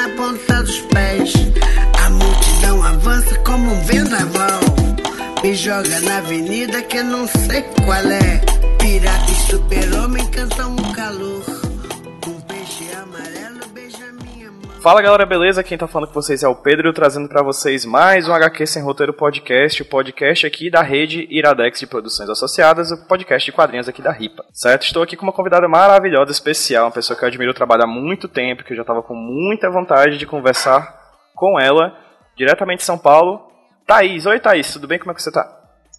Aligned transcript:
na 0.00 0.08
ponta 0.16 0.62
dos 0.62 0.80
pés. 0.92 1.32
A 2.02 2.08
multidão 2.08 2.82
avança 2.82 3.34
como 3.40 3.70
um 3.70 3.84
vendaval. 3.84 4.60
Me 5.42 5.54
joga 5.54 6.00
na 6.00 6.18
avenida 6.18 6.82
que 6.82 6.96
eu 6.96 7.04
não 7.04 7.26
sei 7.26 7.62
qual 7.84 8.06
é. 8.10 8.40
Pirata 8.78 9.30
e 9.30 9.50
super-homem 9.50 10.26
cantam 10.28 10.72
um 10.72 10.92
calor. 10.94 11.59
Fala 14.82 15.02
galera, 15.02 15.26
beleza? 15.26 15.62
Quem 15.62 15.76
tá 15.76 15.86
falando 15.86 16.08
com 16.08 16.14
vocês 16.14 16.42
é 16.42 16.48
o 16.48 16.54
Pedro, 16.54 16.90
trazendo 16.94 17.28
pra 17.28 17.42
vocês 17.42 17.84
mais 17.84 18.26
um 18.26 18.32
HQ 18.32 18.66
Sem 18.66 18.82
Roteiro 18.82 19.12
Podcast, 19.12 19.82
o 19.82 19.84
podcast 19.84 20.46
aqui 20.46 20.70
da 20.70 20.80
rede 20.80 21.28
Iradex 21.30 21.80
de 21.80 21.86
Produções 21.86 22.30
Associadas, 22.30 22.90
o 22.90 23.06
podcast 23.06 23.44
de 23.44 23.54
quadrinhos 23.54 23.90
aqui 23.90 24.00
da 24.00 24.10
RIPA, 24.10 24.42
certo? 24.54 24.84
Estou 24.84 25.02
aqui 25.02 25.18
com 25.18 25.24
uma 25.24 25.34
convidada 25.34 25.68
maravilhosa, 25.68 26.32
especial, 26.32 26.86
uma 26.86 26.92
pessoa 26.92 27.14
que 27.14 27.22
eu 27.22 27.28
admiro 27.28 27.50
o 27.50 27.54
trabalho 27.54 27.82
há 27.82 27.86
muito 27.86 28.26
tempo, 28.26 28.64
que 28.64 28.72
eu 28.72 28.76
já 28.78 28.82
tava 28.82 29.02
com 29.02 29.14
muita 29.14 29.68
vontade 29.68 30.16
de 30.16 30.24
conversar 30.24 30.98
com 31.34 31.60
ela, 31.60 31.94
diretamente 32.34 32.78
de 32.78 32.84
São 32.84 32.96
Paulo. 32.96 33.52
Thaís, 33.86 34.24
oi 34.24 34.40
Thaís, 34.40 34.72
tudo 34.72 34.88
bem? 34.88 34.98
Como 34.98 35.10
é 35.10 35.14
que 35.14 35.22
você 35.22 35.30
tá? 35.30 35.46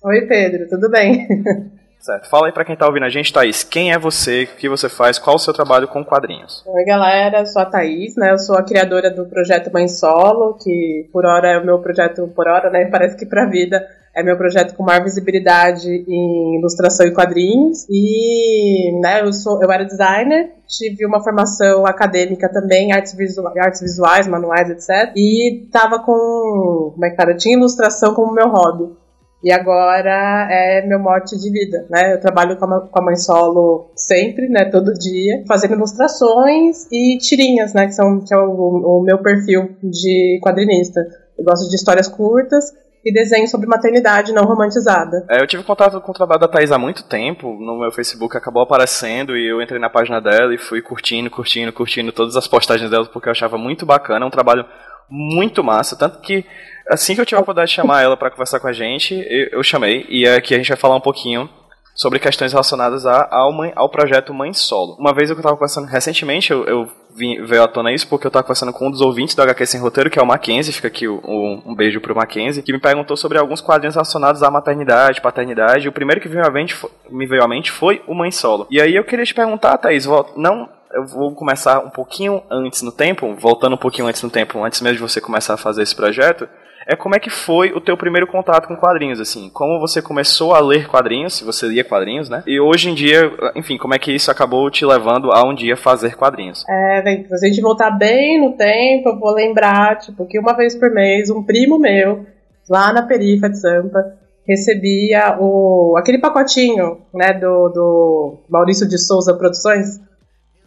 Oi, 0.04 0.22
Pedro, 0.22 0.68
tudo 0.68 0.90
bem? 0.90 1.28
Certo. 2.02 2.28
Fala 2.30 2.48
aí 2.48 2.52
pra 2.52 2.66
quem 2.66 2.76
tá 2.76 2.88
ouvindo 2.88 3.06
a 3.06 3.10
gente, 3.10 3.32
Thaís, 3.32 3.64
quem 3.64 3.94
é 3.94 4.00
você, 4.00 4.44
o 4.44 4.58
que 4.58 4.68
você 4.68 4.90
faz, 4.90 5.20
qual 5.20 5.36
o 5.36 5.40
seu 5.40 5.54
trabalho 5.54 5.88
com 5.88 6.04
quadrinhos? 6.04 6.64
Oi, 6.66 6.84
galera, 6.84 7.46
sou 7.46 7.62
a 7.62 7.66
Thaís, 7.66 8.16
né? 8.16 8.32
Eu 8.32 8.40
sou 8.40 8.58
a 8.58 8.64
criadora 8.64 9.12
do 9.12 9.26
projeto 9.26 9.72
Mãe 9.72 9.88
Solo, 9.88 10.56
que 10.56 11.08
por 11.14 11.26
hora 11.26 11.50
é 11.50 11.60
o 11.60 11.66
meu 11.66 11.78
projeto, 11.80 12.28
por 12.36 12.48
hora, 12.48 12.72
né? 12.72 12.86
Parece 12.92 13.16
que 13.16 13.26
pra 13.26 13.46
vida 13.46 13.88
é 14.16 14.24
meu 14.24 14.36
projeto 14.36 14.76
com 14.76 14.84
maior 14.84 15.04
visibilidade 15.04 15.88
em 15.90 16.58
ilustração 16.58 17.06
e 17.06 17.14
quadrinhos. 17.14 17.86
E, 17.88 19.00
né, 19.00 19.22
eu, 19.22 19.32
sou, 19.32 19.62
eu 19.62 19.72
era 19.72 19.86
designer, 19.86 20.52
tive 20.68 21.06
uma 21.06 21.24
formação 21.24 21.86
acadêmica 21.86 22.50
também, 22.52 22.92
artes, 22.92 23.14
visuais, 23.14 23.56
artes 23.58 23.82
visuais, 23.82 24.28
manuais, 24.28 24.70
etc. 24.70 25.14
E 25.16 25.68
tava 25.72 26.00
com, 26.00 26.92
como 26.94 27.06
é 27.06 27.12
que 27.12 27.16
fala? 27.16 27.32
Eu 27.32 27.38
tinha 27.38 27.56
ilustração 27.56 28.16
como 28.16 28.34
meu 28.34 28.50
hobby. 28.50 29.01
E 29.44 29.52
agora 29.52 30.48
é 30.52 30.86
meu 30.86 31.00
mote 31.00 31.38
de 31.38 31.52
vida, 31.52 31.86
né? 31.90 32.14
Eu 32.14 32.20
trabalho 32.20 32.58
com 32.58 32.66
a, 32.66 32.82
com 32.82 33.00
a 33.00 33.06
mãe 33.06 33.16
solo 33.16 33.92
sempre, 33.96 34.48
né? 34.48 34.66
Todo 34.66 34.94
dia, 34.94 35.44
fazendo 35.48 35.74
ilustrações 35.74 36.88
e 36.92 37.18
tirinhas, 37.18 37.74
né? 37.74 37.88
Que, 37.88 37.94
são, 37.94 38.22
que 38.22 38.34
é 38.34 38.38
o, 38.38 39.00
o 39.00 39.04
meu 39.04 39.18
perfil 39.18 39.76
de 39.82 40.40
quadrinista. 40.44 41.02
Eu 41.38 41.44
gosto 41.44 41.68
de 41.70 41.76
histórias 41.76 42.08
curtas 42.08 42.66
e 43.04 43.12
desenho 43.12 43.48
sobre 43.48 43.68
maternidade 43.68 44.32
não 44.32 44.44
romantizada. 44.44 45.26
É, 45.30 45.42
eu 45.42 45.48
tive 45.48 45.64
contato 45.64 46.00
com 46.00 46.12
o 46.12 46.14
trabalho 46.14 46.40
da 46.40 46.48
Thaís 46.48 46.72
há 46.72 46.78
muito 46.78 47.04
tempo, 47.04 47.52
no 47.60 47.80
meu 47.80 47.92
Facebook 47.92 48.38
acabou 48.38 48.62
aparecendo 48.62 49.36
e 49.36 49.48
eu 49.50 49.62
entrei 49.62 49.80
na 49.80 49.90
página 49.90 50.22
dela 50.22 50.54
e 50.54 50.58
fui 50.58 50.82
curtindo, 50.82 51.30
curtindo, 51.30 51.74
curtindo 51.74 52.12
todas 52.12 52.36
as 52.36 52.48
postagens 52.48 52.90
dela 52.90 53.08
porque 53.08 53.28
eu 53.28 53.32
achava 53.32 53.58
muito 53.58 53.86
bacana, 53.86 54.24
é 54.24 54.28
um 54.28 54.32
trabalho 54.32 54.66
muito 55.10 55.64
massa, 55.64 55.96
tanto 55.96 56.20
que 56.20 56.46
assim 56.90 57.16
que 57.16 57.22
eu 57.22 57.26
tive 57.26 57.38
a 57.38 57.42
oportunidade 57.42 57.70
de 57.70 57.76
chamar 57.76 58.02
ela 58.02 58.18
para 58.18 58.32
conversar 58.32 58.60
com 58.60 58.68
a 58.68 58.74
gente, 58.74 59.14
eu, 59.14 59.48
eu, 59.52 59.64
chamei 59.64 60.06
e 60.10 60.28
aqui 60.28 60.54
a 60.54 60.58
gente 60.58 60.70
vai 60.70 60.78
falar 60.78 60.96
um 60.96 61.02
pouquinho 61.02 61.50
sobre 61.94 62.20
questões 62.20 62.52
relacionadas 62.52 63.06
a, 63.06 63.28
ao, 63.30 63.52
mãe, 63.52 63.72
ao 63.76 63.90
projeto 63.90 64.34
Mãe 64.34 64.54
Solo. 64.54 64.96
Uma 64.98 65.14
vez 65.14 65.30
eu 65.30 65.36
estava 65.36 65.56
conversando 65.56 65.88
recentemente, 65.88 66.52
eu, 66.52 66.64
eu 66.66 66.90
vim, 67.16 67.44
veio 67.44 67.64
à 67.64 67.68
tona 67.68 67.92
isso 67.92 68.08
porque 68.08 68.26
eu 68.26 68.30
estava 68.30 68.44
conversando 68.44 68.74
com 68.74 68.88
um 68.88 68.92
dos 68.92 69.02
ouvintes 69.02 69.36
do 69.36 69.42
HQ 69.42 69.66
Sem 69.66 69.82
Roteiro, 69.82 70.10
que 70.10 70.18
é 70.18 70.22
o 70.22 70.26
Mackenzie, 70.26 70.74
fica 70.74 70.88
aqui 70.88 71.08
o, 71.08 71.22
um 71.66 71.76
beijo 71.76 72.00
pro 72.00 72.16
Mackenzie, 72.16 72.64
que 72.64 72.74
me 72.74 72.80
perguntou 72.80 73.16
sobre 73.18 73.38
alguns 73.38 73.62
quadrinhos 73.62 73.96
relacionados 73.96 74.42
à 74.42 74.50
maternidade, 74.50 75.22
paternidade. 75.22 75.88
O 75.88 75.92
primeiro 75.92 76.22
que 76.22 76.30
veio 76.30 76.46
à 76.46 76.50
mente, 76.50 76.76
me 77.10 77.26
veio 77.26 77.44
à 77.44 77.48
mente 77.48 77.72
foi 77.72 78.02
o 78.08 78.16
Mãe 78.16 78.32
Solo. 78.32 78.68
E 78.70 78.82
aí 78.82 78.96
eu 78.96 79.04
queria 79.04 79.26
te 79.26 79.34
perguntar, 79.34 79.78
Thaís, 79.78 80.06
não 80.36 80.70
eu 80.94 81.06
vou 81.06 81.34
começar 81.34 81.80
um 81.80 81.90
pouquinho 81.90 82.42
antes 82.50 82.82
no 82.82 82.92
tempo, 82.92 83.36
voltando 83.36 83.74
um 83.74 83.78
pouquinho 83.78 84.08
antes 84.08 84.22
no 84.22 84.30
tempo, 84.30 84.64
antes 84.64 84.82
mesmo 84.82 84.98
de 84.98 85.02
você 85.02 85.22
começar 85.22 85.54
a 85.54 85.58
fazer 85.58 85.84
esse 85.84 85.96
projeto, 85.96 86.48
é 86.88 86.96
como 86.96 87.16
é 87.16 87.20
que 87.20 87.30
foi 87.30 87.72
o 87.72 87.82
teu 87.82 87.96
primeiro 87.96 88.28
contato 88.28 88.68
com 88.68 88.76
quadrinhos, 88.76 89.20
assim, 89.20 89.50
como 89.54 89.80
você 89.80 90.02
começou 90.02 90.54
a 90.54 90.60
ler 90.60 90.88
quadrinhos, 90.88 91.36
se 91.36 91.44
você 91.44 91.68
lia 91.68 91.84
quadrinhos, 91.84 92.28
né? 92.30 92.44
E 92.46 92.60
hoje 92.60 92.90
em 92.90 92.96
dia, 92.96 93.32
enfim, 93.56 93.78
como 93.78 93.94
é 93.94 94.00
que 94.00 94.12
isso 94.12 94.32
acabou 94.32 94.70
te 94.70 94.86
levando 94.86 95.32
a 95.32 95.48
um 95.48 95.54
dia 95.54 95.78
fazer 95.78 96.16
quadrinhos? 96.16 96.66
É, 96.68 97.02
bem, 97.02 97.26
se 97.28 97.46
a 97.46 97.50
gente 97.50 97.62
voltar 97.62 97.92
bem 97.92 98.42
no 98.42 98.58
tempo, 98.58 99.10
eu 99.10 99.20
vou 99.20 99.34
lembrar, 99.34 100.00
tipo, 100.00 100.26
que 100.26 100.40
uma 100.40 100.56
vez 100.56 100.76
por 100.76 100.92
mês, 100.92 101.30
um 101.30 101.44
primo 101.44 101.78
meu, 101.78 102.26
lá 102.70 102.92
na 102.92 103.04
perifa 103.04 103.48
de 103.48 103.60
Sampa, 103.60 104.18
recebia 104.48 105.38
o, 105.40 105.96
aquele 105.98 106.18
pacotinho, 106.18 107.02
né, 107.14 107.34
do, 107.34 107.70
do 107.70 108.44
Maurício 108.50 108.88
de 108.88 108.98
Souza 108.98 109.36
Produções, 109.38 110.00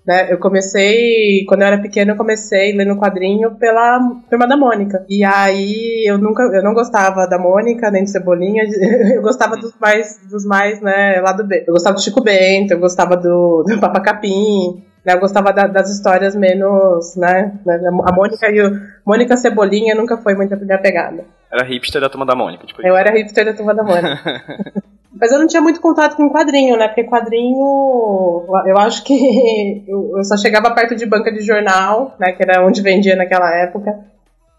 né? 0.06 0.32
Eu 0.32 0.38
comecei, 0.38 1.44
quando 1.48 1.62
eu 1.62 1.66
era 1.66 1.81
pequena, 1.81 2.12
eu 2.12 2.16
comecei 2.16 2.76
lendo 2.76 2.97
quadrinho 2.97 3.54
pela 3.56 3.98
turma 4.28 4.47
da 4.47 4.56
Mônica. 4.56 5.04
E 5.09 5.25
aí 5.25 6.04
eu 6.06 6.19
nunca, 6.19 6.42
eu 6.42 6.62
não 6.62 6.75
gostava 6.75 7.26
da 7.26 7.38
Mônica, 7.38 7.91
nem 7.91 8.04
de 8.04 8.10
Cebolinha, 8.10 8.65
eu 9.15 9.22
gostava 9.22 9.56
dos 9.56 9.75
mais, 9.81 10.20
dos 10.28 10.44
mais, 10.44 10.81
né, 10.81 11.20
lá 11.20 11.32
do 11.32 11.44
B. 11.44 11.65
Eu 11.66 11.72
gostava 11.72 11.97
do 11.97 12.03
Chico 12.03 12.22
Bento, 12.22 12.72
eu 12.72 12.78
gostava 12.78 13.16
do, 13.16 13.65
do 13.66 13.81
Papa 13.81 14.00
Capim, 14.00 14.82
né, 15.04 15.15
eu 15.15 15.20
gostava 15.20 15.53
da, 15.53 15.66
das 15.66 15.91
histórias 15.91 16.36
menos, 16.36 17.16
né, 17.16 17.59
né, 17.65 17.81
a 18.04 18.12
Mônica 18.12 18.50
e 18.50 18.60
o 18.60 18.81
Mônica 19.06 19.36
Cebolinha 19.36 19.94
nunca 19.94 20.19
foi 20.19 20.34
muito 20.34 20.53
a 20.53 20.56
minha 20.56 20.78
pegada. 20.78 21.25
Era 21.50 21.65
hipster 21.65 22.00
da 22.00 22.09
turma 22.09 22.26
da 22.26 22.34
Mônica, 22.34 22.66
tipo 22.66 22.84
Eu 22.84 22.97
era 22.97 23.10
hipster 23.10 23.44
da 23.44 23.54
turma 23.54 23.75
da 23.75 23.82
Mônica. 23.82 24.84
Mas 25.20 25.30
eu 25.30 25.38
não 25.38 25.47
tinha 25.47 25.62
muito 25.62 25.80
contato 25.80 26.16
com 26.16 26.30
quadrinho, 26.30 26.76
né? 26.76 26.88
Porque 26.88 27.04
quadrinho, 27.04 28.44
eu 28.66 28.78
acho 28.78 29.04
que 29.04 29.84
eu 29.86 30.25
só 30.25 30.36
chegava 30.36 30.75
perto 30.75 30.97
de 30.97 31.06
banca 31.06 31.32
de 31.32 31.41
jornal, 31.41 32.16
né? 32.19 32.32
Que 32.32 32.42
era 32.42 32.64
onde 32.66 32.82
vendia 32.82 33.14
naquela 33.14 33.50
época, 33.62 33.97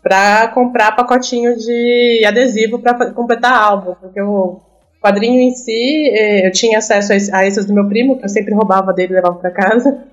pra 0.01 0.47
comprar 0.49 0.95
pacotinho 0.95 1.57
de 1.57 2.23
adesivo 2.25 2.79
para 2.79 3.11
completar 3.11 3.51
álbum. 3.51 3.95
Porque 3.99 4.21
o 4.21 4.61
quadrinho 5.01 5.41
em 5.41 5.51
si, 5.51 6.09
eh, 6.13 6.47
eu 6.47 6.51
tinha 6.51 6.77
acesso 6.77 7.11
a 7.33 7.45
esses 7.45 7.65
do 7.65 7.73
meu 7.73 7.87
primo, 7.87 8.17
que 8.17 8.25
eu 8.25 8.29
sempre 8.29 8.53
roubava 8.53 8.93
dele 8.93 9.13
e 9.13 9.15
levava 9.15 9.35
para 9.35 9.51
casa. 9.51 10.05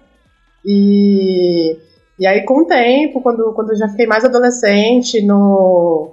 E, 0.65 1.77
e 2.19 2.27
aí, 2.27 2.45
com 2.45 2.63
o 2.63 2.67
tempo, 2.67 3.21
quando, 3.21 3.53
quando 3.55 3.71
eu 3.71 3.77
já 3.77 3.89
fiquei 3.89 4.07
mais 4.07 4.25
adolescente, 4.25 5.23
no. 5.25 6.11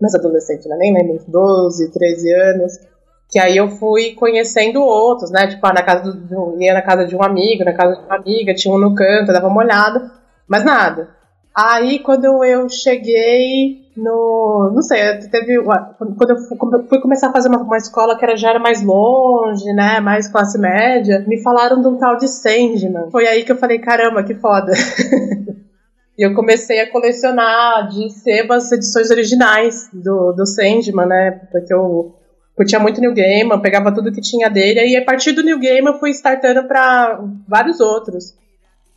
Mais 0.00 0.14
adolescente, 0.14 0.66
né? 0.66 0.76
Nem 0.78 0.94
lembro, 0.94 1.22
12, 1.28 1.90
13 1.92 2.32
anos 2.32 2.89
que 3.30 3.38
aí 3.38 3.56
eu 3.56 3.68
fui 3.68 4.12
conhecendo 4.14 4.82
outros, 4.82 5.30
né? 5.30 5.46
Tipo, 5.46 5.66
ah, 5.66 5.72
na 5.72 5.82
casa 5.82 6.12
do, 6.12 6.56
ia 6.60 6.74
na 6.74 6.82
casa 6.82 7.06
de 7.06 7.14
um 7.14 7.22
amigo, 7.22 7.64
na 7.64 7.72
casa 7.72 7.96
de 7.96 8.04
uma 8.04 8.16
amiga, 8.16 8.54
tinha 8.54 8.74
um 8.74 8.78
no 8.78 8.94
canto, 8.94 9.32
dava 9.32 9.46
uma 9.46 9.62
olhada, 9.62 10.10
mas 10.48 10.64
nada. 10.64 11.08
Aí 11.54 11.98
quando 12.00 12.44
eu 12.44 12.68
cheguei 12.68 13.80
no. 13.96 14.72
Não 14.74 14.82
sei, 14.82 15.18
teve. 15.30 15.62
Quando 15.62 16.30
eu 16.30 16.88
fui 16.88 17.00
começar 17.00 17.28
a 17.28 17.32
fazer 17.32 17.48
uma, 17.48 17.58
uma 17.58 17.76
escola 17.76 18.16
que 18.16 18.24
era, 18.24 18.36
já 18.36 18.50
era 18.50 18.58
mais 18.58 18.82
longe, 18.82 19.72
né? 19.72 20.00
Mais 20.00 20.28
classe 20.28 20.58
média, 20.58 21.24
me 21.26 21.42
falaram 21.42 21.80
de 21.80 21.88
um 21.88 21.98
tal 21.98 22.16
de 22.16 22.28
Sandman. 22.28 23.10
Foi 23.10 23.26
aí 23.26 23.44
que 23.44 23.52
eu 23.52 23.56
falei, 23.56 23.78
caramba, 23.78 24.22
que 24.24 24.34
foda. 24.34 24.72
E 26.18 26.22
eu 26.22 26.34
comecei 26.34 26.78
a 26.80 26.90
colecionar 26.90 27.88
de 27.88 28.10
sebo 28.10 28.52
as 28.52 28.70
edições 28.70 29.10
originais 29.10 29.88
do, 29.90 30.32
do 30.32 30.44
Sandman, 30.44 31.06
né? 31.06 31.30
Porque 31.50 31.72
eu 31.72 32.14
curtia 32.60 32.78
muito 32.78 33.00
New 33.00 33.14
eu 33.16 33.62
pegava 33.62 33.90
tudo 33.90 34.12
que 34.12 34.20
tinha 34.20 34.50
dele, 34.50 34.80
e 34.86 34.94
a 34.94 35.02
partir 35.02 35.32
do 35.32 35.42
New 35.42 35.58
eu 35.62 35.98
fui 35.98 36.10
startando 36.10 36.68
para 36.68 37.18
vários 37.48 37.80
outros. 37.80 38.34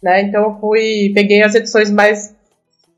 Né? 0.01 0.23
Então 0.23 0.43
eu 0.43 0.59
fui, 0.59 1.13
peguei 1.15 1.41
as 1.41 1.55
edições 1.55 1.89
mais, 1.89 2.35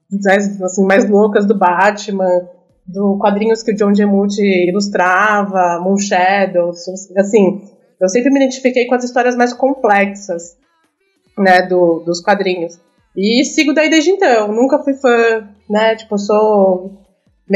mais, 0.10 0.60
assim, 0.64 0.84
mais 0.84 1.08
loucas 1.08 1.46
do 1.46 1.56
Batman, 1.56 2.50
do 2.84 3.16
quadrinhos 3.20 3.62
que 3.62 3.74
o 3.74 3.76
John 3.76 3.94
Gemuti 3.94 4.42
ilustrava, 4.42 5.80
Moon 5.84 6.00
Shadows, 6.00 6.88
assim, 7.16 7.62
eu 8.02 8.10
sempre 8.10 8.32
me 8.32 8.40
identifiquei 8.40 8.88
com 8.88 8.96
as 8.96 9.04
histórias 9.04 9.36
mais 9.36 9.54
complexas, 9.54 10.58
né, 11.38 11.62
do, 11.62 12.00
dos 12.00 12.22
quadrinhos. 12.22 12.80
E 13.16 13.46
sigo 13.46 13.72
daí 13.72 13.88
desde 13.88 14.10
então, 14.10 14.48
nunca 14.48 14.80
fui 14.80 14.96
fã, 14.96 15.48
né, 15.70 15.96
tipo, 15.96 16.18
sou 16.18 16.92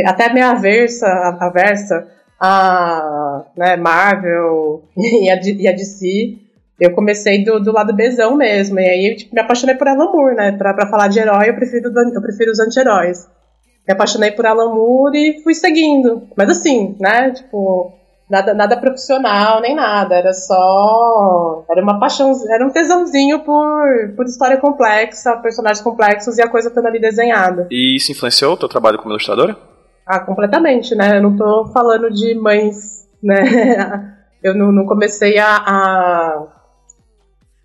até 0.05 0.31
meio 0.31 0.45
aversa, 0.45 1.07
aversa 1.39 2.18
a 2.39 3.43
né, 3.57 3.75
Marvel 3.75 4.83
e 4.97 5.29
a, 5.29 5.35
e 5.35 5.67
a 5.67 5.71
DC, 5.71 6.37
eu 6.79 6.93
comecei 6.93 7.43
do, 7.43 7.59
do 7.59 7.71
lado 7.71 7.95
Bzão 7.95 8.35
mesmo. 8.35 8.79
E 8.79 8.87
aí 8.87 9.15
tipo, 9.15 9.35
me 9.35 9.41
apaixonei 9.41 9.75
por 9.75 9.87
Alan 9.87 10.11
Moore, 10.11 10.35
né? 10.35 10.51
Pra, 10.53 10.73
pra 10.73 10.89
falar 10.89 11.07
de 11.07 11.19
herói, 11.19 11.49
eu 11.49 11.55
prefiro, 11.55 11.91
eu 12.13 12.21
prefiro 12.21 12.51
os 12.51 12.59
anti-heróis. 12.59 13.27
Me 13.87 13.93
apaixonei 13.93 14.31
por 14.31 14.45
Alan 14.45 14.73
Moore 14.73 15.17
e 15.17 15.43
fui 15.43 15.53
seguindo. 15.53 16.27
Mas 16.37 16.49
assim, 16.49 16.95
né? 16.99 17.31
Tipo, 17.31 17.91
nada, 18.29 18.53
nada 18.53 18.77
profissional, 18.77 19.59
nem 19.61 19.75
nada. 19.75 20.15
Era 20.15 20.31
só. 20.31 21.65
Era 21.69 21.81
uma 21.81 21.99
paixão, 21.99 22.31
era 22.49 22.65
um 22.65 22.69
tesãozinho 22.69 23.39
por, 23.39 24.13
por 24.15 24.25
história 24.25 24.57
complexa, 24.57 25.35
personagens 25.37 25.81
complexos 25.81 26.37
e 26.37 26.41
a 26.41 26.49
coisa 26.49 26.69
toda 26.69 26.87
ali 26.87 26.99
desenhada. 26.99 27.67
E 27.71 27.97
isso 27.97 28.11
influenciou 28.11 28.53
o 28.53 28.57
teu 28.57 28.69
trabalho 28.69 28.99
como 28.99 29.11
ilustradora? 29.11 29.57
Ah, 30.11 30.19
completamente, 30.19 30.95
né? 30.95 31.17
Eu 31.17 31.21
não 31.21 31.37
tô 31.37 31.67
falando 31.67 32.09
de 32.09 32.33
mães, 32.33 33.07
né? 33.21 34.15
Eu 34.41 34.55
não, 34.55 34.71
não 34.71 34.85
comecei 34.85 35.37
a, 35.37 35.57
a, 35.57 36.47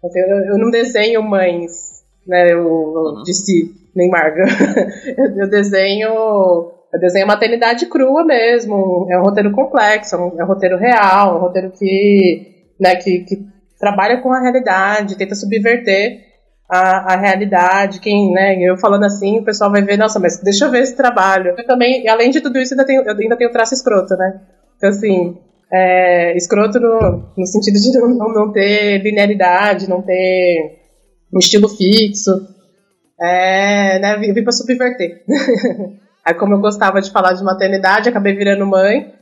eu, 0.02 0.38
eu, 0.54 0.58
não 0.58 0.72
desenho 0.72 1.22
mães, 1.22 2.02
né? 2.26 2.52
Eu, 2.52 2.66
uhum. 2.66 3.22
de 3.22 3.32
si, 3.32 3.72
nem 3.94 4.10
Marga. 4.10 4.42
eu, 5.16 5.36
eu 5.36 5.48
desenho. 5.48 6.08
Eu 6.92 7.00
desenho 7.00 7.28
maternidade 7.28 7.86
crua 7.86 8.24
mesmo. 8.24 9.06
É 9.08 9.16
um 9.16 9.22
roteiro 9.22 9.52
complexo, 9.52 10.16
é 10.16 10.18
um, 10.18 10.40
é 10.40 10.44
um 10.44 10.48
roteiro 10.48 10.76
real, 10.76 11.36
é 11.36 11.38
um 11.38 11.42
roteiro 11.42 11.70
que, 11.70 12.72
né, 12.80 12.96
que, 12.96 13.20
que 13.20 13.46
trabalha 13.78 14.20
com 14.20 14.32
a 14.32 14.40
realidade, 14.40 15.16
tenta 15.16 15.36
subverter 15.36 16.33
a, 16.68 17.14
a 17.14 17.16
realidade. 17.16 18.00
Quem, 18.00 18.32
né, 18.32 18.56
eu 18.62 18.76
falando 18.76 19.04
assim, 19.04 19.38
o 19.38 19.44
pessoal 19.44 19.70
vai 19.70 19.82
ver, 19.82 19.96
nossa, 19.96 20.18
mas 20.18 20.40
deixa 20.42 20.64
eu 20.64 20.70
ver 20.70 20.82
esse 20.82 20.96
trabalho. 20.96 21.54
Eu 21.56 21.66
também, 21.66 22.08
além 22.08 22.30
de 22.30 22.40
tudo 22.40 22.58
isso, 22.58 22.74
ainda 22.74 22.86
tenho, 22.86 23.02
eu 23.02 23.16
ainda 23.16 23.36
tenho 23.36 23.52
traço 23.52 23.74
escroto, 23.74 24.14
né? 24.16 24.40
Então, 24.76 24.90
assim, 24.90 25.38
é, 25.72 26.36
escroto 26.36 26.80
no, 26.80 27.32
no 27.36 27.46
sentido 27.46 27.80
de 27.80 27.98
não, 27.98 28.32
não 28.32 28.52
ter 28.52 28.98
linearidade, 29.02 29.88
não 29.88 30.02
ter 30.02 30.80
um 31.32 31.38
estilo 31.38 31.68
fixo. 31.68 32.30
É, 33.20 33.98
né, 34.00 34.16
vim, 34.18 34.32
vim 34.32 34.42
pra 34.42 34.52
subverter. 34.52 35.24
Aí, 36.24 36.34
como 36.34 36.54
eu 36.54 36.60
gostava 36.60 37.00
de 37.00 37.12
falar 37.12 37.34
de 37.34 37.44
maternidade, 37.44 38.08
acabei 38.08 38.34
virando 38.34 38.66
mãe 38.66 39.12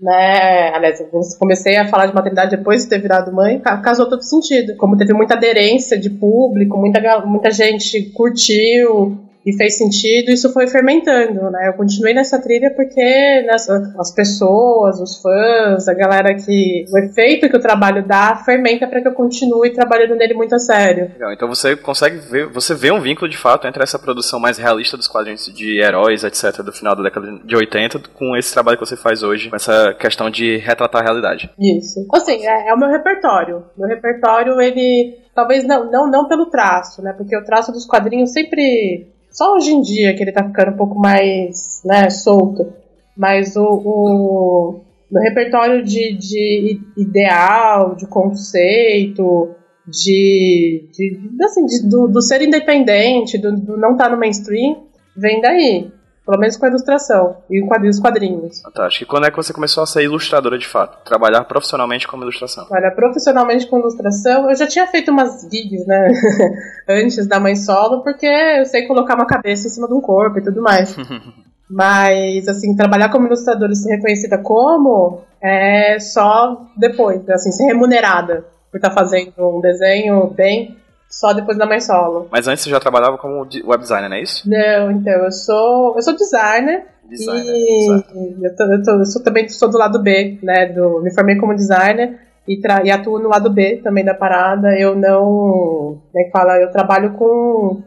né? 0.00 0.74
Aliás, 0.74 1.00
eu 1.00 1.08
comecei 1.38 1.76
a 1.76 1.88
falar 1.88 2.06
de 2.06 2.14
maternidade 2.14 2.56
depois 2.56 2.82
de 2.82 2.88
ter 2.88 3.00
virado 3.00 3.32
mãe, 3.32 3.60
casou 3.60 4.08
todo 4.08 4.22
sentido. 4.22 4.76
Como 4.76 4.96
teve 4.96 5.12
muita 5.12 5.34
aderência 5.34 5.98
de 5.98 6.10
público, 6.10 6.78
muita, 6.78 7.20
muita 7.26 7.50
gente 7.50 8.10
curtiu, 8.12 9.18
e 9.44 9.56
fez 9.56 9.78
sentido, 9.78 10.30
isso 10.30 10.52
foi 10.52 10.66
fermentando, 10.66 11.50
né? 11.50 11.68
Eu 11.68 11.72
continuei 11.72 12.12
nessa 12.12 12.38
trilha 12.40 12.72
porque 12.76 13.42
nessa, 13.46 13.94
as 13.98 14.12
pessoas, 14.12 15.00
os 15.00 15.20
fãs, 15.20 15.88
a 15.88 15.94
galera 15.94 16.34
que. 16.34 16.84
O 16.92 16.98
efeito 16.98 17.48
que 17.48 17.56
o 17.56 17.60
trabalho 17.60 18.06
dá 18.06 18.36
fermenta 18.44 18.86
para 18.86 19.00
que 19.00 19.08
eu 19.08 19.14
continue 19.14 19.72
trabalhando 19.72 20.14
nele 20.14 20.34
muito 20.34 20.54
a 20.54 20.58
sério. 20.58 21.10
Legal, 21.12 21.32
então 21.32 21.48
você 21.48 21.74
consegue 21.74 22.18
ver, 22.18 22.46
você 22.48 22.74
vê 22.74 22.92
um 22.92 23.00
vínculo 23.00 23.30
de 23.30 23.38
fato 23.38 23.66
entre 23.66 23.82
essa 23.82 23.98
produção 23.98 24.38
mais 24.38 24.58
realista 24.58 24.96
dos 24.96 25.08
quadrinhos 25.08 25.46
de 25.46 25.80
heróis, 25.80 26.22
etc., 26.22 26.62
do 26.62 26.72
final 26.72 26.94
da 26.94 27.02
década 27.02 27.40
de 27.42 27.56
80, 27.56 28.00
com 28.12 28.36
esse 28.36 28.52
trabalho 28.52 28.78
que 28.78 28.86
você 28.86 28.96
faz 28.96 29.22
hoje, 29.22 29.48
com 29.48 29.56
essa 29.56 29.94
questão 29.94 30.28
de 30.28 30.58
retratar 30.58 31.00
a 31.00 31.04
realidade. 31.04 31.50
Isso. 31.58 32.06
Assim, 32.12 32.46
é, 32.46 32.68
é 32.68 32.74
o 32.74 32.78
meu 32.78 32.90
repertório. 32.90 33.64
Meu 33.76 33.88
repertório, 33.88 34.60
ele. 34.60 35.18
Talvez 35.34 35.64
não, 35.66 35.90
não, 35.90 36.10
não 36.10 36.28
pelo 36.28 36.46
traço, 36.46 37.00
né? 37.00 37.14
Porque 37.16 37.34
o 37.34 37.44
traço 37.44 37.72
dos 37.72 37.86
quadrinhos 37.86 38.32
sempre 38.32 39.08
só 39.30 39.54
hoje 39.54 39.72
em 39.72 39.80
dia 39.80 40.14
que 40.14 40.22
ele 40.22 40.32
tá 40.32 40.44
ficando 40.44 40.72
um 40.72 40.76
pouco 40.76 40.98
mais 40.98 41.82
né, 41.84 42.10
solto. 42.10 42.72
Mas 43.16 43.56
o, 43.56 43.64
o 43.64 44.80
no 45.10 45.20
repertório 45.20 45.84
de, 45.84 46.16
de 46.16 46.80
ideal, 46.96 47.96
de 47.96 48.06
conceito, 48.06 49.50
de, 49.86 50.88
de 50.92 51.44
assim, 51.44 51.66
de, 51.66 51.88
do, 51.88 52.06
do, 52.06 52.22
ser 52.22 52.42
independente, 52.42 53.36
do, 53.36 53.56
do 53.56 53.76
não 53.76 53.92
estar 53.92 54.04
tá 54.04 54.10
no 54.10 54.18
mainstream, 54.18 54.84
vem 55.16 55.40
daí. 55.40 55.90
Pelo 56.30 56.38
menos 56.38 56.56
com 56.56 56.64
a 56.64 56.68
ilustração 56.68 57.38
e 57.50 57.60
os 57.60 57.98
quadrinhos. 57.98 58.60
Fantástico. 58.62 59.02
E 59.02 59.06
quando 59.06 59.26
é 59.26 59.32
que 59.32 59.36
você 59.36 59.52
começou 59.52 59.82
a 59.82 59.86
ser 59.86 60.04
ilustradora 60.04 60.56
de 60.56 60.66
fato? 60.66 61.04
Trabalhar 61.04 61.42
profissionalmente 61.42 62.06
com 62.06 62.16
ilustração? 62.18 62.68
Olha, 62.70 62.88
profissionalmente 62.92 63.66
com 63.66 63.80
ilustração, 63.80 64.48
eu 64.48 64.54
já 64.54 64.64
tinha 64.64 64.86
feito 64.86 65.10
umas 65.10 65.42
gigs, 65.50 65.84
né? 65.88 66.06
Antes 66.88 67.26
da 67.26 67.40
mãe 67.40 67.56
solo, 67.56 68.04
porque 68.04 68.26
eu 68.26 68.64
sei 68.64 68.86
colocar 68.86 69.16
uma 69.16 69.26
cabeça 69.26 69.66
em 69.66 69.70
cima 69.70 69.88
de 69.88 69.94
um 69.94 70.00
corpo 70.00 70.38
e 70.38 70.44
tudo 70.44 70.62
mais. 70.62 70.96
Mas, 71.68 72.46
assim, 72.46 72.76
trabalhar 72.76 73.08
como 73.08 73.26
ilustradora 73.26 73.72
e 73.72 73.76
ser 73.76 73.96
reconhecida 73.96 74.38
como 74.38 75.22
é 75.42 75.98
só 75.98 76.64
depois, 76.76 77.28
assim, 77.28 77.50
ser 77.50 77.64
remunerada 77.64 78.44
por 78.70 78.76
estar 78.76 78.90
tá 78.90 78.94
fazendo 78.94 79.32
um 79.38 79.60
desenho 79.60 80.28
bem 80.28 80.76
só 81.10 81.32
depois 81.32 81.58
da 81.58 81.66
mãe 81.66 81.80
solo. 81.80 82.28
Mas 82.30 82.46
antes 82.46 82.62
você 82.62 82.70
já 82.70 82.78
trabalhava 82.78 83.18
como 83.18 83.40
web 83.40 83.82
designer, 83.82 84.08
não 84.08 84.16
é 84.16 84.22
isso? 84.22 84.48
Não, 84.48 84.90
então, 84.92 85.24
eu 85.24 85.32
sou, 85.32 85.96
eu 85.96 86.02
sou 86.02 86.14
designer. 86.14 86.84
Designer, 87.08 87.52
e 87.52 88.46
eu, 88.46 88.56
tô, 88.56 88.64
eu, 88.64 88.82
tô, 88.82 88.92
eu 88.92 89.04
sou, 89.04 89.22
também 89.22 89.48
sou 89.48 89.68
do 89.68 89.76
lado 89.76 90.00
B, 90.00 90.38
né? 90.42 90.66
Do, 90.66 91.02
me 91.02 91.12
formei 91.12 91.36
como 91.36 91.54
designer 91.54 92.20
e, 92.46 92.60
tra, 92.60 92.84
e 92.84 92.90
atuo 92.90 93.18
no 93.18 93.28
lado 93.28 93.50
B 93.50 93.80
também 93.82 94.04
da 94.04 94.14
parada. 94.14 94.78
Eu 94.78 94.94
não. 94.94 95.98
Como 96.12 96.16
é 96.16 96.24
que 96.24 96.30
fala? 96.30 96.56
Eu 96.58 96.70
trabalho 96.70 97.14
com 97.14 97.82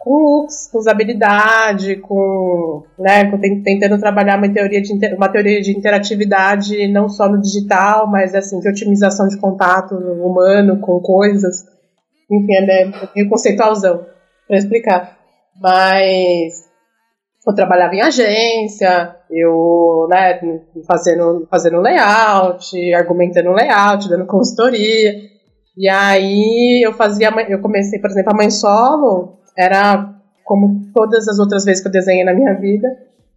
com 0.00 0.44
UX, 0.44 0.66
com 0.72 0.78
usabilidade, 0.78 1.96
com, 1.96 2.82
né, 2.98 3.30
com 3.30 3.38
tentando 3.38 4.00
trabalhar 4.00 4.38
uma 4.38 4.48
teoria, 4.48 4.80
de, 4.80 4.94
uma 5.14 5.28
teoria 5.28 5.60
de 5.60 5.76
interatividade 5.76 6.88
não 6.88 7.06
só 7.06 7.28
no 7.28 7.38
digital, 7.38 8.06
mas 8.06 8.34
assim, 8.34 8.58
de 8.60 8.68
otimização 8.68 9.28
de 9.28 9.36
contato 9.36 9.94
humano 9.94 10.80
com 10.80 10.98
coisas. 11.00 11.66
Enfim, 12.30 12.54
é 12.54 12.84
meio 13.14 13.28
conceitualzão 13.28 14.06
para 14.46 14.58
explicar. 14.58 15.18
Mas 15.60 16.70
eu 17.46 17.54
trabalhava 17.54 17.94
em 17.94 18.00
agência, 18.00 19.16
eu, 19.30 20.06
né, 20.08 20.40
fazendo, 20.86 21.46
fazendo 21.50 21.80
layout, 21.80 22.94
argumentando 22.94 23.52
layout, 23.52 24.08
dando 24.08 24.26
consultoria. 24.26 25.14
E 25.76 25.88
aí 25.88 26.82
eu 26.84 26.92
fazia, 26.92 27.30
eu 27.48 27.60
comecei, 27.60 27.98
por 27.98 28.10
exemplo, 28.10 28.32
a 28.32 28.36
mãe 28.36 28.50
solo, 28.50 29.38
era 29.56 30.14
como 30.44 30.82
todas 30.94 31.26
as 31.28 31.38
outras 31.38 31.64
vezes 31.64 31.82
que 31.82 31.88
eu 31.88 31.92
desenhei 31.92 32.24
na 32.24 32.34
minha 32.34 32.54
vida, 32.54 32.88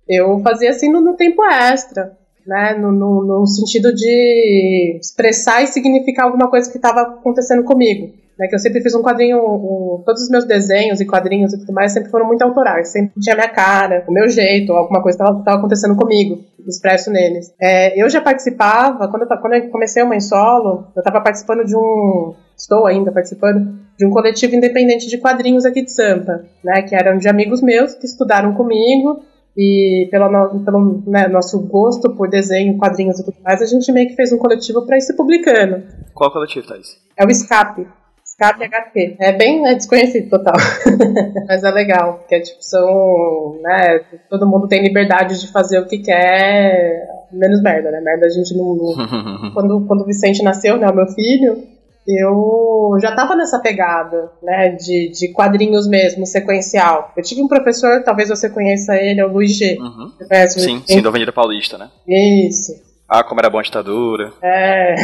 eu 0.08 0.40
fazia 0.40 0.72
assim 0.72 0.92
no, 0.92 1.00
no 1.00 1.16
tempo 1.16 1.44
extra, 1.46 2.18
né, 2.46 2.74
no, 2.74 2.92
no, 2.92 3.24
no 3.24 3.48
sentido 3.48 3.94
de 3.94 4.98
expressar 5.00 5.64
e 5.64 5.68
significar 5.68 6.26
alguma 6.26 6.50
coisa 6.50 6.70
que 6.70 6.78
estava 6.78 7.02
acontecendo 7.02 7.64
comigo 7.64 8.23
né, 8.44 8.50
que 8.50 8.56
eu 8.56 8.60
sempre 8.60 8.82
fiz 8.82 8.94
um 8.94 9.02
quadrinho, 9.02 9.38
um, 9.38 10.04
todos 10.06 10.24
os 10.24 10.30
meus 10.30 10.46
desenhos 10.46 11.00
e 11.00 11.06
quadrinhos 11.06 11.54
e 11.54 11.60
tudo 11.60 11.74
mais 11.74 11.94
sempre 11.94 12.12
foram 12.12 12.28
muito 12.28 12.42
autorais, 12.42 12.92
sempre 12.92 13.14
tinha 13.20 13.34
a 13.34 13.38
minha 13.38 13.50
cara, 13.50 14.04
o 14.08 14.12
meu 14.12 14.28
jeito, 14.28 14.74
alguma 14.74 15.02
coisa 15.02 15.18
estava 15.18 15.58
acontecendo 15.58 15.96
comigo, 15.96 16.44
expresso 16.68 17.10
neles. 17.10 17.54
É, 17.60 18.00
eu 18.02 18.10
já 18.10 18.20
participava, 18.22 19.08
quando 19.08 19.24
eu, 19.24 19.40
quando 19.40 19.54
eu 19.54 19.70
comecei 19.70 20.04
o 20.04 20.08
Mãe 20.08 20.20
Solo, 20.20 20.88
eu 20.96 21.00
estava 21.00 21.22
participando 21.22 21.64
de 21.64 21.76
um, 21.76 22.36
estou 22.58 22.86
ainda 22.86 23.12
participando, 23.12 23.80
de 23.98 24.06
um 24.06 24.10
coletivo 24.10 24.56
independente 24.56 25.08
de 25.08 25.18
quadrinhos 25.18 25.66
aqui 25.66 25.82
de 25.82 25.92
Sampa, 25.92 26.44
né, 26.64 26.82
que 26.82 26.96
eram 26.96 27.18
de 27.18 27.30
amigos 27.30 27.62
meus 27.62 27.96
que 27.96 28.06
estudaram 28.06 28.54
comigo, 28.54 29.24
e 29.56 30.08
pelo, 30.10 30.60
pelo 30.66 31.04
né, 31.06 31.28
nosso 31.28 31.62
gosto 31.62 32.14
por 32.16 32.28
desenho, 32.28 32.78
quadrinhos 32.78 33.20
e 33.20 33.24
tudo 33.24 33.38
mais, 33.44 33.62
a 33.62 33.66
gente 33.66 33.90
meio 33.92 34.10
que 34.10 34.16
fez 34.16 34.34
um 34.34 34.38
coletivo 34.38 34.86
para 34.86 34.98
ir 34.98 35.02
se 35.02 35.16
publicando. 35.16 35.84
Qual 36.14 36.32
coletivo, 36.32 36.68
Thaís? 36.68 36.98
É 37.16 37.24
o 37.24 37.30
Escape. 37.30 37.88
KPHP. 38.38 39.16
É 39.20 39.32
bem 39.32 39.68
é 39.68 39.76
desconhecido 39.76 40.30
total. 40.30 40.56
Mas 41.48 41.64
é 41.64 41.72
legal, 41.72 42.20
porque 42.20 42.42
tipo, 42.42 42.62
são. 42.62 43.60
Né, 43.62 44.00
todo 44.30 44.48
mundo 44.48 44.68
tem 44.68 44.82
liberdade 44.82 45.40
de 45.40 45.52
fazer 45.52 45.80
o 45.80 45.88
que 45.88 46.00
quer, 46.00 47.08
menos 47.32 47.62
merda, 47.62 47.92
né? 47.92 48.02
Merda 48.02 48.26
a 48.26 48.30
gente 48.30 48.56
não. 48.56 48.76
não... 48.76 49.52
quando, 49.54 49.86
quando 49.86 50.02
o 50.02 50.06
Vicente 50.06 50.44
nasceu, 50.44 50.78
né, 50.78 50.88
o 50.90 50.96
meu 50.96 51.08
filho, 51.08 51.64
eu 52.08 52.98
já 53.02 53.16
tava 53.16 53.36
nessa 53.36 53.60
pegada, 53.60 54.32
né, 54.42 54.70
de, 54.70 55.10
de 55.10 55.32
quadrinhos 55.32 55.88
mesmo, 55.88 56.26
sequencial. 56.26 57.12
Eu 57.16 57.24
tive 57.24 57.42
um 57.42 57.48
professor, 57.48 58.04
talvez 58.04 58.30
você 58.30 58.50
conheça 58.50 58.96
ele, 58.96 59.22
é 59.22 59.26
o 59.26 59.32
Luiz 59.32 59.56
G. 59.56 59.78
Uhum. 59.80 60.12
Conhece, 60.28 60.60
sim, 60.60 60.84
sim, 60.86 61.02
da 61.02 61.10
Avenida 61.10 61.32
Paulista, 61.32 61.78
né? 61.78 61.90
Isso. 62.08 62.74
Ah, 63.08 63.24
como 63.24 63.40
era 63.40 63.50
bom 63.50 63.60
a 63.60 63.64
ditadura. 63.64 64.34
É. 64.42 64.96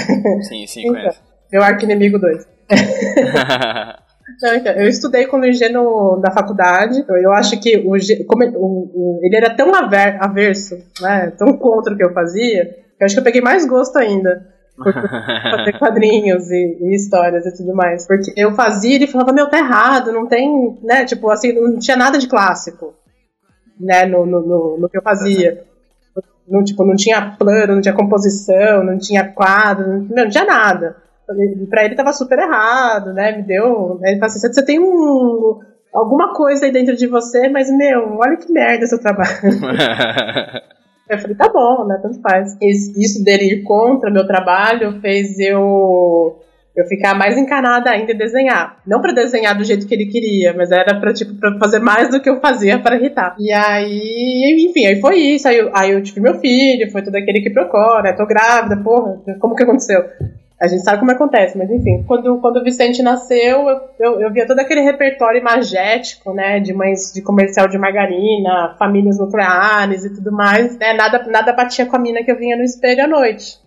Sim, 0.42 0.66
sim, 0.68 0.82
então, 0.88 0.94
conheço. 0.96 1.22
Meu 1.52 1.64
arco 1.64 1.84
inimigo 1.84 2.20
2. 2.20 2.59
Não, 4.42 4.56
então, 4.56 4.74
eu 4.74 4.88
estudei 4.88 5.26
com 5.26 5.40
o 5.40 5.52
G 5.52 5.70
no, 5.70 6.20
na 6.24 6.32
faculdade. 6.32 7.04
Eu 7.08 7.34
acho 7.34 7.60
que 7.60 7.78
o, 7.86 7.98
G, 7.98 8.24
como, 8.24 8.46
o, 8.46 8.92
o, 8.94 9.20
ele 9.24 9.36
era 9.36 9.54
tão 9.54 9.74
aver, 9.74 10.18
averso, 10.22 10.78
né, 11.02 11.34
tão 11.38 11.54
contra 11.58 11.94
o 11.94 11.98
que 11.98 12.04
eu 12.04 12.14
fazia, 12.14 12.66
que 12.66 13.04
eu 13.04 13.06
acho 13.06 13.16
que 13.16 13.20
eu 13.20 13.24
peguei 13.24 13.42
mais 13.42 13.66
gosto 13.66 13.98
ainda 13.98 14.48
por 14.78 14.94
fazer 14.94 15.74
quadrinhos 15.80 16.50
e, 16.52 16.78
e, 16.80 16.96
histórias 16.96 17.46
e 17.46 17.54
tudo 17.54 17.76
mais. 17.76 18.08
Porque 18.08 18.32
eu 18.38 18.54
fazia 18.54 18.92
e 18.92 18.96
ele 18.96 19.08
falava, 19.08 19.34
meu, 19.34 19.50
tá 19.50 19.58
errado, 19.58 20.14
não 20.14 20.28
tem, 20.28 20.78
né, 20.84 21.06
tipo 21.06 21.30
assim, 21.30 21.54
não 21.54 21.78
tinha 21.78 21.98
nada 21.98 22.18
de 22.18 22.28
clássico, 22.28 22.94
né, 23.80 24.06
no, 24.06 24.26
no, 24.26 24.42
no, 24.42 24.78
no 24.78 24.90
que 24.90 24.98
eu 24.98 25.04
fazia. 25.04 25.66
Não, 26.48 26.64
tipo, 26.64 26.84
não 26.84 26.96
tinha 26.96 27.36
plano, 27.38 27.76
não 27.76 27.82
tinha 27.82 27.94
composição, 27.94 28.84
não 28.84 28.98
tinha 28.98 29.24
quadro, 29.24 29.88
não, 29.88 30.24
não 30.24 30.30
tinha 30.30 30.46
nada 30.46 31.09
para 31.70 31.86
ele 31.86 31.96
tava 31.96 32.14
super 32.14 32.40
errado, 32.40 33.14
né? 33.14 33.36
Me 33.36 33.44
deu. 33.44 34.00
Ele 34.04 34.20
falou 34.20 34.26
assim: 34.28 34.40
você 34.40 34.66
tem 34.66 34.80
um, 34.80 35.60
alguma 35.94 36.34
coisa 36.34 36.66
aí 36.66 36.72
dentro 36.72 36.96
de 36.96 37.08
você, 37.08 37.50
mas, 37.50 37.70
meu, 37.76 38.18
olha 38.18 38.38
que 38.38 38.52
merda 38.52 38.88
seu 38.88 39.00
trabalho. 39.00 39.30
eu 41.10 41.18
falei, 41.18 41.36
tá 41.36 41.50
bom, 41.50 41.86
né? 41.88 42.00
Tanto 42.02 42.22
faz. 42.22 42.58
Isso 42.62 43.24
dele 43.24 43.46
ir 43.46 43.64
contra 43.64 44.12
meu 44.12 44.26
trabalho 44.26 45.00
fez 45.02 45.40
eu 45.40 46.40
eu 46.76 46.86
ficar 46.86 47.14
mais 47.14 47.38
encanada 47.38 47.90
ainda 47.90 48.14
em 48.14 48.18
desenhar. 48.18 48.78
Não 48.88 49.02
para 49.02 49.12
desenhar 49.12 49.58
do 49.58 49.66
jeito 49.66 49.86
que 49.86 49.94
ele 49.94 50.06
queria, 50.06 50.54
mas 50.54 50.72
era 50.72 50.98
para 50.98 51.14
tipo 51.14 51.36
para 51.36 51.58
fazer 51.58 51.80
mais 51.80 52.10
do 52.10 52.22
que 52.22 52.30
eu 52.30 52.40
fazia 52.40 52.80
para 52.80 52.96
irritar. 52.96 53.36
E 53.38 53.52
aí, 53.52 54.66
enfim, 54.70 54.86
aí 54.86 55.02
foi 55.02 55.18
isso. 55.18 55.48
Aí 55.48 55.58
eu, 55.58 55.70
aí 55.76 55.92
eu 55.92 56.02
tive 56.02 56.22
meu 56.22 56.40
filho, 56.40 56.90
foi 56.92 57.04
todo 57.04 57.16
aquele 57.16 57.42
que 57.42 57.50
procura, 57.50 58.04
né? 58.04 58.14
Tô 58.14 58.26
grávida, 58.26 58.78
porra, 58.78 59.20
como 59.40 59.56
que 59.56 59.64
aconteceu? 59.64 60.04
A 60.60 60.68
gente 60.68 60.84
sabe 60.84 61.00
como 61.00 61.12
acontece, 61.12 61.58
mas 61.58 61.70
enfim. 61.70 62.04
Quando, 62.06 62.38
quando 62.40 62.58
o 62.58 62.64
Vicente 62.64 63.02
nasceu, 63.02 63.70
eu, 63.70 63.80
eu, 63.98 64.22
eu, 64.22 64.34
via 64.34 64.46
todo 64.46 64.60
aquele 64.60 64.82
repertório 64.82 65.40
imagético, 65.40 66.34
né? 66.34 66.60
De 66.60 66.74
mães 66.74 67.14
de 67.14 67.22
comercial 67.22 67.68
de 67.70 67.78
margarina, 67.78 68.76
famílias 68.78 69.18
nucleares 69.18 70.04
e 70.04 70.14
tudo 70.14 70.34
mais. 70.34 70.78
Né, 70.78 70.94
nada, 70.94 71.24
nada 71.28 71.54
batia 71.54 71.86
com 71.86 71.96
a 71.96 72.00
mina 72.00 72.24
que 72.24 72.32
eu 72.32 72.38
vinha 72.38 72.58
no 72.58 72.64
espelho 72.64 73.06
à 73.06 73.08
noite. 73.08 73.58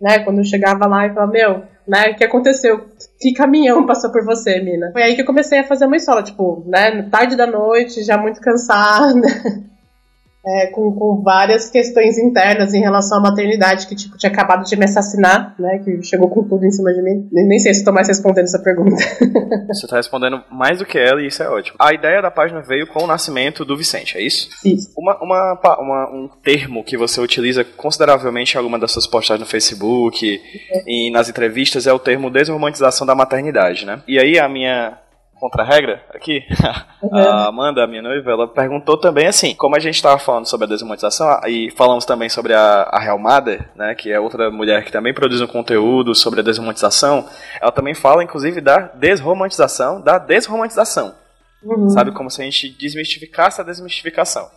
Né? 0.00 0.18
Quando 0.20 0.38
eu 0.38 0.44
chegava 0.44 0.86
lá 0.86 1.06
e 1.06 1.14
falava, 1.14 1.30
meu, 1.30 1.62
né? 1.86 2.10
O 2.10 2.16
que 2.16 2.24
aconteceu? 2.24 2.84
Que 3.20 3.32
caminhão 3.32 3.86
passou 3.86 4.10
por 4.10 4.24
você, 4.24 4.60
mina? 4.60 4.90
Foi 4.92 5.02
aí 5.02 5.14
que 5.14 5.22
eu 5.22 5.26
comecei 5.26 5.60
a 5.60 5.64
fazer 5.64 5.86
uma 5.86 5.96
escola, 5.96 6.22
tipo, 6.22 6.64
né? 6.66 7.02
Tarde 7.10 7.36
da 7.36 7.46
noite, 7.46 8.02
já 8.02 8.18
muito 8.18 8.40
cansada. 8.40 9.20
é, 10.44 10.68
com, 10.68 10.92
com, 10.92 11.22
várias 11.22 11.70
questões 11.70 12.18
internas 12.18 12.72
em 12.72 12.80
relação 12.80 13.18
à 13.18 13.20
maternidade, 13.20 13.86
que 13.86 13.94
tipo, 13.94 14.16
tinha 14.16 14.32
acabado 14.32 14.64
de 14.64 14.74
me 14.76 14.84
assassinar, 14.84 15.54
né? 15.58 15.80
Que 15.84 16.02
chegou 16.02 16.30
com 16.30 16.42
tudo 16.42 16.64
em 16.64 16.70
cima 16.70 16.92
de 16.92 17.02
mim. 17.02 17.28
Nem, 17.30 17.46
nem 17.46 17.58
sei 17.58 17.74
se 17.74 17.80
estou 17.80 17.92
mais 17.92 18.08
respondendo 18.08 18.44
essa 18.44 18.58
pergunta. 18.58 18.96
Você 19.68 19.84
está 19.86 19.96
respondendo 19.96 20.42
mais 20.50 20.78
do 20.78 20.86
que 20.86 20.98
ela 20.98 21.20
e 21.22 21.26
isso 21.26 21.42
é 21.42 21.48
ótimo. 21.48 21.76
A 21.78 21.92
ideia 21.92 22.22
da 22.22 22.30
página 22.30 22.62
veio 22.62 22.86
com 22.86 23.04
o 23.04 23.06
nascimento 23.06 23.64
do 23.64 23.76
Vicente, 23.76 24.16
é 24.16 24.22
isso? 24.22 24.48
Isso. 24.64 24.90
Uma, 24.96 25.16
uma, 25.22 25.78
uma 25.78 26.10
um 26.10 26.28
termo 26.42 26.82
que 26.82 26.96
você 26.96 27.20
utiliza 27.20 27.62
consideravelmente 27.62 28.54
em 28.54 28.58
alguma 28.58 28.78
das 28.78 28.92
suas 28.92 29.06
postagens 29.06 29.40
no 29.40 29.50
Facebook 29.50 30.26
uhum. 30.26 30.82
e 30.86 31.10
nas 31.10 31.28
entrevistas 31.28 31.86
é 31.86 31.92
o 31.92 31.98
termo 31.98 32.30
desromantização 32.30 33.06
da 33.06 33.14
maternidade, 33.14 33.84
né? 33.84 34.02
E 34.08 34.18
aí 34.18 34.38
a 34.38 34.48
minha 34.48 34.98
contra-regra 35.40 36.04
aqui, 36.14 36.44
uhum. 37.02 37.16
a 37.16 37.46
Amanda, 37.46 37.82
a 37.82 37.86
minha 37.86 38.02
noiva, 38.02 38.30
ela 38.30 38.46
perguntou 38.46 38.98
também 38.98 39.26
assim, 39.26 39.54
como 39.54 39.74
a 39.74 39.80
gente 39.80 39.94
estava 39.94 40.18
falando 40.18 40.46
sobre 40.46 40.66
a 40.66 40.68
desmonetização 40.68 41.40
e 41.46 41.70
falamos 41.70 42.04
também 42.04 42.28
sobre 42.28 42.52
a, 42.52 42.82
a 42.82 43.00
Real 43.00 43.18
Mother, 43.18 43.68
né, 43.74 43.94
que 43.94 44.12
é 44.12 44.20
outra 44.20 44.50
mulher 44.50 44.84
que 44.84 44.92
também 44.92 45.14
produz 45.14 45.40
um 45.40 45.46
conteúdo 45.46 46.14
sobre 46.14 46.40
a 46.40 46.42
desromantização, 46.42 47.26
ela 47.60 47.72
também 47.72 47.94
fala, 47.94 48.22
inclusive, 48.22 48.60
da 48.60 48.78
desromantização 48.78 50.00
da 50.00 50.18
desromantização. 50.18 51.14
Uhum. 51.62 51.90
Sabe, 51.90 52.12
como 52.12 52.30
se 52.30 52.40
a 52.40 52.44
gente 52.44 52.68
desmistificasse 52.70 53.60
a 53.60 53.64
desmistificação. 53.64 54.48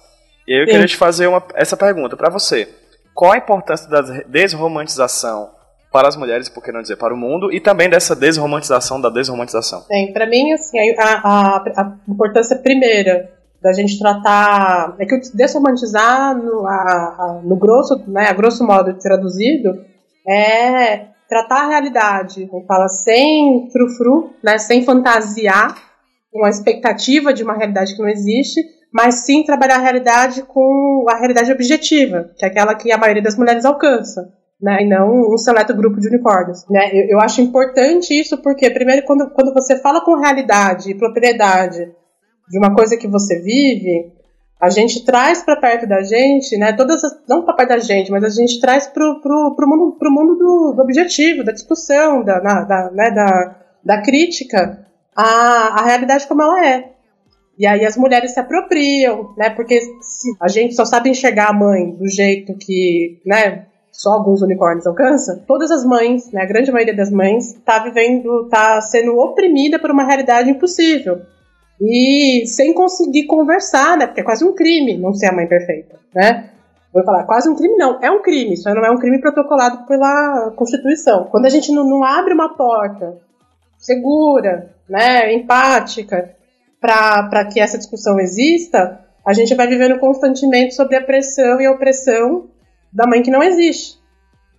E 0.48 0.54
aí 0.54 0.60
eu 0.60 0.66
Sim. 0.66 0.72
queria 0.72 0.88
te 0.88 0.98
fazer 0.98 1.28
uma, 1.28 1.44
essa 1.54 1.78
pergunta 1.78 2.18
para 2.18 2.30
você. 2.30 2.70
Qual 3.13 3.32
a 3.32 3.38
importância 3.38 3.90
da 3.90 4.02
desromantização 4.28 5.52
para 5.94 6.08
as 6.08 6.18
mulheres, 6.18 6.50
por 6.50 6.64
que 6.64 6.72
não 6.72 6.82
dizer 6.82 6.96
para 6.96 7.14
o 7.14 7.18
mundo, 7.18 7.54
e 7.54 7.62
também 7.62 7.88
dessa 7.88 8.16
desromantização 8.16 9.00
da 9.00 9.12
desromantização. 9.12 9.86
Para 10.12 10.26
mim, 10.26 10.52
assim, 10.52 10.80
a, 10.98 11.04
a, 11.04 11.58
a, 11.58 11.98
importância 12.10 12.58
primeira 12.58 13.30
da 13.62 13.72
gente 13.72 14.00
tratar. 14.00 14.96
É 15.00 15.06
que 15.06 15.22
desromantizar, 15.36 16.36
no, 16.36 16.66
a, 16.66 17.42
no 17.44 17.56
grosso, 17.56 18.04
né, 18.08 18.28
a 18.28 18.34
grosso 18.34 18.66
modo 18.66 18.92
traduzido, 18.96 19.86
é 20.28 21.10
tratar 21.30 21.66
a 21.66 21.70
realidade, 21.70 22.48
como 22.48 22.66
fala, 22.66 22.88
sem 22.88 23.70
frufru, 23.72 24.34
né, 24.44 24.58
sem 24.58 24.84
fantasiar 24.84 25.78
uma 26.34 26.50
expectativa 26.50 27.32
de 27.32 27.44
uma 27.44 27.54
realidade 27.54 27.96
que 27.96 28.02
não 28.02 28.10
existe, 28.10 28.60
mas 28.92 29.26
sim 29.26 29.44
trabalhar 29.44 29.76
a 29.76 29.84
realidade 29.84 30.42
com 30.42 31.06
a 31.08 31.18
realidade 31.18 31.52
objetiva, 31.52 32.32
que 32.36 32.44
é 32.44 32.48
aquela 32.48 32.74
que 32.74 32.92
a 32.92 32.98
maioria 32.98 33.22
das 33.22 33.38
mulheres 33.38 33.64
alcança 33.64 34.34
né, 34.63 34.82
e 34.82 34.88
não 34.88 35.34
um 35.34 35.38
seleto 35.38 35.75
grupo 35.75 36.00
de 36.00 36.08
unicórnios. 36.08 36.65
Né? 36.70 36.89
Eu, 36.93 37.17
eu, 37.17 37.20
acho 37.20 37.41
importante 37.41 38.17
isso 38.17 38.41
porque, 38.41 38.70
primeiro, 38.70 39.05
quando, 39.05 39.29
quando 39.32 39.53
você 39.53 39.77
fala 39.77 40.00
com 40.00 40.15
realidade 40.15 40.89
e 40.89 40.98
propriedade 40.98 41.91
de 42.50 42.58
uma 42.58 42.74
coisa 42.74 42.96
que 42.96 43.05
você 43.05 43.41
vive, 43.41 44.13
a 44.62 44.70
gente 44.70 45.03
traz 45.03 45.43
para 45.43 45.60
perto 45.60 45.86
da 45.86 46.01
gente, 46.01 46.58
né, 46.58 46.72
todas 46.72 47.03
as, 47.03 47.12
não 47.27 47.43
para 47.43 47.55
perto 47.55 47.70
da 47.72 47.79
gente, 47.79 48.10
mas 48.10 48.24
a 48.24 48.29
gente 48.29 48.62
traz 48.62 48.88
para 48.88 49.03
o 49.05 49.67
mundo, 49.67 49.98
pro 50.00 50.10
mundo 50.10 50.36
do, 50.38 50.74
do, 50.77 50.82
objetivo, 50.82 51.43
da 51.43 51.51
discussão, 51.51 52.24
da, 52.24 52.41
na, 52.41 52.63
da, 52.63 52.91
né, 52.91 53.12
da, 53.12 53.55
da 53.84 54.01
crítica, 54.01 54.88
a, 55.13 55.82
a 55.82 55.86
realidade 55.86 56.25
como 56.25 56.41
ela 56.41 56.65
é. 56.65 56.93
E 57.60 57.67
aí 57.67 57.86
as 57.86 57.98
mulheres 57.98 58.32
se 58.32 58.39
apropriam, 58.39 59.34
né? 59.38 59.51
Porque 59.51 59.79
a 60.41 60.48
gente 60.48 60.74
só 60.74 60.86
sabe 60.86 61.12
enxergar 61.12 61.50
a 61.50 61.53
mãe 61.53 61.91
do 61.91 62.10
jeito 62.10 62.58
que, 62.58 63.22
né, 63.24 63.67
só 63.94 64.14
alguns 64.14 64.42
unicórnios 64.42 64.88
alcança, 64.88 65.44
todas 65.48 65.70
as 65.70 65.86
mães, 65.86 66.32
né, 66.32 66.42
a 66.42 66.48
grande 66.48 66.72
maioria 66.72 66.96
das 66.96 67.12
mães, 67.12 67.54
está 67.54 67.78
vivendo, 67.78 68.46
está 68.46 68.82
sendo 68.82 69.16
oprimida 69.20 69.78
por 69.78 69.92
uma 69.92 70.04
realidade 70.04 70.50
impossível. 70.50 71.22
E 71.80 72.44
sem 72.48 72.74
conseguir 72.74 73.28
conversar, 73.28 73.98
né? 73.98 74.08
Porque 74.08 74.22
é 74.22 74.24
quase 74.24 74.44
um 74.44 74.54
crime 74.54 74.98
não 74.98 75.14
ser 75.14 75.28
a 75.28 75.32
mãe 75.32 75.48
perfeita, 75.48 76.00
né? 76.14 76.50
Vou 76.92 77.04
falar, 77.04 77.24
quase 77.26 77.50
um 77.50 77.56
crime 77.56 77.76
não, 77.76 78.00
é 78.02 78.10
um 78.10 78.22
crime, 78.22 78.56
só 78.56 78.74
não 78.74 78.86
é 78.86 78.92
um 78.92 78.98
crime 78.98 79.20
protocolado 79.20 79.86
pela 79.86 80.52
Constituição. 80.56 81.26
Quando 81.26 81.46
a 81.46 81.50
gente 81.50 81.72
não, 81.72 81.84
não 81.84 82.04
abre 82.04 82.34
uma 82.34 82.56
porta 82.56 83.18
segura, 83.78 84.72
né, 84.88 85.34
empática, 85.34 86.36
para 86.80 87.46
que 87.52 87.60
essa 87.60 87.78
discussão 87.78 88.20
exista, 88.20 89.00
a 89.26 89.34
gente 89.34 89.56
vai 89.56 89.68
vivendo 89.68 90.00
constantemente 90.00 90.76
sobre 90.76 90.96
a 90.96 91.02
pressão 91.02 91.60
e 91.60 91.66
a 91.66 91.72
opressão 91.72 92.48
da 92.94 93.08
mãe 93.08 93.22
que 93.22 93.32
não 93.32 93.42
existe, 93.42 93.98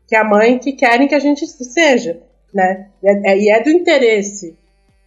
que 0.09 0.17
é 0.17 0.19
a 0.19 0.25
mãe 0.25 0.59
que 0.59 0.73
querem 0.73 1.07
que 1.07 1.15
a 1.15 1.19
gente 1.21 1.47
seja, 1.47 2.21
né? 2.53 2.89
E 3.03 3.09
é, 3.09 3.55
é, 3.55 3.61
é 3.61 3.63
do 3.63 3.71
interesse, 3.71 4.57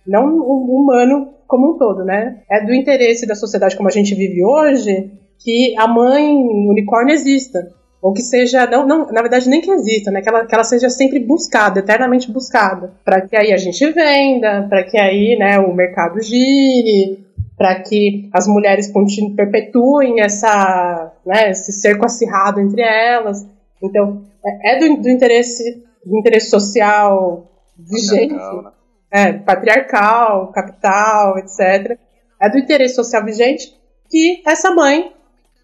não 0.05 0.25
humano 0.39 1.34
como 1.48 1.72
um 1.72 1.77
todo, 1.77 2.03
né? 2.03 2.41
É 2.50 2.65
do 2.65 2.74
interesse 2.74 3.27
da 3.27 3.36
sociedade 3.36 3.75
como 3.75 3.89
a 3.89 3.91
gente 3.91 4.15
vive 4.15 4.43
hoje 4.43 5.12
que 5.39 5.75
a 5.77 5.88
mãe 5.88 6.34
unicórnio 6.34 7.13
exista. 7.13 7.72
Ou 8.00 8.13
que 8.13 8.22
seja, 8.22 8.67
não, 8.67 8.86
não, 8.86 9.12
na 9.12 9.22
verdade, 9.22 9.50
nem 9.50 9.60
que 9.60 9.72
exista, 9.72 10.12
né? 10.12 10.22
Que 10.22 10.29
ela, 10.29 10.46
que 10.46 10.53
ela 10.53 10.63
seja 10.63 10.89
sempre 10.89 11.19
buscada, 11.19 11.79
eternamente 11.79 12.31
buscada. 12.31 12.93
para 13.03 13.22
que 13.22 13.36
aí 13.36 13.51
a 13.51 13.57
gente 13.57 13.86
venda, 13.91 14.67
para 14.69 14.84
que 14.84 14.98
aí 14.98 15.36
né, 15.38 15.57
o 15.60 15.74
mercado 15.74 16.22
gire, 16.22 17.25
para 17.57 17.81
que 17.81 18.29
as 18.31 18.47
mulheres 18.47 18.91
continuem, 18.91 19.35
perpetuem 19.35 20.21
essa, 20.21 21.11
né, 21.25 21.49
esse 21.49 21.71
cerco 21.71 22.05
acirrado 22.05 22.59
entre 22.61 22.81
elas. 22.83 23.47
Então, 23.81 24.21
é, 24.45 24.75
é 24.75 24.79
do, 24.79 25.01
do, 25.01 25.09
interesse, 25.09 25.83
do 26.05 26.17
interesse 26.17 26.51
social 26.51 27.49
vigente, 27.75 28.35
patriarcal, 28.35 28.61
né? 28.61 28.71
é, 29.11 29.33
patriarcal, 29.33 30.51
capital, 30.51 31.37
etc. 31.39 31.97
É 32.39 32.49
do 32.49 32.59
interesse 32.59 32.93
social 32.93 33.25
vigente 33.25 33.75
que 34.07 34.43
essa 34.45 34.69
mãe 34.71 35.11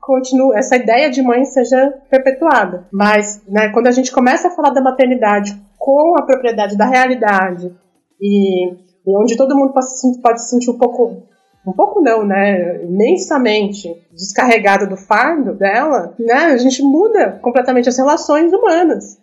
continue, 0.01 0.57
essa 0.57 0.75
ideia 0.75 1.09
de 1.11 1.21
mãe 1.21 1.45
seja 1.45 1.93
perpetuada. 2.09 2.87
Mas, 2.91 3.41
né, 3.47 3.69
quando 3.69 3.87
a 3.87 3.91
gente 3.91 4.11
começa 4.11 4.47
a 4.47 4.51
falar 4.51 4.71
da 4.71 4.81
maternidade 4.81 5.55
com 5.77 6.17
a 6.17 6.23
propriedade 6.23 6.75
da 6.75 6.87
realidade 6.87 7.71
e, 8.19 8.73
e 8.73 9.17
onde 9.17 9.37
todo 9.37 9.55
mundo 9.55 9.73
pode, 9.73 9.87
pode 10.21 10.41
se 10.41 10.49
sentir 10.49 10.71
um 10.71 10.77
pouco 10.77 11.23
um 11.65 11.71
pouco 11.71 12.01
não, 12.01 12.25
né, 12.25 12.83
imensamente 12.83 13.89
descarregada 14.11 14.85
do 14.85 14.97
fardo 14.97 15.53
dela, 15.53 16.13
né, 16.19 16.45
a 16.53 16.57
gente 16.57 16.81
muda 16.83 17.39
completamente 17.41 17.89
as 17.89 17.97
relações 17.97 18.51
humanas. 18.51 19.17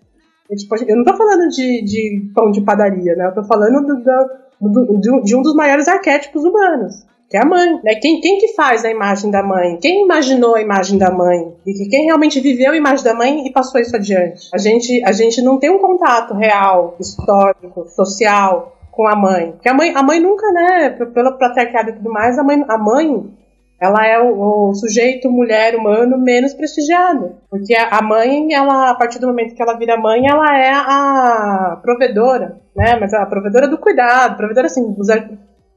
E, 0.51 0.57
tipo, 0.57 0.75
eu 0.77 0.97
não 0.97 1.05
tô 1.05 1.17
falando 1.17 1.49
de, 1.49 1.83
de 1.83 2.31
pão 2.35 2.51
de 2.51 2.63
padaria, 2.63 3.15
né, 3.15 3.27
eu 3.27 3.35
tô 3.35 3.45
falando 3.45 3.87
do, 3.87 4.03
do, 4.61 4.99
do, 4.99 5.23
de 5.23 5.37
um 5.37 5.43
dos 5.43 5.55
maiores 5.55 5.87
arquétipos 5.87 6.43
humanos, 6.43 7.05
que 7.29 7.37
é 7.37 7.43
a 7.43 7.47
mãe. 7.47 7.79
Né? 7.85 7.95
Quem, 7.95 8.21
quem 8.21 8.39
que 8.39 8.55
faz 8.55 8.85
a 8.85 8.91
imagem 8.91 9.31
da 9.31 9.43
mãe? 9.43 9.79
Quem 9.81 10.05
imaginou 10.05 10.57
a 10.57 10.61
imagem 10.61 10.99
da 10.99 11.13
mãe? 11.13 11.55
E 11.65 11.89
quem 11.89 12.07
realmente 12.07 12.41
viveu 12.41 12.73
a 12.73 12.77
imagem 12.77 13.05
da 13.05 13.15
mãe 13.15 13.47
e 13.47 13.53
passou 13.53 13.81
isso 13.81 13.95
adiante? 13.95 14.49
A 14.53 14.59
gente, 14.59 15.01
a 15.05 15.13
gente 15.13 15.41
não 15.41 15.57
tem 15.57 15.71
um 15.71 15.79
contato 15.79 16.35
real, 16.35 16.97
histórico, 16.99 17.87
social, 17.89 18.77
com 19.01 19.09
a 19.09 19.17
mãe. 19.17 19.53
Porque 19.53 19.69
a 19.71 19.73
mãe, 19.73 19.95
a 19.97 20.03
mãe 20.03 20.21
nunca, 20.21 20.47
né, 20.53 20.91
pelo 20.91 21.39
patriarcado 21.39 21.89
e 21.89 21.93
tudo 21.95 22.13
mais, 22.13 22.39
a 22.39 22.45
mãe, 22.45 22.63
a 22.69 22.77
mãe 22.77 23.31
ela 23.81 24.07
é 24.07 24.21
o, 24.21 24.69
o, 24.69 24.75
sujeito, 24.75 25.31
mulher, 25.31 25.75
humano 25.75 26.19
menos 26.19 26.53
prestigiado. 26.53 27.37
Porque 27.49 27.75
a 27.75 28.03
mãe, 28.03 28.53
ela, 28.53 28.91
a 28.91 28.95
partir 28.95 29.19
do 29.19 29.27
momento 29.27 29.55
que 29.55 29.63
ela 29.63 29.79
vira 29.79 29.97
mãe, 29.97 30.29
ela 30.29 30.55
é 30.55 30.71
a 30.71 31.79
provedora, 31.81 32.61
né? 32.77 32.99
Mas 33.01 33.15
a 33.15 33.25
provedora 33.25 33.67
do 33.67 33.79
cuidado, 33.79 34.37
provedora, 34.37 34.67
assim, 34.67 34.93
dos, 34.93 35.07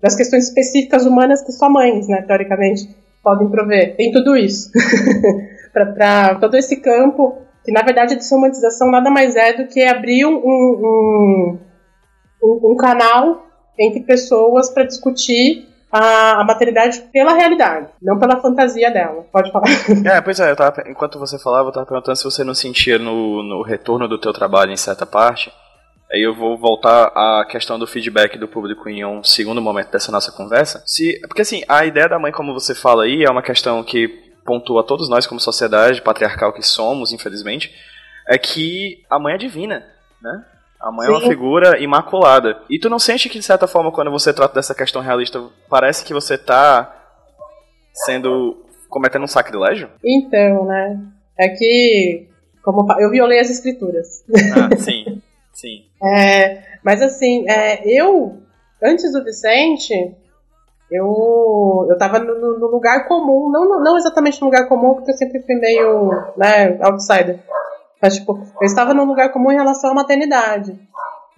das 0.01 0.17
questões 0.17 0.49
específicas 0.49 1.05
humanas 1.05 1.41
que 1.41 1.53
só 1.53 1.69
mães, 1.69 2.09
né, 2.09 2.23
teoricamente, 2.27 2.93
podem 3.23 3.49
prover. 3.49 3.95
Tem 3.95 4.11
tudo 4.11 4.35
isso. 4.35 4.69
para 5.71 6.35
todo 6.35 6.57
esse 6.57 6.75
campo, 6.75 7.37
que 7.63 7.71
na 7.71 7.83
verdade 7.83 8.15
a 8.15 8.17
desromantização 8.17 8.91
nada 8.91 9.09
mais 9.09 9.37
é 9.37 9.53
do 9.53 9.65
que 9.65 9.81
abrir 9.81 10.25
um, 10.25 10.35
um 10.35 11.57
um, 12.43 12.71
um 12.71 12.75
canal 12.75 13.45
entre 13.79 14.01
pessoas 14.01 14.69
para 14.69 14.83
discutir 14.83 15.67
a, 15.91 16.41
a, 16.41 16.43
maternidade 16.43 17.01
pela 17.11 17.33
realidade, 17.33 17.87
não 18.01 18.19
pela 18.19 18.41
fantasia 18.41 18.91
dela. 18.91 19.25
Pode 19.31 19.51
falar. 19.51 19.67
É, 20.05 20.19
pois 20.21 20.39
é, 20.39 20.51
eu 20.51 20.55
tava, 20.55 20.83
enquanto 20.87 21.19
você 21.19 21.37
falava, 21.39 21.65
eu 21.65 21.69
estava 21.69 21.85
perguntando 21.85 22.17
se 22.17 22.23
você 22.23 22.43
não 22.43 22.53
sentia 22.53 22.97
no, 22.97 23.43
no 23.43 23.61
retorno 23.61 24.07
do 24.07 24.17
teu 24.17 24.33
trabalho 24.33 24.71
em 24.71 24.77
certa 24.77 25.05
parte. 25.05 25.51
Aí 26.11 26.21
eu 26.21 26.35
vou 26.35 26.57
voltar 26.57 27.05
à 27.07 27.45
questão 27.49 27.79
do 27.79 27.87
feedback 27.87 28.37
do 28.37 28.47
público 28.47 28.87
em 28.87 29.03
um 29.03 29.23
segundo 29.23 29.61
momento 29.61 29.91
dessa 29.91 30.11
nossa 30.11 30.31
conversa. 30.31 30.83
Se, 30.85 31.19
porque 31.27 31.41
assim, 31.41 31.63
a 31.67 31.85
ideia 31.85 32.07
da 32.07 32.19
mãe, 32.19 32.31
como 32.31 32.53
você 32.53 32.75
fala 32.75 33.03
aí, 33.03 33.23
é 33.23 33.31
uma 33.31 33.41
questão 33.41 33.83
que 33.83 34.07
pontua 34.45 34.83
todos 34.83 35.09
nós 35.09 35.25
como 35.25 35.39
sociedade 35.39 36.01
patriarcal 36.01 36.53
que 36.53 36.61
somos, 36.61 37.11
infelizmente, 37.11 37.73
é 38.27 38.37
que 38.37 39.03
a 39.09 39.17
mãe 39.17 39.35
é 39.35 39.37
divina, 39.37 39.83
né? 40.21 40.45
A 40.83 40.91
mãe 40.91 41.07
Sim. 41.07 41.13
é 41.13 41.15
uma 41.15 41.27
figura 41.29 41.81
imaculada. 41.81 42.61
E 42.69 42.77
tu 42.77 42.89
não 42.89 42.99
sente 42.99 43.29
que, 43.29 43.39
de 43.39 43.45
certa 43.45 43.67
forma, 43.67 43.89
quando 43.89 44.11
você 44.11 44.33
trata 44.33 44.55
dessa 44.55 44.75
questão 44.75 45.01
realista, 45.01 45.41
parece 45.69 46.03
que 46.03 46.13
você 46.13 46.37
tá 46.37 46.93
sendo. 48.05 48.65
cometendo 48.89 49.23
um 49.23 49.27
sacrilégio? 49.27 49.89
Então, 50.03 50.65
né? 50.65 50.99
É 51.39 51.47
que. 51.47 52.27
Como 52.61 52.85
eu 52.99 53.09
violei 53.09 53.39
as 53.39 53.49
escrituras. 53.49 54.25
Ah, 54.57 54.75
sim. 54.75 55.21
Sim. 55.53 55.85
é, 56.03 56.63
mas 56.83 57.01
assim, 57.01 57.47
é, 57.47 57.87
eu, 57.87 58.39
antes 58.83 59.13
do 59.13 59.23
Vicente, 59.23 59.93
eu, 60.91 61.87
eu 61.89 61.97
tava 61.97 62.19
no, 62.19 62.59
no 62.59 62.67
lugar 62.67 63.07
comum, 63.07 63.49
não, 63.51 63.81
não 63.81 63.97
exatamente 63.97 64.41
no 64.41 64.47
lugar 64.47 64.67
comum, 64.67 64.95
porque 64.95 65.11
eu 65.11 65.15
sempre 65.15 65.41
fui 65.43 65.55
meio, 65.55 66.09
né, 66.35 66.77
outsider. 66.81 67.39
Mas, 68.03 68.17
tipo, 68.17 68.37
eu 68.59 68.65
estava 68.65 68.93
num 68.93 69.05
lugar 69.05 69.31
comum 69.31 69.49
em 69.49 69.55
relação 69.55 69.91
à 69.91 69.93
maternidade. 69.93 70.77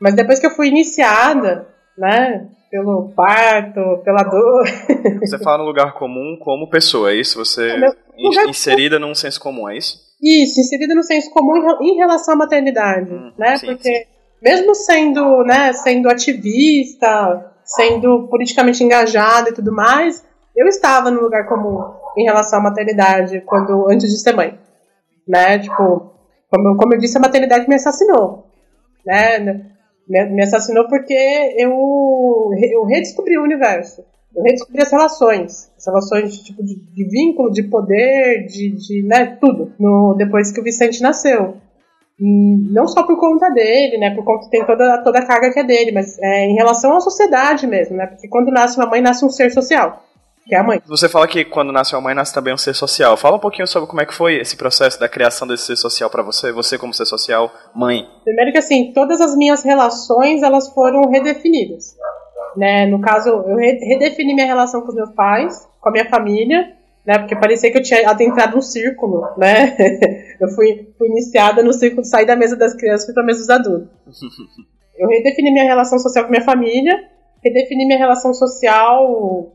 Mas 0.02 0.16
depois 0.16 0.40
que 0.40 0.48
eu 0.48 0.50
fui 0.50 0.68
iniciada, 0.68 1.68
né, 1.96 2.48
pelo 2.72 3.14
parto, 3.16 4.02
pela 4.04 4.24
dor. 4.24 4.66
Você 5.22 5.38
fala 5.38 5.60
no 5.60 5.66
lugar 5.66 5.94
comum 5.94 6.36
como 6.42 6.68
pessoa, 6.68 7.12
é 7.12 7.18
isso? 7.18 7.38
Você 7.38 7.70
é, 7.70 8.50
inserida 8.50 8.96
comum. 8.96 9.10
num 9.10 9.14
senso 9.14 9.40
comum, 9.40 9.70
é 9.70 9.78
isso? 9.78 10.00
Isso, 10.20 10.60
inserida 10.60 10.96
no 10.96 11.04
senso 11.04 11.30
comum 11.30 11.56
em 11.84 11.98
relação 11.98 12.34
à 12.34 12.38
maternidade, 12.38 13.14
hum, 13.14 13.32
né? 13.38 13.58
Sim, 13.58 13.68
Porque 13.68 13.94
sim. 13.94 14.06
mesmo 14.42 14.74
sendo, 14.74 15.44
né, 15.44 15.72
sendo 15.72 16.10
ativista, 16.10 17.54
sendo 17.64 18.28
politicamente 18.28 18.84
engajada 18.84 19.52
e 19.52 19.54
tudo 19.54 19.72
mais, 19.72 20.26
eu 20.58 20.66
estava 20.66 21.12
no 21.12 21.22
lugar 21.22 21.48
comum 21.48 21.80
em 22.18 22.24
relação 22.24 22.58
à 22.58 22.64
maternidade 22.64 23.42
quando 23.42 23.88
antes 23.88 24.10
de 24.10 24.20
ser 24.20 24.34
mãe, 24.34 24.58
né? 25.28 25.60
Tipo, 25.60 26.15
como, 26.56 26.78
como 26.78 26.94
eu 26.94 27.00
disse, 27.00 27.18
a 27.18 27.22
maternidade 27.22 27.68
me 27.68 27.76
assassinou, 27.76 28.46
né? 29.06 29.40
Me, 30.08 30.26
me 30.26 30.44
assassinou 30.44 30.88
porque 30.88 31.14
eu, 31.58 32.52
eu 32.72 32.86
redescobri 32.86 33.38
o 33.38 33.44
universo. 33.44 34.04
Eu 34.36 34.44
redescobri 34.44 34.82
as 34.82 34.92
relações. 34.92 35.72
As 35.78 35.86
relações 35.86 36.34
de, 36.34 36.44
tipo, 36.44 36.64
de, 36.64 36.76
de 36.76 37.10
vínculo, 37.10 37.52
de 37.52 37.64
poder, 37.64 38.46
de, 38.46 38.72
de 38.72 39.04
né, 39.04 39.38
tudo. 39.40 39.74
No, 39.80 40.14
depois 40.18 40.52
que 40.52 40.60
o 40.60 40.64
Vicente 40.64 41.02
nasceu. 41.02 41.58
Não 42.20 42.88
só 42.88 43.04
por 43.04 43.20
conta 43.20 43.50
dele, 43.50 43.98
né? 43.98 44.14
Por 44.14 44.24
conta 44.24 44.50
tem 44.50 44.66
toda, 44.66 45.02
toda 45.04 45.20
a 45.20 45.26
carga 45.26 45.52
que 45.52 45.60
é 45.60 45.64
dele, 45.64 45.92
mas 45.92 46.18
é, 46.20 46.46
em 46.46 46.54
relação 46.54 46.96
à 46.96 47.02
sociedade 47.02 47.68
mesmo, 47.68 47.98
né? 47.98 48.08
Porque 48.08 48.28
quando 48.28 48.52
nasce 48.52 48.78
uma 48.78 48.90
mãe, 48.90 49.02
nasce 49.02 49.26
um 49.26 49.30
ser 49.30 49.52
social 49.52 50.02
que 50.46 50.54
é 50.54 50.60
a 50.60 50.64
mãe. 50.64 50.82
Você 50.86 51.10
fala 51.10 51.28
que 51.28 51.44
quando 51.44 51.72
nasce 51.72 51.96
uma 51.96 52.02
mãe, 52.02 52.14
nasce 52.14 52.34
também 52.34 52.54
um 52.54 52.58
ser 52.58 52.74
social. 52.76 53.18
Fala 53.18 53.38
um 53.38 53.40
pouquinho 53.40 53.68
sobre 53.68 53.90
como 53.90 54.02
é 54.02 54.06
que 54.06 54.14
foi 54.14 54.36
esse 54.36 54.56
processo 54.56 55.00
da 55.00 55.10
criação 55.10 55.48
desse 55.48 55.66
ser 55.66 55.76
social 55.76 56.10
para 56.10 56.22
você, 56.22 56.52
você 56.52 56.78
como 56.78 56.94
ser 56.94 57.06
social, 57.06 57.52
mãe. 57.74 58.08
Primeiro 58.24 58.52
que 58.52 58.60
assim, 58.60 58.92
todas 58.94 59.20
as 59.20 59.36
minhas 59.36 59.64
relações, 59.64 60.44
elas 60.44 60.70
foram 60.70 61.10
redefinidas. 61.10 61.96
Né? 62.56 62.86
No 62.86 63.02
caso, 63.02 63.30
eu 63.30 63.56
redefini 63.56 64.34
minha 64.34 64.46
relação 64.46 64.82
com 64.82 64.90
os 64.90 64.96
meus 64.96 65.12
pais, 65.12 65.68
com 65.82 65.90
a 65.90 65.92
minha 65.92 66.10
família, 66.10 66.74
né? 67.06 67.20
Porque 67.20 67.36
parecia 67.36 67.72
que 67.72 67.78
eu 67.78 67.84
tinha 67.84 68.10
adentrado 68.10 68.58
um 68.58 68.62
círculo, 68.62 69.28
né? 69.38 69.76
eu 70.40 70.48
fui, 70.50 70.88
fui 70.98 71.08
iniciada 71.10 71.62
no 71.62 71.74
círculo, 71.74 72.06
saí 72.06 72.26
da 72.26 72.36
mesa 72.36 72.56
das 72.56 72.74
crianças 72.74 73.04
e 73.04 73.06
fui 73.08 73.14
pra 73.14 73.24
mesa 73.24 73.40
dos 73.40 73.50
adultos. 73.50 73.90
eu 74.98 75.08
redefini 75.10 75.52
minha 75.52 75.66
relação 75.66 76.00
social 76.00 76.24
com 76.24 76.32
minha 76.32 76.44
família, 76.44 76.98
redefini 77.44 77.86
minha 77.86 78.00
relação 78.00 78.34
social 78.34 79.52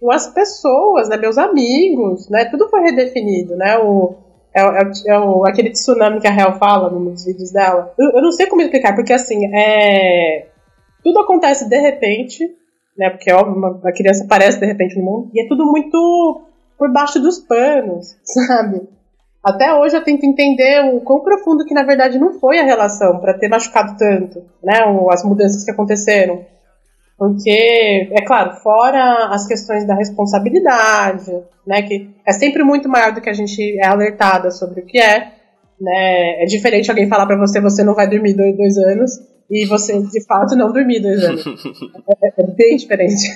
com 0.00 0.10
as 0.10 0.26
pessoas, 0.28 1.08
né, 1.08 1.16
meus 1.16 1.38
amigos, 1.38 2.28
né, 2.28 2.44
tudo 2.46 2.68
foi 2.68 2.82
redefinido, 2.82 3.56
né, 3.56 3.78
o, 3.78 4.14
é, 4.54 4.60
é, 4.60 4.90
é 5.08 5.18
o, 5.18 5.46
aquele 5.46 5.70
tsunami 5.70 6.20
que 6.20 6.28
a 6.28 6.34
Hel 6.34 6.54
fala 6.54 6.90
nos 6.90 7.24
vídeos 7.24 7.52
dela. 7.52 7.92
Eu, 7.98 8.10
eu, 8.12 8.22
não 8.22 8.32
sei 8.32 8.46
como 8.46 8.62
explicar, 8.62 8.94
porque 8.94 9.12
assim, 9.12 9.38
é, 9.54 10.46
tudo 11.02 11.20
acontece 11.20 11.68
de 11.68 11.78
repente, 11.78 12.44
né, 12.96 13.10
porque 13.10 13.32
ó, 13.32 13.44
uma, 13.44 13.80
a 13.84 13.92
criança 13.92 14.24
aparece 14.24 14.58
de 14.58 14.66
repente 14.66 14.98
no 14.98 15.04
mundo, 15.04 15.30
e 15.34 15.44
é 15.44 15.48
tudo 15.48 15.66
muito 15.66 16.42
por 16.78 16.92
baixo 16.92 17.20
dos 17.20 17.38
panos, 17.38 18.16
sabe? 18.24 18.82
Até 19.44 19.72
hoje 19.72 19.96
eu 19.96 20.02
tento 20.02 20.24
entender 20.24 20.92
o 20.92 21.00
quão 21.00 21.20
profundo 21.20 21.64
que 21.64 21.72
na 21.72 21.84
verdade 21.84 22.18
não 22.18 22.32
foi 22.40 22.58
a 22.58 22.64
relação 22.64 23.20
para 23.20 23.34
ter 23.34 23.48
machucado 23.48 23.96
tanto, 23.96 24.42
né, 24.62 24.80
as 25.10 25.24
mudanças 25.24 25.64
que 25.64 25.70
aconteceram. 25.70 26.44
Porque, 27.18 28.10
é 28.12 28.24
claro, 28.26 28.56
fora 28.56 29.28
as 29.30 29.46
questões 29.46 29.86
da 29.86 29.94
responsabilidade, 29.94 31.32
né, 31.66 31.82
que 31.82 32.10
é 32.26 32.32
sempre 32.32 32.62
muito 32.62 32.88
maior 32.88 33.12
do 33.12 33.22
que 33.22 33.30
a 33.30 33.32
gente 33.32 33.78
é 33.78 33.86
alertada 33.86 34.50
sobre 34.50 34.82
o 34.82 34.86
que 34.86 34.98
é, 34.98 35.32
né, 35.80 36.42
é 36.42 36.44
diferente 36.44 36.90
alguém 36.90 37.08
falar 37.08 37.26
para 37.26 37.38
você 37.38 37.60
você 37.60 37.82
não 37.82 37.94
vai 37.94 38.08
dormir 38.08 38.34
dois, 38.34 38.56
dois, 38.56 38.76
anos 38.76 39.12
e 39.50 39.64
você 39.66 39.98
de 40.00 40.24
fato 40.26 40.54
não 40.56 40.70
dormir 40.70 41.00
dois 41.00 41.24
anos. 41.24 41.44
é, 42.22 42.42
é, 42.42 42.46
bem 42.54 42.76
diferente. 42.76 43.30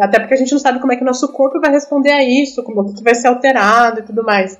até 0.00 0.18
porque 0.18 0.34
a 0.34 0.36
gente 0.36 0.52
não 0.52 0.58
sabe 0.58 0.80
como 0.80 0.92
é 0.92 0.96
que 0.96 1.02
o 1.02 1.06
nosso 1.06 1.32
corpo 1.32 1.60
vai 1.60 1.70
responder 1.70 2.10
a 2.10 2.24
isso, 2.24 2.64
como 2.64 2.92
que 2.92 3.04
vai 3.04 3.14
ser 3.14 3.28
alterado 3.28 4.00
e 4.00 4.02
tudo 4.02 4.24
mais. 4.24 4.58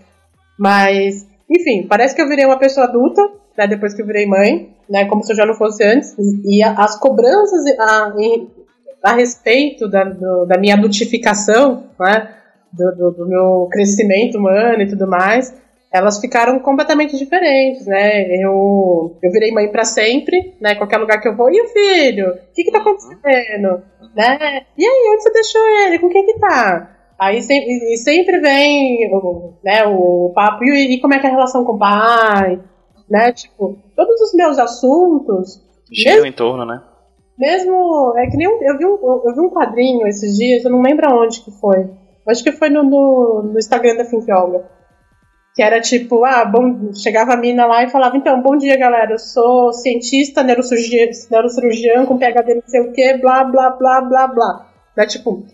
Mas, 0.56 1.26
enfim, 1.50 1.86
parece 1.88 2.14
que 2.14 2.22
eu 2.22 2.28
virei 2.28 2.46
uma 2.46 2.58
pessoa 2.58 2.86
adulta, 2.86 3.28
né, 3.56 3.66
depois 3.66 3.94
que 3.94 4.02
eu 4.02 4.06
virei 4.06 4.26
mãe, 4.26 4.74
né, 4.88 5.06
como 5.06 5.22
se 5.22 5.32
eu 5.32 5.36
já 5.36 5.46
não 5.46 5.54
fosse 5.54 5.82
antes. 5.84 6.14
E 6.44 6.62
as 6.62 6.98
cobranças 6.98 7.64
a, 7.78 8.12
a 9.02 9.12
respeito 9.12 9.88
da, 9.88 10.04
do, 10.04 10.44
da 10.44 10.58
minha 10.58 10.74
adultificação, 10.74 11.84
né, 11.98 12.34
do, 12.72 12.92
do, 12.96 13.10
do, 13.12 13.28
meu 13.28 13.68
crescimento 13.70 14.38
humano 14.38 14.82
e 14.82 14.88
tudo 14.88 15.06
mais, 15.06 15.54
elas 15.92 16.18
ficaram 16.18 16.58
completamente 16.58 17.16
diferentes, 17.16 17.86
né? 17.86 18.26
Eu, 18.42 19.16
eu 19.22 19.30
virei 19.30 19.52
mãe 19.52 19.68
para 19.68 19.84
sempre, 19.84 20.52
né? 20.60 20.74
Qualquer 20.74 20.96
lugar 20.96 21.20
que 21.20 21.28
eu 21.28 21.36
vou, 21.36 21.48
e 21.52 21.60
o 21.60 21.68
filho? 21.68 22.30
O 22.30 22.52
que 22.52 22.64
que 22.64 22.72
tá 22.72 22.78
acontecendo? 22.78 23.80
Né? 24.12 24.66
E 24.76 24.84
aí, 24.84 25.10
onde 25.12 25.22
você 25.22 25.32
deixou 25.32 25.60
ele? 25.86 26.00
Com 26.00 26.08
quem 26.08 26.26
que 26.26 26.40
tá? 26.40 26.90
Aí 27.16 27.40
sempre, 27.42 27.96
sempre 27.96 28.40
vem 28.40 29.08
né, 29.62 29.84
o 29.86 30.32
papo, 30.34 30.64
e, 30.64 30.94
e 30.94 31.00
como 31.00 31.14
é 31.14 31.20
que 31.20 31.26
é 31.26 31.30
a 31.30 31.32
relação 31.32 31.64
com 31.64 31.74
o 31.74 31.78
pai? 31.78 32.58
Né? 33.08 33.32
Tipo, 33.32 33.78
todos 33.96 34.20
os 34.20 34.34
meus 34.34 34.58
assuntos. 34.58 35.62
Giram 35.90 36.26
em 36.26 36.32
torno, 36.32 36.64
né? 36.64 36.82
Mesmo. 37.38 38.14
É 38.16 38.26
que 38.28 38.36
nem. 38.36 38.46
Eu 38.46 38.78
vi, 38.78 38.86
um, 38.86 38.98
eu 39.24 39.34
vi 39.34 39.40
um 39.40 39.50
quadrinho 39.50 40.06
esses 40.06 40.36
dias, 40.36 40.64
eu 40.64 40.70
não 40.70 40.82
lembro 40.82 41.06
aonde 41.08 41.40
que 41.40 41.50
foi. 41.50 41.90
Acho 42.26 42.42
que 42.42 42.52
foi 42.52 42.70
no, 42.70 42.82
no, 42.82 43.42
no 43.52 43.58
Instagram 43.58 43.96
da 43.96 44.04
Finkyoga. 44.04 44.64
Que 45.54 45.62
era 45.62 45.80
tipo, 45.80 46.24
ah, 46.24 46.44
bom, 46.44 46.92
chegava 46.92 47.34
a 47.34 47.36
mina 47.36 47.64
lá 47.64 47.84
e 47.84 47.90
falava, 47.90 48.16
então, 48.16 48.42
bom 48.42 48.56
dia, 48.56 48.76
galera, 48.76 49.12
eu 49.12 49.18
sou 49.18 49.72
cientista, 49.72 50.42
neurocirurgião, 50.42 51.08
neurocirurgião 51.30 52.06
com 52.06 52.18
PHD 52.18 52.54
não 52.56 52.62
sei 52.66 52.80
o 52.80 52.92
que, 52.92 53.18
blá, 53.18 53.44
blá, 53.44 53.70
blá, 53.70 54.00
blá, 54.00 54.26
blá. 54.26 54.68
Né, 54.96 55.06
tipo, 55.06 55.44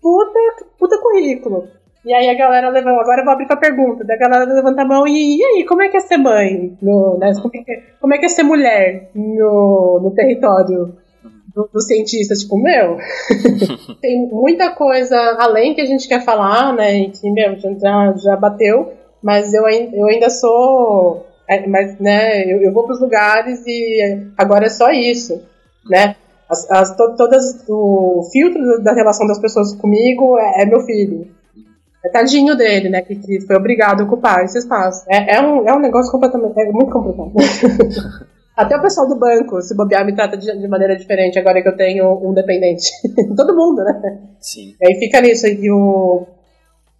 puta, 0.00 0.40
puta 0.76 0.98
currículo. 0.98 1.68
E 2.04 2.12
aí 2.12 2.28
a 2.28 2.34
galera 2.34 2.68
levanta, 2.68 3.00
agora 3.00 3.20
eu 3.20 3.24
vou 3.24 3.32
abrir 3.32 3.46
pra 3.46 3.56
pergunta, 3.56 4.02
da 4.02 4.16
galera 4.16 4.44
levanta 4.44 4.82
a 4.82 4.84
mão 4.84 5.06
e, 5.06 5.38
e 5.38 5.44
aí, 5.44 5.64
como 5.64 5.82
é 5.82 5.88
que 5.88 5.96
é 5.96 6.00
ser 6.00 6.16
mãe? 6.16 6.76
No, 6.82 7.16
né, 7.16 7.32
como, 7.40 7.50
é 7.54 7.58
que, 7.62 7.82
como, 8.00 8.14
é 8.14 8.18
que, 8.18 8.26
é 8.26 8.28
ser 8.28 8.42
mulher 8.42 9.10
no, 9.14 10.00
no 10.02 10.10
território 10.10 10.96
do, 11.54 11.70
do 11.72 11.80
cientista? 11.80 12.34
Tipo, 12.34 12.58
meu, 12.58 12.98
tem 14.02 14.26
muita 14.26 14.70
coisa 14.70 15.16
além 15.38 15.74
que 15.74 15.80
a 15.80 15.84
gente 15.84 16.08
quer 16.08 16.24
falar, 16.24 16.72
né? 16.74 16.98
E 16.98 17.10
que, 17.10 17.30
meu, 17.30 17.56
já, 17.56 18.14
já 18.16 18.36
bateu, 18.36 18.94
mas 19.22 19.54
eu, 19.54 19.64
eu 19.68 20.06
ainda 20.08 20.28
sou. 20.28 21.24
É, 21.48 21.64
mas, 21.68 22.00
né, 22.00 22.52
eu, 22.52 22.62
eu 22.62 22.72
vou 22.72 22.82
pros 22.82 23.00
lugares 23.00 23.62
e 23.64 24.26
agora 24.36 24.66
é 24.66 24.70
só 24.70 24.90
isso, 24.90 25.40
né? 25.88 26.16
As, 26.48 26.68
as, 26.68 26.96
to, 26.96 27.14
todas, 27.16 27.64
o 27.68 28.28
filtro 28.32 28.82
da 28.82 28.92
relação 28.92 29.24
das 29.24 29.38
pessoas 29.38 29.72
comigo 29.74 30.36
é, 30.36 30.62
é 30.62 30.66
meu 30.66 30.80
filho 30.80 31.28
é 32.04 32.08
tadinho 32.08 32.56
dele, 32.56 32.88
né? 32.88 33.02
Que, 33.02 33.14
que 33.14 33.40
foi 33.42 33.56
obrigado 33.56 34.00
a 34.00 34.04
ocupar 34.04 34.44
esse 34.44 34.58
espaço. 34.58 35.04
É, 35.08 35.36
é, 35.36 35.40
um, 35.40 35.68
é 35.68 35.72
um 35.72 35.78
negócio 35.80 36.10
completamente. 36.10 36.60
É 36.60 36.72
muito 36.72 36.90
complicado. 36.90 37.32
Até 38.56 38.76
o 38.76 38.82
pessoal 38.82 39.08
do 39.08 39.18
banco, 39.18 39.62
se 39.62 39.74
bobear, 39.74 40.04
me 40.04 40.14
trata 40.14 40.36
de, 40.36 40.46
de 40.46 40.68
maneira 40.68 40.94
diferente 40.96 41.38
agora 41.38 41.62
que 41.62 41.68
eu 41.68 41.76
tenho 41.76 42.12
um 42.22 42.34
dependente. 42.34 42.90
Todo 43.34 43.56
mundo, 43.56 43.82
né? 43.82 44.20
Sim. 44.40 44.74
E 44.80 44.86
aí 44.86 44.98
fica 44.98 45.20
nisso. 45.20 45.46
E, 45.46 45.70
o, 45.70 46.26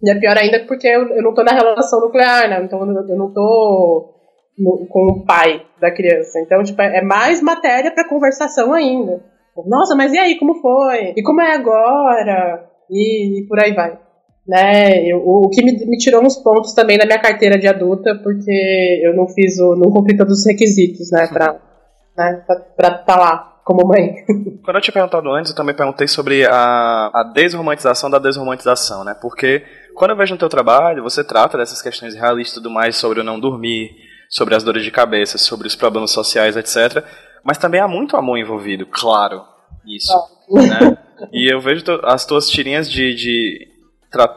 e 0.01 0.09
é 0.09 0.19
pior 0.19 0.37
ainda 0.37 0.65
porque 0.65 0.87
eu, 0.87 1.07
eu 1.09 1.21
não 1.21 1.33
tô 1.33 1.43
na 1.43 1.51
relação 1.51 1.99
nuclear, 1.99 2.49
né? 2.49 2.63
Então 2.63 2.79
eu 2.79 3.17
não 3.17 3.31
tô 3.31 4.15
no, 4.57 4.87
com 4.87 5.07
o 5.11 5.25
pai 5.25 5.61
da 5.79 5.91
criança. 5.91 6.39
Então, 6.39 6.63
tipo, 6.63 6.81
é 6.81 7.03
mais 7.03 7.41
matéria 7.41 7.93
para 7.93 8.07
conversação 8.07 8.73
ainda. 8.73 9.21
Nossa, 9.67 9.95
mas 9.95 10.11
e 10.13 10.17
aí, 10.17 10.39
como 10.39 10.55
foi? 10.55 11.13
E 11.15 11.21
como 11.21 11.41
é 11.41 11.53
agora? 11.53 12.67
E, 12.89 13.41
e 13.41 13.47
por 13.47 13.59
aí 13.59 13.73
vai 13.73 14.02
né? 14.47 15.05
Eu, 15.05 15.19
o 15.25 15.49
que 15.49 15.63
me, 15.63 15.73
me, 15.85 15.97
tirou 15.97 16.23
uns 16.23 16.35
pontos 16.37 16.73
também 16.73 16.97
na 16.97 17.05
minha 17.05 17.19
carteira 17.19 17.57
de 17.57 17.67
adulta, 17.67 18.15
porque 18.21 19.01
eu 19.03 19.15
não 19.15 19.27
fiz 19.27 19.59
o. 19.59 19.75
não 19.75 19.91
cumpri 19.91 20.17
todos 20.17 20.39
os 20.39 20.45
requisitos, 20.45 21.11
né, 21.11 21.27
pra 21.27 21.59
né, 22.17 22.43
estar 22.47 22.91
tá 23.05 23.15
lá 23.15 23.61
como 23.63 23.87
mãe. 23.87 24.15
Quando 24.63 24.77
eu 24.77 24.81
tinha 24.81 24.93
perguntado 24.93 25.29
antes, 25.31 25.51
eu 25.51 25.57
também 25.57 25.75
perguntei 25.75 26.07
sobre 26.07 26.45
a, 26.45 27.11
a 27.13 27.31
desromantização 27.33 28.09
da 28.09 28.19
desromantização, 28.19 29.03
né? 29.03 29.15
Porque 29.21 29.63
quando 29.95 30.11
eu 30.11 30.17
vejo 30.17 30.33
no 30.33 30.39
teu 30.39 30.49
trabalho, 30.49 31.03
você 31.03 31.23
trata 31.23 31.57
dessas 31.57 31.81
questões 31.81 32.15
realistas 32.15 32.57
e 32.57 32.61
tudo 32.61 32.69
mais, 32.69 32.97
sobre 32.97 33.19
o 33.19 33.23
não 33.23 33.39
dormir, 33.39 33.91
sobre 34.29 34.55
as 34.55 34.63
dores 34.63 34.83
de 34.83 34.91
cabeça, 34.91 35.37
sobre 35.37 35.67
os 35.67 35.75
problemas 35.75 36.11
sociais, 36.11 36.57
etc. 36.57 37.03
Mas 37.43 37.57
também 37.57 37.79
há 37.79 37.87
muito 37.87 38.17
amor 38.17 38.37
envolvido, 38.37 38.85
claro, 38.85 39.41
isso. 39.85 40.13
Né? 40.49 40.97
E 41.31 41.49
eu 41.49 41.61
vejo 41.61 41.85
as 42.03 42.25
tuas 42.25 42.49
tirinhas 42.49 42.91
de, 42.91 43.15
de 43.15 43.72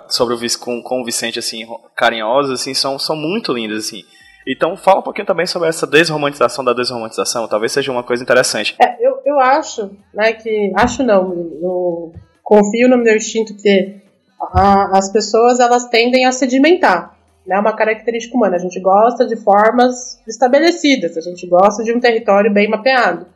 sobre 0.09 0.35
o 0.35 0.39
com, 0.59 0.83
com 0.83 1.01
o 1.01 1.05
Vicente 1.05 1.39
assim 1.39 1.67
carinhosas 1.95 2.61
assim 2.61 2.75
são, 2.75 2.99
são 2.99 3.17
muito 3.17 3.53
lindas 3.53 3.87
assim. 3.87 4.03
Então 4.47 4.77
fala 4.77 5.01
um 5.01 5.03
pouquinho 5.03 5.27
também 5.27 5.47
sobre 5.47 5.69
essa 5.69 5.87
desromantização 5.87 6.65
da 6.65 6.73
desromantização, 6.73 7.49
talvez 7.49 7.73
seja 7.73 7.91
uma 7.91 8.05
coisa 8.05 8.23
interessante. 8.23 8.77
É, 8.81 8.97
eu, 9.05 9.19
eu 9.25 9.41
acho, 9.41 9.91
né, 10.15 10.33
que 10.33 10.73
acho 10.77 11.03
não, 11.03 11.33
eu 11.61 12.13
confio 12.45 12.89
no 12.89 12.97
meu 12.97 13.17
instinto 13.17 13.57
que 13.57 13.97
a, 14.41 14.99
as 14.99 15.11
pessoas 15.11 15.59
elas 15.59 15.87
tendem 15.89 16.27
a 16.27 16.33
sedimentar, 16.33 17.19
né, 17.45 17.59
uma 17.59 17.75
característica 17.75 18.37
humana. 18.37 18.55
A 18.55 18.61
gente 18.61 18.79
gosta 18.81 19.27
de 19.27 19.35
formas 19.37 20.21
estabelecidas, 20.29 21.17
a 21.17 21.21
gente 21.21 21.45
gosta 21.49 21.83
de 21.83 21.93
um 21.93 21.99
território 21.99 22.53
bem 22.53 22.71
mapeado. 22.71 23.27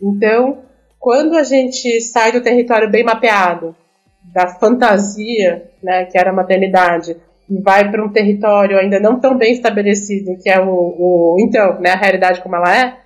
Então, 0.00 0.62
quando 0.98 1.36
a 1.36 1.42
gente 1.42 2.00
sai 2.00 2.32
do 2.32 2.40
território 2.40 2.90
bem 2.90 3.04
mapeado, 3.04 3.76
da 4.24 4.46
fantasia, 4.46 5.70
né, 5.82 6.04
que 6.06 6.16
era 6.18 6.30
a 6.30 6.34
maternidade, 6.34 7.16
e 7.48 7.60
vai 7.60 7.90
para 7.90 8.04
um 8.04 8.08
território 8.08 8.78
ainda 8.78 8.98
não 8.98 9.20
tão 9.20 9.36
bem 9.36 9.52
estabelecido, 9.52 10.38
que 10.42 10.48
é 10.48 10.60
o, 10.60 10.68
o 10.68 11.36
então, 11.40 11.80
né, 11.80 11.90
a 11.90 11.96
realidade 11.96 12.40
como 12.40 12.56
ela 12.56 12.74
é, 12.74 12.96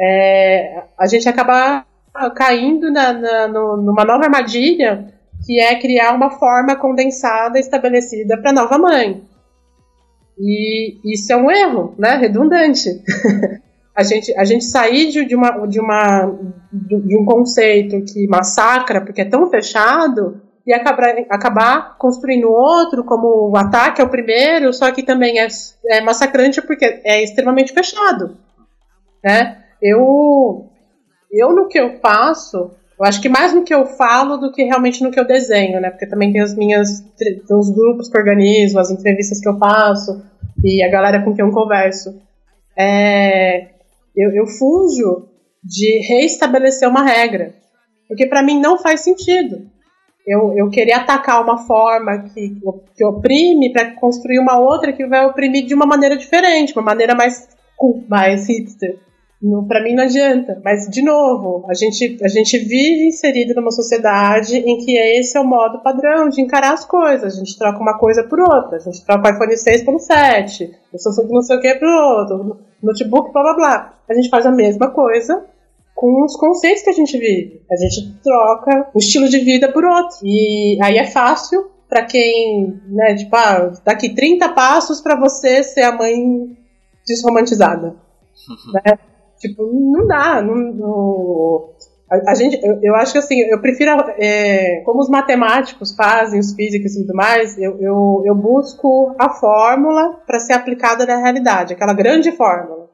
é 0.00 0.82
a 0.98 1.06
gente 1.06 1.28
acaba 1.28 1.84
caindo 2.34 2.90
na, 2.90 3.12
na, 3.12 3.48
numa 3.48 4.04
nova 4.04 4.24
armadilha 4.24 5.12
que 5.44 5.60
é 5.60 5.78
criar 5.78 6.14
uma 6.14 6.30
forma 6.30 6.76
condensada 6.76 7.58
estabelecida 7.58 8.38
para 8.38 8.52
nova 8.52 8.78
mãe. 8.78 9.22
E 10.38 10.98
isso 11.04 11.32
é 11.32 11.36
um 11.36 11.50
erro, 11.50 11.94
né, 11.98 12.16
redundante. 12.16 12.90
a 13.94 14.02
gente, 14.02 14.36
a 14.36 14.44
gente 14.44 14.64
sair 14.64 15.10
de, 15.10 15.34
uma, 15.34 15.66
de, 15.66 15.80
uma, 15.80 16.26
de 16.72 17.16
um 17.16 17.24
conceito 17.24 18.02
que 18.04 18.26
massacra 18.28 19.00
porque 19.00 19.22
é 19.22 19.24
tão 19.24 19.48
fechado 19.48 20.40
e 20.66 20.72
acabar, 20.72 21.14
acabar 21.30 21.96
construindo 21.96 22.50
outro 22.50 23.04
como 23.04 23.50
o 23.50 23.56
ataque 23.56 24.00
é 24.00 24.04
o 24.04 24.10
primeiro, 24.10 24.72
só 24.72 24.90
que 24.90 25.02
também 25.02 25.38
é, 25.38 25.46
é 25.90 26.00
massacrante 26.00 26.60
porque 26.60 27.00
é 27.04 27.22
extremamente 27.22 27.72
fechado. 27.72 28.36
Né? 29.24 29.62
Eu, 29.80 30.68
eu 31.30 31.54
no 31.54 31.68
que 31.68 31.78
eu 31.78 32.00
faço, 32.00 32.72
eu 32.98 33.04
acho 33.04 33.20
que 33.20 33.28
mais 33.28 33.54
no 33.54 33.62
que 33.62 33.72
eu 33.72 33.86
falo 33.86 34.38
do 34.38 34.50
que 34.50 34.64
realmente 34.64 35.04
no 35.04 35.12
que 35.12 35.20
eu 35.20 35.26
desenho, 35.26 35.80
né? 35.80 35.90
Porque 35.90 36.06
também 36.06 36.32
tem 36.32 36.40
as 36.40 36.56
minhas 36.56 37.04
os 37.50 37.70
grupos 37.70 38.08
que 38.08 38.18
organizo, 38.18 38.78
as 38.78 38.90
entrevistas 38.90 39.38
que 39.38 39.48
eu 39.48 39.58
faço 39.58 40.24
e 40.64 40.82
a 40.82 40.90
galera 40.90 41.22
com 41.22 41.34
quem 41.34 41.44
eu 41.44 41.52
converso. 41.52 42.20
É, 42.76 43.68
eu, 44.16 44.32
eu 44.32 44.46
fujo 44.46 45.28
de 45.62 45.98
reestabelecer 46.08 46.88
uma 46.88 47.04
regra, 47.04 47.54
porque 48.08 48.26
para 48.26 48.42
mim 48.42 48.58
não 48.58 48.78
faz 48.78 49.02
sentido. 49.02 49.75
Eu, 50.26 50.52
eu 50.56 50.68
querer 50.68 50.94
atacar 50.94 51.42
uma 51.42 51.58
forma 51.58 52.24
que, 52.24 52.56
que 52.96 53.04
oprime 53.04 53.72
para 53.72 53.92
construir 53.92 54.40
uma 54.40 54.58
outra 54.58 54.92
que 54.92 55.06
vai 55.06 55.24
oprimir 55.24 55.64
de 55.64 55.74
uma 55.74 55.86
maneira 55.86 56.16
diferente, 56.16 56.72
uma 56.72 56.82
maneira 56.82 57.14
mais 57.14 57.48
cool, 57.76 58.02
mais 58.08 58.48
hipster. 58.48 58.98
Para 59.68 59.82
mim 59.82 59.94
não 59.94 60.04
adianta. 60.04 60.60
Mas, 60.64 60.88
de 60.88 61.02
novo, 61.02 61.64
a 61.68 61.74
gente, 61.74 62.18
a 62.22 62.28
gente 62.28 62.58
vive 62.58 63.06
inserido 63.06 63.54
numa 63.54 63.70
sociedade 63.70 64.56
em 64.56 64.78
que 64.78 64.96
esse 64.96 65.36
é 65.36 65.40
o 65.40 65.44
modo 65.44 65.82
padrão 65.82 66.28
de 66.28 66.40
encarar 66.40 66.72
as 66.72 66.84
coisas. 66.84 67.34
A 67.34 67.38
gente 67.38 67.56
troca 67.56 67.78
uma 67.78 67.98
coisa 67.98 68.24
por 68.24 68.40
outra. 68.40 68.76
A 68.76 68.80
gente 68.80 69.04
troca 69.04 69.28
o 69.28 69.34
iPhone 69.34 69.56
6 69.56 69.84
pelo 69.84 69.98
7. 69.98 70.74
O 70.92 70.98
Samsung 70.98 71.28
não 71.28 71.42
sei 71.42 71.56
o 71.56 71.60
que 71.60 71.74
por 71.74 71.88
outro. 71.88 72.58
Notebook, 72.82 73.32
blá 73.32 73.42
blá 73.42 73.54
blá. 73.54 73.94
A 74.08 74.14
gente 74.14 74.30
faz 74.30 74.46
a 74.46 74.50
mesma 74.50 74.90
coisa 74.90 75.44
com 75.96 76.22
os 76.22 76.36
conceitos 76.36 76.82
que 76.82 76.90
a 76.90 76.92
gente 76.92 77.18
vive. 77.18 77.62
A 77.72 77.76
gente 77.76 78.20
troca 78.22 78.90
um 78.94 78.98
estilo 78.98 79.28
de 79.30 79.38
vida 79.38 79.72
por 79.72 79.82
outro. 79.82 80.18
E 80.22 80.78
aí 80.82 80.98
é 80.98 81.06
fácil 81.06 81.70
para 81.88 82.04
quem, 82.04 82.78
né, 82.86 83.14
tipo, 83.14 83.34
ah, 83.34 83.72
daqui 83.82 84.14
30 84.14 84.50
passos 84.50 85.00
para 85.00 85.18
você 85.18 85.62
ser 85.62 85.82
a 85.82 85.92
mãe 85.92 86.54
desromantizada. 87.06 87.96
né? 88.74 88.98
Tipo, 89.38 89.62
não 89.72 90.06
dá. 90.06 90.42
Não, 90.42 90.54
não... 90.54 91.70
A, 92.10 92.32
a, 92.32 92.34
gente, 92.34 92.60
eu, 92.62 92.78
eu, 92.82 92.94
acho 92.96 93.12
que 93.12 93.18
assim, 93.18 93.40
eu 93.40 93.60
prefiro, 93.62 93.90
é, 94.18 94.82
como 94.84 95.00
os 95.00 95.08
matemáticos 95.08 95.92
fazem, 95.96 96.38
os 96.38 96.52
físicos 96.52 96.94
e 96.94 97.06
tudo 97.06 97.16
mais, 97.16 97.56
eu, 97.56 97.80
eu, 97.80 98.22
eu 98.26 98.34
busco 98.34 99.14
a 99.18 99.30
fórmula 99.30 100.20
para 100.26 100.38
ser 100.38 100.52
aplicada 100.52 101.06
na 101.06 101.16
realidade, 101.16 101.72
aquela 101.72 101.94
grande 101.94 102.30
fórmula 102.32 102.86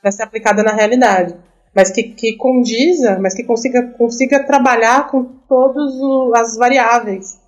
para 0.00 0.10
ser 0.10 0.22
aplicada 0.22 0.62
na 0.62 0.72
realidade 0.72 1.36
mas 1.74 1.90
que, 1.90 2.02
que 2.02 2.36
condiza, 2.36 3.18
mas 3.20 3.34
que 3.34 3.44
consiga, 3.44 3.82
consiga 3.96 4.44
trabalhar 4.44 5.08
com 5.08 5.24
todas 5.48 5.94
as 6.34 6.56
variáveis 6.56 7.38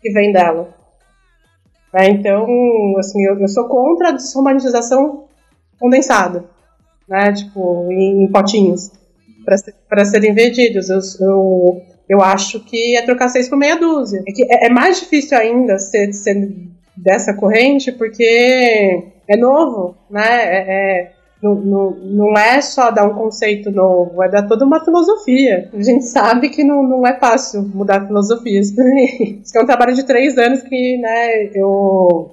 que 0.00 0.10
vêm 0.10 0.32
dela. 0.32 0.74
Né? 1.92 2.08
Então, 2.08 2.46
assim, 2.98 3.24
eu, 3.24 3.38
eu, 3.38 3.48
sou 3.48 3.68
contra 3.68 4.08
a 4.08 4.12
desromantização 4.12 5.24
condensada, 5.78 6.44
né? 7.08 7.32
Tipo, 7.32 7.88
em, 7.90 8.24
em 8.24 8.32
potinhos, 8.32 8.90
para 9.88 10.04
serem 10.04 10.34
vendidos. 10.34 10.88
Eu, 10.88 10.98
eu, 11.20 11.82
eu, 12.08 12.22
acho 12.22 12.60
que 12.60 12.96
é 12.96 13.02
trocar 13.02 13.28
seis 13.28 13.48
por 13.48 13.56
meia 13.56 13.76
dúzia. 13.76 14.22
É, 14.26 14.64
é, 14.64 14.66
é 14.66 14.70
mais 14.70 15.00
difícil 15.00 15.38
ainda 15.38 15.78
ser, 15.78 16.12
ser 16.12 16.52
dessa 16.96 17.34
corrente, 17.34 17.92
porque 17.92 19.04
é 19.28 19.36
novo, 19.36 19.94
né? 20.10 20.42
É, 20.42 21.00
é 21.00 21.12
não, 21.44 21.54
não, 21.56 21.90
não 21.90 22.38
é 22.38 22.62
só 22.62 22.90
dar 22.90 23.04
um 23.04 23.14
conceito 23.14 23.70
novo, 23.70 24.22
é 24.22 24.28
dar 24.30 24.48
toda 24.48 24.64
uma 24.64 24.82
filosofia. 24.82 25.68
A 25.74 25.82
gente 25.82 26.04
sabe 26.06 26.48
que 26.48 26.64
não, 26.64 26.82
não 26.82 27.06
é 27.06 27.18
fácil 27.18 27.62
mudar 27.62 28.06
filosofias. 28.06 28.70
Isso 28.70 29.58
é 29.58 29.62
um 29.62 29.66
trabalho 29.66 29.94
de 29.94 30.04
três 30.04 30.38
anos 30.38 30.62
que, 30.62 30.96
né, 30.96 31.50
eu 31.54 32.30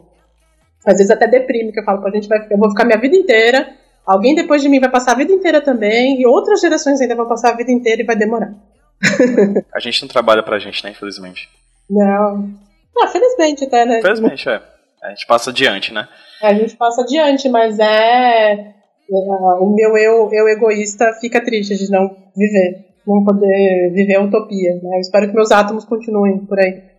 às 0.86 0.98
vezes 0.98 1.12
até 1.12 1.28
deprime, 1.28 1.74
que 1.74 1.80
eu 1.80 1.84
falo, 1.84 2.08
a 2.08 2.10
gente 2.10 2.28
vai, 2.28 2.48
eu 2.50 2.58
vou 2.58 2.70
ficar 2.70 2.86
minha 2.86 2.98
vida 2.98 3.16
inteira, 3.16 3.70
alguém 4.06 4.34
depois 4.34 4.62
de 4.62 4.70
mim 4.70 4.80
vai 4.80 4.90
passar 4.90 5.12
a 5.12 5.18
vida 5.18 5.32
inteira 5.32 5.62
também, 5.62 6.20
e 6.20 6.26
outras 6.26 6.62
gerações 6.62 7.00
ainda 7.02 7.16
vão 7.16 7.28
passar 7.28 7.52
a 7.52 7.56
vida 7.56 7.72
inteira 7.72 8.02
e 8.02 8.06
vai 8.06 8.16
demorar. 8.16 8.52
a 9.76 9.80
gente 9.80 10.02
não 10.02 10.08
trabalha 10.08 10.42
pra 10.42 10.58
gente, 10.58 10.84
né, 10.84 10.92
infelizmente. 10.92 11.50
Não. 11.88 12.50
Ah, 12.98 13.08
felizmente 13.08 13.66
até, 13.66 13.86
né? 13.86 14.02
Felizmente, 14.02 14.50
é. 14.50 14.62
A 15.04 15.10
gente 15.10 15.28
passa 15.28 15.50
adiante, 15.52 15.94
né? 15.94 16.08
É, 16.42 16.48
a 16.48 16.54
gente 16.54 16.76
passa 16.76 17.02
adiante, 17.02 17.50
mas 17.50 17.78
é 17.78 18.81
o 19.12 19.74
meu 19.76 19.98
eu, 19.98 20.30
eu 20.32 20.48
egoísta 20.48 21.14
fica 21.20 21.44
triste 21.44 21.76
de 21.76 21.92
não 21.92 22.10
viver, 22.36 22.86
não 23.06 23.24
poder 23.24 23.92
viver 23.94 24.16
a 24.16 24.24
utopia. 24.24 24.74
Né? 24.76 24.96
Eu 24.96 25.00
espero 25.00 25.28
que 25.28 25.36
meus 25.36 25.52
átomos 25.52 25.86
continuem 25.86 26.46
por 26.46 26.60
aí. 26.60 26.92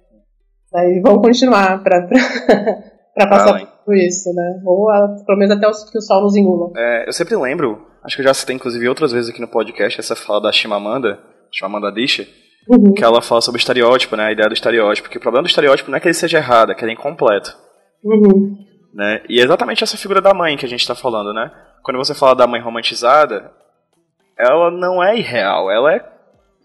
E 0.74 1.00
vão 1.00 1.20
continuar 1.20 1.82
para 1.82 2.08
passar 3.28 3.66
por 3.84 3.96
isso, 3.96 4.32
né? 4.32 4.62
Ou 4.64 4.86
pelo 5.26 5.38
menos 5.38 5.56
até 5.56 5.66
que 5.90 5.98
o 5.98 6.00
sol 6.00 6.22
nos 6.22 6.36
engula. 6.36 6.70
É, 6.76 7.08
eu 7.08 7.12
sempre 7.12 7.36
lembro, 7.36 7.86
acho 8.02 8.16
que 8.16 8.22
eu 8.22 8.26
já 8.26 8.32
citei 8.32 8.56
inclusive 8.56 8.88
outras 8.88 9.12
vezes 9.12 9.30
aqui 9.30 9.40
no 9.40 9.48
podcast, 9.48 10.00
essa 10.00 10.16
fala 10.16 10.40
da 10.40 10.52
Chimamanda, 10.52 11.18
Chimamanda 11.52 11.88
Adichie, 11.88 12.26
uhum. 12.68 12.94
que 12.94 13.04
ela 13.04 13.20
fala 13.20 13.42
sobre 13.42 13.58
o 13.58 13.60
estereótipo, 13.60 14.16
né? 14.16 14.26
A 14.26 14.32
ideia 14.32 14.48
do 14.48 14.54
estereótipo. 14.54 15.10
Que 15.10 15.18
o 15.18 15.20
problema 15.20 15.42
do 15.42 15.48
estereótipo 15.48 15.90
não 15.90 15.98
é 15.98 16.00
que 16.00 16.08
ele 16.08 16.14
seja 16.14 16.38
errado, 16.38 16.72
é 16.72 16.74
que 16.74 16.84
ele 16.84 16.92
é 16.92 16.94
incompleto. 16.94 17.54
Uhum. 18.02 18.56
Né? 18.94 19.22
E 19.28 19.40
é 19.40 19.44
exatamente 19.44 19.84
essa 19.84 19.96
figura 19.96 20.20
da 20.20 20.34
mãe 20.34 20.56
que 20.56 20.66
a 20.66 20.68
gente 20.68 20.80
está 20.80 20.94
falando, 20.94 21.32
né? 21.32 21.50
Quando 21.82 21.96
você 21.96 22.14
fala 22.14 22.34
da 22.34 22.46
mãe 22.46 22.60
romantizada, 22.60 23.52
ela 24.38 24.70
não 24.70 25.02
é 25.02 25.16
irreal, 25.16 25.70
ela 25.70 25.94
é. 25.94 26.12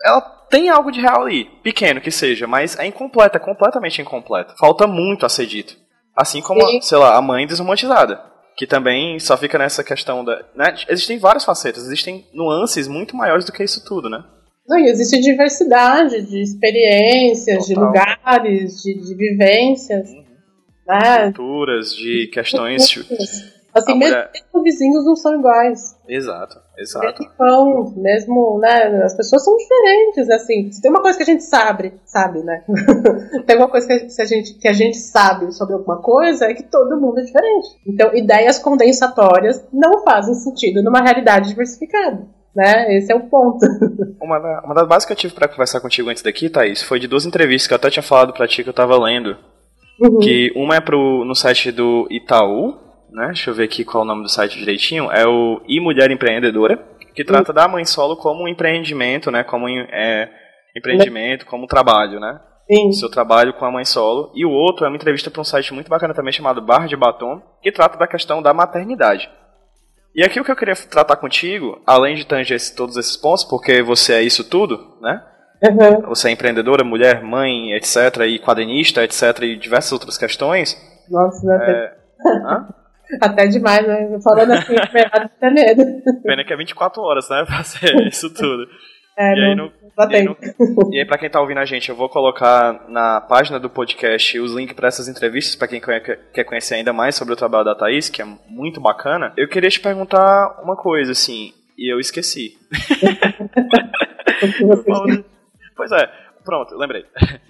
Ela 0.03 0.21
tem 0.49 0.69
algo 0.69 0.91
de 0.91 1.01
real 1.01 1.23
ali, 1.23 1.45
pequeno 1.63 1.99
que 1.99 2.11
seja, 2.11 2.47
mas 2.47 2.77
é 2.77 2.85
incompleta, 2.85 3.39
completamente 3.39 4.01
incompleta. 4.01 4.55
Falta 4.57 4.87
muito 4.87 5.25
a 5.25 5.29
ser 5.29 5.45
dito. 5.45 5.75
Assim 6.15 6.41
como, 6.41 6.63
a, 6.63 6.81
sei 6.81 6.97
lá, 6.97 7.15
a 7.15 7.21
mãe 7.21 7.45
desromantizada. 7.45 8.21
Que 8.55 8.65
também 8.65 9.19
só 9.19 9.37
fica 9.37 9.57
nessa 9.57 9.83
questão 9.83 10.25
da. 10.25 10.43
Né? 10.55 10.75
Existem 10.89 11.19
várias 11.19 11.45
facetas, 11.45 11.85
existem 11.85 12.25
nuances 12.33 12.87
muito 12.87 13.15
maiores 13.15 13.45
do 13.45 13.51
que 13.51 13.63
isso 13.63 13.85
tudo, 13.85 14.09
né? 14.09 14.23
Não, 14.67 14.79
existe 14.79 15.21
diversidade 15.21 16.23
de 16.23 16.41
experiências, 16.41 17.67
Total. 17.67 17.67
de 17.67 17.75
lugares, 17.75 18.81
de, 18.81 18.95
de 18.95 19.15
vivências. 19.15 20.09
Uhum. 20.09 20.25
Né? 20.87 21.23
Culturas, 21.25 21.95
de 21.95 22.27
questões. 22.33 22.95
Assim, 23.77 23.97
mesmo, 23.97 24.15
mulher... 24.15 24.31
os 24.53 24.63
vizinhos 24.63 25.05
não 25.05 25.15
são 25.15 25.39
iguais. 25.39 25.95
Exato, 26.07 26.59
exato. 26.77 27.21
Mesmo 27.21 27.35
pão, 27.37 27.93
mesmo, 27.97 28.59
né, 28.59 29.03
as 29.03 29.15
pessoas 29.15 29.43
são 29.43 29.55
diferentes, 29.57 30.29
assim. 30.29 30.71
Se 30.71 30.81
tem 30.81 30.91
uma 30.91 31.01
coisa 31.01 31.17
que 31.17 31.23
a 31.23 31.25
gente 31.25 31.43
sabe, 31.43 31.93
sabe, 32.05 32.43
né? 32.43 32.63
tem 33.45 33.57
uma 33.57 33.67
coisa 33.67 33.87
que 33.87 34.21
a, 34.21 34.25
gente, 34.25 34.53
que 34.55 34.67
a 34.67 34.73
gente 34.73 34.97
sabe 34.97 35.51
sobre 35.53 35.75
alguma 35.75 36.01
coisa, 36.01 36.45
é 36.45 36.53
que 36.53 36.63
todo 36.63 36.99
mundo 36.99 37.19
é 37.19 37.23
diferente. 37.23 37.67
Então, 37.85 38.15
ideias 38.15 38.59
condensatórias 38.59 39.65
não 39.71 40.03
fazem 40.03 40.33
sentido 40.35 40.83
numa 40.83 41.01
realidade 41.01 41.49
diversificada. 41.49 42.25
Né? 42.55 42.97
Esse 42.97 43.11
é 43.11 43.15
o 43.15 43.21
ponto. 43.21 43.59
Uma, 44.19 44.39
da, 44.39 44.61
uma 44.65 44.73
das 44.73 44.87
bases 44.87 45.05
que 45.05 45.13
eu 45.13 45.15
tive 45.15 45.33
para 45.33 45.47
conversar 45.47 45.79
contigo 45.79 46.09
antes 46.09 46.23
daqui, 46.23 46.49
Thaís, 46.49 46.81
foi 46.81 46.99
de 46.99 47.07
duas 47.07 47.25
entrevistas 47.25 47.67
que 47.67 47.73
eu 47.73 47.77
até 47.77 47.89
tinha 47.89 48.03
falado 48.03 48.33
pra 48.33 48.47
ti 48.47 48.63
que 48.63 48.69
eu 48.69 48.73
tava 48.73 48.97
lendo. 49.01 49.37
Uhum. 50.01 50.19
Que 50.19 50.51
uma 50.55 50.75
é 50.75 50.81
pro, 50.81 51.23
no 51.23 51.35
site 51.35 51.71
do 51.71 52.07
Itaú, 52.09 52.75
né? 53.11 53.27
Deixa 53.27 53.49
eu 53.49 53.53
ver 53.53 53.63
aqui 53.63 53.83
qual 53.83 54.03
é 54.03 54.05
o 54.05 54.07
nome 54.07 54.23
do 54.23 54.29
site 54.29 54.57
direitinho. 54.57 55.11
É 55.11 55.25
o 55.27 55.61
E 55.67 55.79
Mulher 55.79 56.11
Empreendedora, 56.11 56.77
que 57.13 57.23
trata 57.23 57.51
da 57.51 57.67
mãe 57.67 57.85
solo 57.85 58.15
como 58.15 58.43
um 58.43 58.47
empreendimento, 58.47 59.31
né? 59.31 59.43
Como 59.43 59.67
é, 59.67 60.29
empreendimento, 60.75 61.45
como 61.45 61.67
trabalho, 61.67 62.19
né? 62.19 62.39
Sim. 62.69 62.91
Seu 62.91 63.09
trabalho 63.09 63.53
com 63.53 63.65
a 63.65 63.71
mãe 63.71 63.85
solo. 63.85 64.31
E 64.35 64.45
o 64.45 64.51
outro 64.51 64.85
é 64.85 64.89
uma 64.89 64.97
entrevista 64.97 65.31
para 65.31 65.41
um 65.41 65.45
site 65.45 65.73
muito 65.73 65.89
bacana 65.89 66.13
também 66.13 66.33
chamado 66.33 66.61
Bar 66.61 66.87
de 66.87 66.97
Batom, 66.97 67.41
que 67.61 67.71
trata 67.71 67.97
da 67.97 68.07
questão 68.07 68.41
da 68.41 68.53
maternidade. 68.53 69.29
E 70.13 70.23
aqui 70.23 70.39
o 70.39 70.43
que 70.43 70.51
eu 70.51 70.55
queria 70.55 70.75
tratar 70.75 71.15
contigo, 71.15 71.81
além 71.85 72.15
de 72.15 72.25
tanger 72.25 72.59
todos 72.75 72.97
esses 72.97 73.15
pontos, 73.15 73.43
porque 73.43 73.81
você 73.81 74.13
é 74.13 74.21
isso 74.21 74.49
tudo, 74.49 74.97
né? 75.01 75.23
Uhum. 75.63 76.09
Você 76.09 76.29
é 76.29 76.31
empreendedora, 76.31 76.83
mulher, 76.83 77.23
mãe, 77.23 77.73
etc., 77.73 78.21
e 78.27 78.39
quadrinista, 78.39 79.03
etc., 79.03 79.43
e 79.43 79.55
diversas 79.55 79.91
outras 79.91 80.17
questões. 80.17 80.75
Nossa, 81.09 81.55
até, 81.55 81.71
É... 81.71 81.97
Hã? 82.45 82.67
até 83.21 83.47
demais, 83.47 83.87
né? 83.87 84.19
Falando 84.23 84.51
assim, 84.53 84.75
dá 84.75 85.09
até 85.13 85.49
medo. 85.49 85.83
Pena 86.23 86.43
que 86.43 86.53
é 86.53 86.57
24 86.57 87.01
horas, 87.01 87.29
né, 87.29 87.43
pra 87.45 87.63
fazer 87.63 87.95
isso 88.07 88.33
tudo. 88.33 88.67
É, 89.19 89.33
E 89.33 89.39
aí, 89.45 89.55
não, 89.55 89.65
no, 89.65 89.71
dá 89.97 90.07
e, 90.11 90.15
aí 90.17 90.23
no- 90.25 90.37
e 90.93 90.99
aí, 90.99 91.05
pra 91.05 91.17
quem 91.17 91.27
tá 91.29 91.41
ouvindo 91.41 91.59
a 91.59 91.65
gente, 91.65 91.89
eu 91.89 91.95
vou 91.95 92.07
colocar 92.07 92.85
na 92.87 93.19
página 93.19 93.59
do 93.59 93.67
podcast 93.67 94.39
os 94.39 94.53
links 94.53 94.75
pra 94.75 94.89
essas 94.89 95.07
entrevistas, 95.07 95.55
pra 95.55 95.67
quem 95.67 95.81
quer 95.81 96.43
conhecer 96.43 96.75
ainda 96.75 96.93
mais 96.93 97.15
sobre 97.15 97.33
o 97.33 97.37
trabalho 97.37 97.65
da 97.65 97.73
Thaís, 97.73 98.09
que 98.09 98.21
é 98.21 98.25
muito 98.47 98.79
bacana. 98.79 99.33
Eu 99.35 99.47
queria 99.47 99.71
te 99.71 99.79
perguntar 99.79 100.59
uma 100.61 100.75
coisa, 100.75 101.13
assim, 101.13 101.51
e 101.75 101.91
eu 101.91 101.99
esqueci. 101.99 102.57
Pois 105.75 105.91
é, 105.91 106.09
pronto, 106.47 106.75
lembrei. 106.77 107.05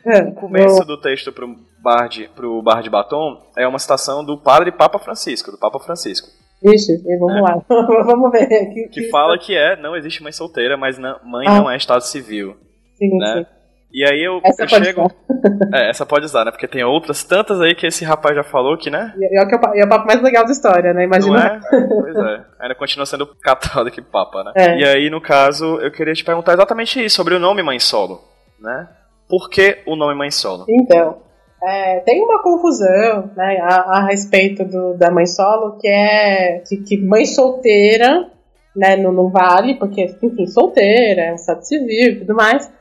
É, 0.06 0.22
O 0.24 0.34
começo 0.34 0.84
do 0.84 1.00
texto 1.00 1.32
pro 1.32 1.56
bar, 1.82 2.08
de, 2.10 2.28
pro 2.30 2.62
bar 2.62 2.82
de 2.82 2.90
Batom 2.90 3.40
é 3.56 3.68
uma 3.68 3.80
citação 3.80 4.26
do 4.26 4.38
padre 4.38 4.72
Papa 4.72 4.98
Francisco, 5.00 5.52
do 5.52 5.58
Papa 5.58 5.80
Francisco, 5.80 6.28
Vixe, 6.64 6.92
e 6.94 7.18
vamos 7.20 7.42
lá. 7.42 7.62
vamos 8.04 8.32
ver. 8.32 8.48
Que, 8.48 8.80
É. 8.86 8.88
que 8.88 9.10
fala 9.10 9.38
que 9.38 9.56
é, 9.56 9.76
não 9.80 9.96
existe 9.96 10.24
mãe 10.24 10.32
solteira, 10.32 10.76
mas 10.76 10.98
não- 10.98 11.20
mãe 11.24 11.46
Ah. 11.48 11.60
não 11.62 11.70
é 11.70 11.78
estado 11.78 12.02
civil, 12.02 12.56
Sim, 12.98 13.16
né? 13.20 13.46
sim. 13.46 13.58
E 13.94 14.04
aí 14.04 14.22
eu, 14.22 14.42
Essa 14.44 14.64
eu 14.64 14.68
chego... 14.68 15.10
É, 15.74 15.90
essa 15.90 16.06
pode 16.06 16.26
usar, 16.26 16.44
né? 16.46 16.52
Porque 16.52 16.68
tem 16.68 16.84
outras 16.84 17.24
tantas 17.24 17.62
aí 17.62 17.74
que 17.76 17.86
esse 17.88 18.04
rapaz 18.04 18.36
já 18.36 18.44
falou 18.44 18.76
que, 18.78 18.90
né? 18.90 19.14
E 19.18 19.40
é 19.40 19.44
o, 19.44 19.48
que 19.48 19.54
é 19.54 19.58
o 19.58 19.62
pa- 19.62 19.72
é 19.76 19.86
o 19.86 19.88
papo 19.90 20.08
mais 20.08 20.22
legal 20.22 20.44
da 20.46 20.52
história, 20.52 20.94
né? 20.94 21.04
Imagina. 21.06 21.62
é? 21.72 21.78
Pois 21.88 22.16
é. 22.18 22.42
Ainda 22.60 22.76
continua 22.76 23.06
sendo 23.06 23.26
católico 23.42 24.00
e 24.00 24.04
papa, 24.04 24.44
né? 24.44 24.52
É. 24.56 24.80
E 24.80 24.84
aí, 24.86 25.10
no 25.10 25.22
caso, 25.22 25.80
eu 25.80 25.92
queria 25.92 26.14
te 26.14 26.24
perguntar 26.26 26.54
exatamente 26.54 27.04
isso, 27.04 27.16
sobre 27.16 27.36
o 27.36 27.40
nome 27.40 27.62
Mãe 27.64 27.80
Solo, 27.80 28.20
né? 28.60 28.88
Por 29.28 29.50
que 29.50 29.84
o 29.86 29.96
nome 29.96 30.16
Mãe 30.16 30.32
Solo? 30.32 30.66
Então, 30.70 31.18
é, 31.64 32.00
tem 32.02 32.24
uma 32.24 32.42
confusão 32.42 33.32
né, 33.36 33.60
a, 33.62 33.98
a 33.98 34.06
respeito 34.06 34.64
do, 34.64 34.94
da 34.94 35.10
mãe 35.10 35.26
solo, 35.26 35.78
que 35.80 35.88
é 35.88 36.64
que, 36.68 36.78
que 36.78 36.98
mãe 36.98 37.26
solteira 37.26 38.32
né, 38.76 38.96
não, 38.96 39.12
não 39.12 39.30
vale, 39.30 39.76
porque, 39.76 40.16
enfim, 40.22 40.46
solteira, 40.46 41.24
é 41.24 41.32
um 41.32 41.36
estado 41.36 41.64
civil 41.64 42.14
e 42.14 42.20
tudo 42.20 42.36
mais. 42.36 42.72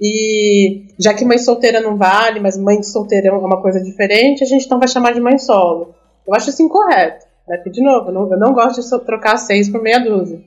E 0.00 0.86
já 0.98 1.12
que 1.12 1.24
mãe 1.24 1.38
solteira 1.38 1.80
não 1.80 1.96
vale, 1.96 2.38
mas 2.38 2.56
mãe 2.56 2.78
de 2.78 2.86
solteira 2.86 3.28
é 3.28 3.32
uma 3.32 3.60
coisa 3.60 3.80
diferente, 3.80 4.44
a 4.44 4.46
gente 4.46 4.64
então 4.64 4.78
vai 4.78 4.86
chamar 4.86 5.12
de 5.12 5.20
mãe 5.20 5.36
solo. 5.38 5.94
Eu 6.26 6.34
acho 6.34 6.50
isso 6.50 6.62
incorreto. 6.62 7.26
Né? 7.48 7.56
Porque, 7.56 7.70
de 7.70 7.82
novo, 7.82 8.10
eu 8.10 8.12
não, 8.12 8.32
eu 8.32 8.38
não 8.38 8.54
gosto 8.54 8.80
de 8.80 9.04
trocar 9.04 9.36
seis 9.36 9.68
por 9.68 9.82
meia 9.82 9.98
dúzia. 9.98 10.40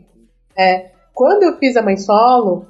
É, 0.57 0.91
quando 1.13 1.43
eu 1.43 1.57
fiz 1.57 1.75
a 1.75 1.81
mãe 1.81 1.97
solo, 1.97 2.65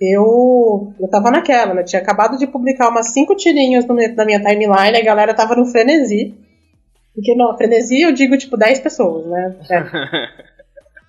eu, 0.00 0.92
eu 1.00 1.08
tava 1.08 1.30
naquela, 1.30 1.74
né? 1.74 1.82
Tinha 1.82 2.02
acabado 2.02 2.36
de 2.36 2.46
publicar 2.46 2.88
umas 2.88 3.12
cinco 3.12 3.34
tirinhas 3.34 3.86
no 3.86 3.94
na 3.94 4.24
minha 4.24 4.40
timeline, 4.40 4.96
a 4.96 5.04
galera 5.04 5.34
tava 5.34 5.56
no 5.56 5.66
frenesi. 5.66 6.34
Porque, 7.14 7.34
não, 7.34 7.56
frenesi 7.56 8.02
eu 8.02 8.12
digo, 8.12 8.36
tipo, 8.36 8.58
10 8.58 8.80
pessoas, 8.80 9.26
né? 9.26 9.56
É. 9.70 10.46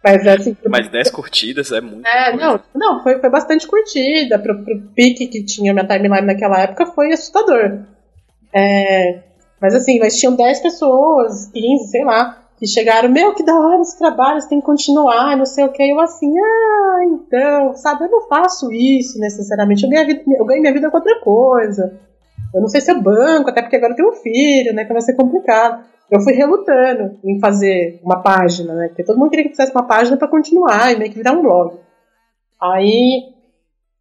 Mas, 0.04 0.26
assim, 0.26 0.56
Mas 0.70 0.88
10 0.88 1.12
curtidas 1.12 1.72
é 1.72 1.82
muito. 1.82 2.08
é, 2.08 2.32
coisa. 2.32 2.46
não, 2.46 2.62
não, 2.74 3.04
foi, 3.04 3.20
foi 3.20 3.30
bastante 3.30 3.68
curtida. 3.68 4.40
Pro, 4.40 4.64
pro 4.64 4.80
pique 4.96 5.28
que 5.28 5.44
tinha 5.44 5.74
minha 5.74 5.86
timeline 5.86 6.26
naquela 6.26 6.62
época 6.62 6.86
foi 6.86 7.12
assustador. 7.12 7.80
É, 8.54 9.20
mas 9.60 9.76
assim, 9.76 10.00
mas 10.00 10.18
tinham 10.18 10.36
10 10.36 10.62
pessoas, 10.62 11.48
15, 11.48 11.92
sei 11.92 12.06
lá, 12.06 12.47
que 12.58 12.66
chegaram, 12.68 13.10
meu, 13.10 13.36
que 13.36 13.44
da 13.44 13.54
hora 13.56 13.82
esse 13.82 13.98
trabalho, 13.98 14.42
você 14.42 14.50
tem 14.50 14.60
que 14.60 14.66
continuar, 14.66 15.38
não 15.38 15.46
sei 15.46 15.64
o 15.64 15.72
que. 15.72 15.84
Eu 15.84 16.00
assim, 16.00 16.34
ah, 16.40 17.00
então, 17.06 17.76
sabe, 17.76 18.06
eu 18.06 18.10
não 18.12 18.28
faço 18.28 18.72
isso 18.72 19.20
necessariamente. 19.20 19.84
Eu 19.84 19.90
ganho, 19.90 20.08
vida- 20.08 20.24
eu 20.26 20.46
ganho 20.46 20.62
minha 20.62 20.74
vida 20.74 20.90
com 20.90 20.98
outra 20.98 21.20
coisa. 21.20 22.00
Eu 22.54 22.62
não 22.62 22.68
sei 22.68 22.82
se 22.82 22.92
eu 22.92 23.02
banco, 23.02 23.50
até 23.50 23.62
porque 23.62 23.76
agora 23.76 23.94
eu 23.94 23.96
tenho 23.96 24.10
um 24.10 24.14
filho, 24.14 24.74
né? 24.74 24.86
Que 24.86 24.94
vai 24.94 25.02
ser 25.02 25.14
complicado. 25.16 25.84
Eu 26.10 26.22
fui 26.22 26.34
relutando 26.34 27.20
em 27.24 27.40
fazer 27.40 28.00
uma 28.02 28.24
página, 28.24 28.74
né? 28.74 28.88
Porque 28.88 29.04
todo 29.04 29.20
mundo 29.20 29.30
queria 29.30 29.44
que 29.46 29.52
fizesse 29.52 29.72
uma 29.72 29.86
página 29.86 30.18
para 30.18 30.28
continuar 30.28 30.92
e 30.94 30.98
meio 30.98 31.12
que 31.12 31.18
virar 31.18 31.34
um 31.34 31.42
blog. 31.42 31.76
Aí 32.62 33.24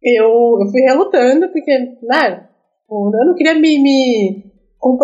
eu, 0.01 0.57
eu 0.61 0.71
fui 0.71 0.81
relutando, 0.81 1.49
porque, 1.49 1.77
né? 2.01 2.47
Eu 2.89 3.25
não 3.25 3.35
queria 3.35 3.53
me. 3.53 3.77
me 3.77 4.43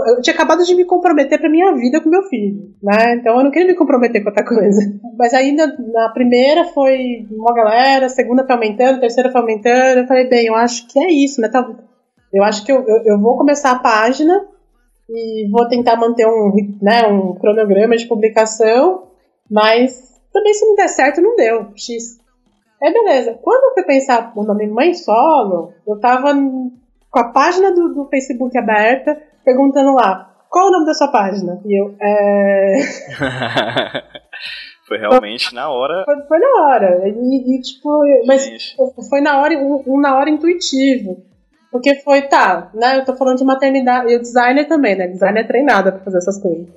eu 0.08 0.22
tinha 0.22 0.34
acabado 0.34 0.64
de 0.64 0.76
me 0.76 0.86
comprometer 0.86 1.40
pra 1.40 1.50
minha 1.50 1.74
vida 1.74 2.00
com 2.00 2.10
meu 2.10 2.24
filho, 2.24 2.74
né? 2.82 3.16
Então 3.16 3.38
eu 3.38 3.44
não 3.44 3.52
queria 3.52 3.68
me 3.68 3.76
comprometer 3.76 4.22
com 4.22 4.30
outra 4.30 4.46
coisa. 4.46 4.82
Mas 5.18 5.34
aí 5.34 5.52
na, 5.52 6.10
primeira 6.10 6.66
foi 6.66 7.28
uma 7.32 7.54
galera, 7.54 8.08
segunda 8.10 8.46
foi 8.46 8.56
aumentando, 8.56 9.00
terceira 9.00 9.32
foi 9.32 9.42
aumentando. 9.42 10.00
Eu 10.00 10.08
falei, 10.08 10.28
bem, 10.28 10.48
eu 10.48 10.56
acho 10.56 10.88
que 10.88 11.00
é 11.00 11.12
isso, 11.12 11.42
né? 11.42 11.50
Eu 12.32 12.44
acho 12.44 12.66
que 12.66 12.72
eu, 12.72 12.84
eu, 12.88 13.04
eu 13.06 13.20
vou 13.20 13.38
começar 13.38 13.72
a 13.72 13.80
página 13.80 14.46
e 15.10 15.50
vou 15.52 15.68
tentar 15.68 15.96
manter 15.96 16.26
um, 16.28 16.52
né, 16.82 17.08
um 17.08 17.36
cronograma 17.36 17.96
de 17.96 18.08
publicação, 18.08 19.08
mas 19.50 20.14
também 20.32 20.54
se 20.54 20.66
não 20.66 20.76
der 20.76 20.88
certo, 20.88 21.22
não 21.22 21.36
deu. 21.36 21.68
X. 21.76 22.20
É 22.82 22.92
beleza. 22.92 23.40
Quando 23.42 23.64
eu 23.66 23.74
fui 23.74 23.84
pensar 23.84 24.34
o 24.36 24.44
nome 24.44 24.68
Mãe 24.68 24.94
Solo, 24.94 25.72
eu 25.88 26.00
tava 26.00 26.34
com 26.34 27.20
a 27.20 27.32
página 27.32 27.72
do, 27.72 27.94
do 27.94 28.06
Facebook 28.10 28.58
aberta, 28.58 29.22
perguntando 29.44 29.94
lá, 29.94 30.34
qual 30.50 30.68
o 30.68 30.72
nome 30.72 30.86
da 30.86 30.94
sua 30.94 31.08
página? 31.10 31.60
E 31.66 31.82
eu, 31.82 31.96
é... 32.02 32.76
Foi 34.88 34.98
realmente 34.98 35.56
na 35.56 35.70
hora. 35.70 36.04
foi, 36.06 36.16
foi 36.28 36.40
na 36.40 36.62
hora. 36.62 37.08
E, 37.08 37.56
e, 37.56 37.62
tipo, 37.62 37.90
mas 38.28 38.76
foi 39.10 39.22
na 39.22 39.42
hora, 39.42 39.58
um, 39.58 39.82
um 39.88 40.00
na 40.00 40.16
hora 40.16 40.30
intuitivo. 40.30 41.24
Porque 41.72 41.96
foi, 41.96 42.24
tá, 42.24 42.70
né? 42.76 42.98
Eu 42.98 43.06
tô 43.06 43.16
falando 43.16 43.38
de 43.38 43.46
maternidade. 43.46 44.12
E 44.12 44.16
o 44.16 44.22
designer 44.22 44.68
também, 44.68 44.96
né? 44.96 45.08
Designer 45.08 45.44
é 45.44 45.48
treinada 45.48 45.92
pra 45.92 46.04
fazer 46.04 46.18
essas 46.18 46.40
coisas. 46.40 46.68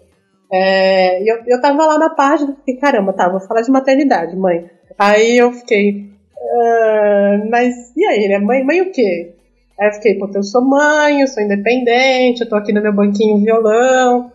É, 0.50 1.22
e 1.22 1.28
eu, 1.28 1.42
eu 1.46 1.60
tava 1.60 1.84
lá 1.84 1.98
na 1.98 2.10
página, 2.10 2.54
fiquei, 2.54 2.76
caramba, 2.76 3.12
tá, 3.12 3.28
vou 3.28 3.40
falar 3.40 3.62
de 3.62 3.70
maternidade, 3.70 4.36
mãe. 4.36 4.70
Aí 4.96 5.36
eu 5.36 5.52
fiquei, 5.52 6.08
ah, 6.40 7.40
mas 7.50 7.94
e 7.96 8.06
aí, 8.06 8.28
né? 8.28 8.38
Mãe, 8.38 8.64
mãe 8.64 8.80
o 8.80 8.92
quê? 8.92 9.34
Aí 9.78 9.88
eu 9.88 9.92
fiquei, 9.92 10.14
porque 10.18 10.38
eu 10.38 10.42
sou 10.42 10.64
mãe, 10.64 11.20
eu 11.20 11.26
sou 11.26 11.42
independente, 11.42 12.40
eu 12.40 12.48
tô 12.48 12.56
aqui 12.56 12.72
no 12.72 12.82
meu 12.82 12.94
banquinho 12.94 13.38
violão, 13.38 14.32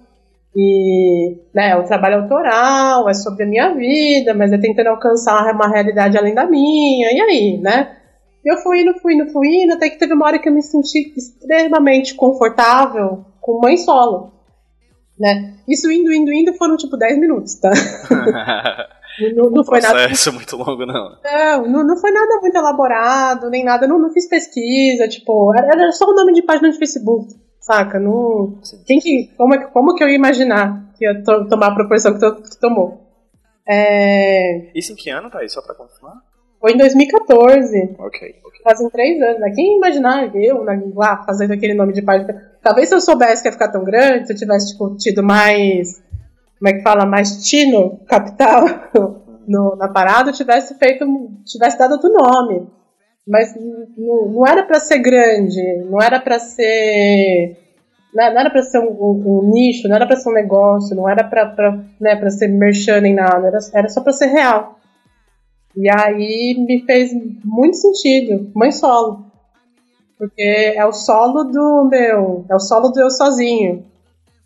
e 0.56 1.38
né, 1.54 1.72
é 1.72 1.76
um 1.78 1.84
trabalho 1.84 2.22
autoral, 2.22 3.10
é 3.10 3.14
sobre 3.14 3.44
a 3.44 3.48
minha 3.48 3.74
vida, 3.74 4.34
mas 4.34 4.52
é 4.52 4.58
tentando 4.58 4.88
alcançar 4.88 5.54
uma 5.54 5.68
realidade 5.68 6.18
além 6.18 6.36
da 6.36 6.46
minha, 6.46 7.12
e 7.12 7.22
aí, 7.22 7.58
né? 7.58 7.98
Eu 8.44 8.58
fui 8.58 8.82
indo, 8.82 9.00
fui 9.00 9.14
indo, 9.14 9.32
fui 9.32 9.48
indo, 9.48 9.74
até 9.74 9.90
que 9.90 10.00
teve 10.00 10.14
uma 10.14 10.26
hora 10.26 10.40
que 10.40 10.50
eu 10.50 10.54
me 10.54 10.64
senti 10.64 11.14
extremamente 11.16 12.16
confortável 12.16 13.24
com 13.40 13.60
mãe 13.60 13.78
solo. 13.78 14.32
Né? 15.20 15.54
Isso 15.68 15.92
indo, 15.92 16.12
indo, 16.12 16.34
indo 16.34 16.54
foram 16.56 16.76
tipo 16.76 16.98
10 16.98 17.20
minutos, 17.20 17.56
tá? 17.56 17.72
Não, 19.36 19.50
não 19.50 19.64
foi 19.64 19.80
nada 19.82 19.94
processo 20.00 20.34
muito 20.34 20.56
longo, 20.58 20.86
não. 20.86 21.18
não, 21.24 21.68
não, 21.68 21.84
não 21.88 21.98
foi 21.98 22.12
nada 22.12 22.40
muito 22.42 22.56
elaborado, 22.58 23.50
nem 23.50 23.64
nada, 23.64 23.88
não, 23.88 24.00
não 24.00 24.12
fiz 24.12 24.28
pesquisa, 24.28 25.08
tipo, 25.08 25.54
era, 25.56 25.68
era 25.68 25.92
só 25.92 26.06
o 26.06 26.16
nome 26.16 26.34
de 26.34 26.42
página 26.44 26.72
de 26.72 26.78
Facebook, 26.78 27.34
saca? 27.60 28.00
Não, 28.00 28.60
quem 28.86 29.00
que, 29.00 29.30
como, 29.38 29.54
é 29.54 29.58
que- 29.60 29.72
como 29.72 29.94
que 29.96 30.04
eu 30.04 30.10
ia 30.10 30.16
imaginar 30.16 30.92
que 30.98 31.06
ia 31.06 31.22
to- 31.24 31.48
tomar 31.48 31.68
a 31.68 31.76
proporção 31.76 32.14
que, 32.14 32.20
to- 32.20 32.42
que 32.42 32.60
tomou? 32.60 33.02
É, 33.68 34.72
Isso 34.78 34.94
em 34.94 34.96
que 34.96 35.10
ano, 35.10 35.30
Thaís? 35.30 35.54
Só 35.54 35.62
pra 35.62 35.76
confirmar? 35.76 36.16
foi 36.60 36.74
em 36.74 36.78
2014, 36.78 37.96
Ok, 37.98 38.36
ok. 38.46 38.62
fazem 38.64 38.88
três 38.92 39.20
anos, 39.20 39.40
né? 39.40 39.52
Quem 39.56 39.72
ia 39.72 39.78
imaginar 39.78 40.36
eu 40.36 40.64
né, 40.64 40.80
lá 40.96 41.24
fazendo 41.26 41.54
aquele 41.54 41.74
nome 41.74 41.92
de 41.92 42.04
página? 42.04 42.52
Talvez 42.62 42.88
se 42.88 42.94
eu 42.94 43.02
soubesse 43.02 43.42
que 43.42 43.48
ia 43.48 43.52
ficar 43.52 43.70
tão 43.70 43.84
grande, 43.84 44.28
se 44.28 44.34
eu 44.34 44.38
tivesse 44.38 44.72
tipo, 44.74 44.96
tido 44.96 45.24
mais, 45.24 46.04
como 46.62 46.70
é 46.70 46.74
que 46.74 46.84
fala, 46.84 47.08
mais 47.08 47.44
tino 47.44 48.00
capital 48.08 48.64
no- 49.48 49.76
na 49.78 49.88
parada, 49.88 50.32
tivesse 50.32 50.76
feito, 50.78 51.04
tivesse 51.44 51.76
dado 51.76 51.94
outro 51.94 52.14
nome. 52.14 52.68
Mas 53.28 53.56
não, 53.98 54.28
não 54.30 54.48
era 54.48 54.62
pra 54.64 54.80
ser 54.80 55.00
grande, 55.00 55.60
não 55.90 56.00
era 56.00 56.20
pra 56.20 56.38
ser. 56.38 57.58
Não 58.14 58.32
não 58.32 58.40
era 58.42 58.50
pra 58.52 58.62
ser 58.62 58.78
um, 58.78 58.92
um- 58.92 59.24
um 59.40 59.52
nicho, 59.52 59.88
não 59.88 59.96
era 59.96 60.06
pra 60.06 60.16
ser 60.18 60.30
um 60.30 60.34
negócio, 60.34 60.96
não 60.96 61.10
era 61.10 61.24
pra, 61.24 61.80
né, 62.00 62.30
ser 62.30 62.48
merchan 62.50 63.02
nem 63.02 63.16
nada, 63.16 63.48
era, 63.48 63.58
era 63.74 63.90
só 63.90 64.02
pra 64.02 64.14
ser 64.14 64.28
real. 64.28 64.78
E 65.76 65.90
aí 65.90 66.56
me 66.68 66.84
fez 66.86 67.12
muito 67.44 67.78
sentido, 67.78 68.52
mãe 68.54 68.72
solo. 68.72 69.26
Porque 70.16 70.44
é 70.76 70.86
o 70.86 70.92
solo 70.92 71.46
do 71.46 71.88
meu, 71.90 72.46
é 72.48 72.54
o 72.54 72.60
solo 72.60 72.90
do 72.90 73.00
eu 73.02 73.10
sozinho. 73.10 73.84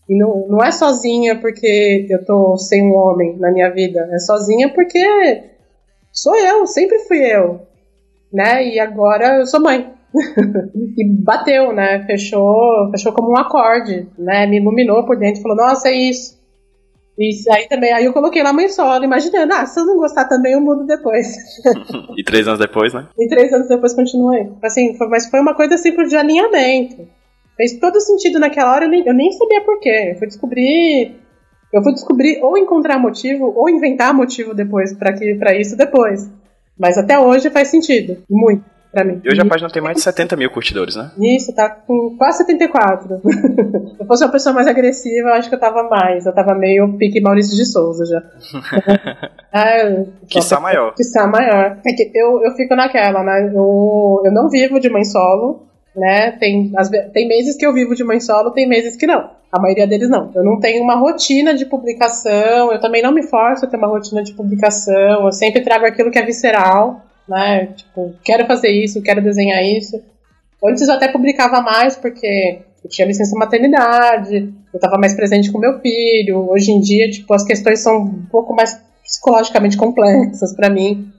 E 0.07 0.17
não, 0.17 0.47
não 0.47 0.63
é 0.63 0.71
sozinha 0.71 1.39
porque 1.39 2.05
eu 2.09 2.23
tô 2.23 2.57
sem 2.57 2.83
um 2.83 2.95
homem 2.95 3.37
na 3.37 3.51
minha 3.51 3.69
vida. 3.69 4.07
É 4.11 4.19
sozinha 4.19 4.69
porque 4.69 5.03
sou 6.11 6.35
eu, 6.35 6.67
sempre 6.67 6.99
fui 6.99 7.19
eu. 7.19 7.61
Né? 8.31 8.67
E 8.67 8.79
agora 8.79 9.39
eu 9.39 9.47
sou 9.47 9.59
mãe. 9.59 9.91
e 10.97 11.09
bateu, 11.23 11.73
né? 11.73 12.05
Fechou, 12.05 12.89
fechou 12.91 13.11
como 13.11 13.31
um 13.31 13.37
acorde, 13.37 14.07
né? 14.17 14.45
Me 14.45 14.57
iluminou 14.57 15.05
por 15.05 15.17
dentro, 15.17 15.41
falou: 15.41 15.57
"Nossa, 15.57 15.89
é 15.89 15.93
isso". 15.93 16.35
Isso 17.17 17.51
aí 17.51 17.67
também, 17.69 17.93
aí 17.93 18.03
eu 18.03 18.11
coloquei 18.11 18.43
lá 18.43 18.51
mãe 18.51 18.67
solo, 18.67 19.05
imaginando, 19.05 19.53
ah, 19.53 19.65
se 19.65 19.79
eu 19.79 19.85
não 19.85 19.95
gostar 19.95 20.25
também, 20.25 20.51
eu 20.51 20.59
mudo 20.59 20.85
depois. 20.85 21.33
e 22.17 22.23
três 22.25 22.45
anos 22.45 22.59
depois, 22.59 22.93
né? 22.93 23.07
E 23.17 23.27
três 23.29 23.53
anos 23.53 23.69
depois 23.69 23.93
continuei. 23.93 24.51
Assim, 24.61 24.97
foi, 24.97 25.07
mas 25.07 25.25
foi 25.27 25.39
uma 25.39 25.55
coisa 25.55 25.75
assim 25.75 25.95
de 25.95 26.15
alinhamento. 26.15 27.07
Fez 27.57 27.79
todo 27.79 27.99
sentido 28.01 28.39
naquela 28.39 28.73
hora, 28.73 28.85
eu 28.85 28.89
nem, 28.89 29.05
eu 29.05 29.13
nem 29.13 29.31
sabia 29.31 29.61
porquê. 29.61 30.11
Eu 30.11 30.19
fui 30.19 30.27
descobrir. 30.27 31.15
Eu 31.73 31.83
fui 31.83 31.93
descobrir 31.93 32.41
ou 32.41 32.57
encontrar 32.57 32.97
motivo, 32.99 33.53
ou 33.55 33.69
inventar 33.69 34.13
motivo 34.13 34.53
depois, 34.53 34.93
para 34.93 35.55
isso 35.55 35.75
depois. 35.75 36.29
Mas 36.77 36.97
até 36.97 37.19
hoje 37.19 37.49
faz 37.49 37.69
sentido. 37.69 38.17
Muito 38.29 38.63
pra 38.95 39.03
mim. 39.03 39.21
E 39.23 39.29
hoje 39.29 39.41
a 39.41 39.45
página 39.45 39.69
tem 39.69 39.81
mais 39.81 39.97
de 39.97 40.01
70 40.03 40.37
mil 40.37 40.49
curtidores, 40.49 40.95
né? 40.95 41.11
Isso, 41.19 41.53
tá 41.53 41.69
com 41.69 42.15
quase 42.17 42.39
74. 42.39 43.19
Se 43.19 43.99
eu 43.99 44.05
fosse 44.05 44.23
uma 44.23 44.31
pessoa 44.31 44.55
mais 44.55 44.67
agressiva, 44.67 45.29
eu 45.29 45.33
acho 45.33 45.49
que 45.49 45.55
eu 45.55 45.59
tava 45.59 45.83
mais. 45.83 46.25
Eu 46.25 46.33
tava 46.33 46.55
meio 46.55 46.97
pique 46.97 47.19
Maurício 47.19 47.55
de 47.57 47.65
Souza 47.65 48.05
já. 48.05 48.23
é, 49.53 50.05
Quiçá 50.27 50.59
maior. 50.61 50.93
Quiçá 50.95 51.27
maior. 51.27 51.77
É 51.85 51.93
que 51.93 52.09
eu, 52.15 52.41
eu 52.41 52.51
fico 52.51 52.75
naquela, 52.75 53.21
né? 53.21 53.51
Eu, 53.53 54.21
eu 54.23 54.31
não 54.31 54.49
vivo 54.49 54.79
de 54.79 54.89
mãe 54.89 55.03
solo, 55.03 55.67
né? 55.95 56.31
Tem, 56.31 56.71
as, 56.75 56.89
tem 56.89 57.27
meses 57.27 57.55
que 57.55 57.65
eu 57.65 57.73
vivo 57.73 57.95
de 57.95 58.03
mãe 58.03 58.19
solo, 58.19 58.51
tem 58.51 58.67
meses 58.67 58.95
que 58.95 59.07
não. 59.07 59.29
A 59.51 59.59
maioria 59.59 59.87
deles 59.87 60.09
não. 60.09 60.31
Eu 60.35 60.43
não 60.43 60.59
tenho 60.59 60.83
uma 60.83 60.95
rotina 60.95 61.53
de 61.53 61.65
publicação, 61.65 62.71
eu 62.71 62.79
também 62.79 63.01
não 63.01 63.11
me 63.11 63.23
forço 63.23 63.65
a 63.65 63.67
ter 63.67 63.77
uma 63.77 63.87
rotina 63.87 64.21
de 64.21 64.33
publicação, 64.33 65.25
eu 65.25 65.31
sempre 65.31 65.61
trago 65.61 65.85
aquilo 65.85 66.11
que 66.11 66.19
é 66.19 66.25
visceral 66.25 67.05
né? 67.27 67.67
Tipo, 67.67 68.13
quero 68.23 68.45
fazer 68.45 68.69
isso, 68.69 69.01
quero 69.01 69.21
desenhar 69.21 69.63
isso. 69.63 70.01
Antes 70.63 70.87
eu 70.87 70.93
até 70.93 71.07
publicava 71.07 71.61
mais 71.61 71.95
porque 71.95 72.59
eu 72.83 72.89
tinha 72.89 73.07
licença 73.07 73.37
maternidade, 73.37 74.53
eu 74.73 74.77
estava 74.77 74.97
mais 74.97 75.13
presente 75.13 75.51
com 75.51 75.59
meu 75.59 75.79
filho. 75.79 76.49
Hoje 76.49 76.71
em 76.71 76.79
dia, 76.79 77.09
tipo, 77.09 77.33
as 77.33 77.43
questões 77.43 77.79
são 77.79 77.97
um 77.97 78.25
pouco 78.29 78.53
mais 78.53 78.79
psicologicamente 79.03 79.77
complexas 79.77 80.55
para 80.55 80.69
mim. 80.69 81.11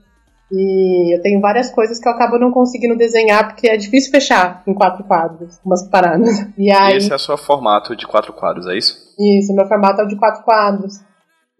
E 0.51 1.15
eu 1.15 1.21
tenho 1.21 1.41
várias 1.41 1.69
coisas 1.69 1.99
que 1.99 2.07
eu 2.07 2.13
acabo 2.13 2.39
não 2.39 2.51
conseguindo 2.51 2.95
desenhar 2.95 3.47
porque 3.47 3.67
é 3.67 3.75
difícil 3.75 4.11
fechar 4.11 4.63
em 4.65 4.73
quatro 4.73 5.03
quadros, 5.03 5.59
umas 5.65 5.87
paradas. 5.89 6.47
E, 6.57 6.71
aí, 6.71 6.97
esse 6.97 7.11
é 7.11 7.15
o 7.15 7.19
seu 7.19 7.37
formato 7.37 7.95
de 7.95 8.07
quatro 8.07 8.31
quadros, 8.31 8.65
é 8.67 8.77
isso? 8.77 8.95
Isso, 9.19 9.53
meu 9.53 9.67
formato 9.67 10.01
é 10.01 10.05
o 10.05 10.07
de 10.07 10.15
quatro 10.15 10.43
quadros. 10.43 11.01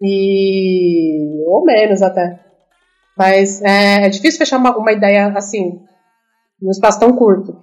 E. 0.02 1.44
ou 1.46 1.66
menos 1.66 2.02
até. 2.02 2.40
Mas 3.18 3.62
é, 3.62 4.06
é 4.06 4.10
difícil 4.10 4.38
fechar 4.38 4.58
uma, 4.58 4.78
uma, 4.78 4.92
ideia 4.92 5.34
assim, 5.36 5.82
num 6.62 6.70
espaço 6.70 7.00
tão 7.00 7.14
curto. 7.14 7.58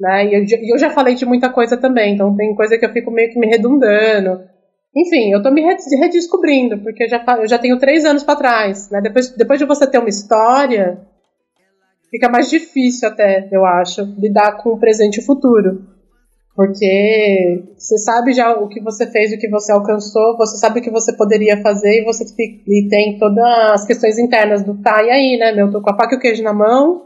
Né? 0.00 0.26
E 0.26 0.34
eu, 0.34 0.44
eu, 0.74 0.78
já 0.78 0.90
falei 0.90 1.14
de 1.14 1.26
muita 1.26 1.50
coisa 1.50 1.76
também, 1.76 2.14
então 2.14 2.34
tem 2.34 2.54
coisa 2.54 2.76
que 2.78 2.84
eu 2.84 2.92
fico 2.92 3.10
meio 3.10 3.30
que 3.30 3.38
me 3.38 3.46
redundando. 3.46 4.40
Enfim, 4.96 5.32
eu 5.32 5.42
tô 5.42 5.50
me 5.50 5.60
redescobrindo, 5.62 6.78
porque 6.78 7.04
eu 7.04 7.08
já, 7.08 7.24
eu 7.40 7.48
já 7.48 7.58
tenho 7.58 7.78
três 7.78 8.04
anos 8.04 8.22
para 8.22 8.36
trás. 8.36 8.90
Né? 8.90 9.00
Depois, 9.00 9.30
depois 9.30 9.58
de 9.58 9.66
você 9.66 9.86
ter 9.86 9.98
uma 9.98 10.08
história, 10.08 11.00
fica 12.10 12.28
mais 12.28 12.48
difícil 12.48 13.08
até, 13.08 13.48
eu 13.50 13.64
acho, 13.64 14.02
lidar 14.16 14.62
com 14.62 14.70
o 14.70 14.78
presente 14.78 15.16
e 15.16 15.20
o 15.20 15.26
futuro. 15.26 15.82
Porque 16.54 17.64
você 17.76 17.98
sabe 17.98 18.32
já 18.32 18.52
o 18.52 18.68
que 18.68 18.80
você 18.80 19.10
fez, 19.10 19.32
o 19.32 19.38
que 19.38 19.48
você 19.48 19.72
alcançou, 19.72 20.36
você 20.36 20.56
sabe 20.56 20.78
o 20.78 20.82
que 20.82 20.90
você 20.90 21.12
poderia 21.16 21.60
fazer 21.60 22.00
e 22.00 22.04
você 22.04 22.24
e 22.38 22.88
tem 22.88 23.18
todas 23.18 23.44
as 23.72 23.84
questões 23.84 24.16
internas 24.16 24.62
do 24.62 24.80
tá, 24.80 25.02
e 25.02 25.10
aí, 25.10 25.36
né, 25.36 25.50
meu, 25.50 25.72
tô 25.72 25.82
com 25.82 25.90
a 25.90 25.96
faca 25.96 26.14
e 26.14 26.18
o 26.18 26.20
queijo 26.20 26.44
na 26.44 26.52
mão, 26.52 27.02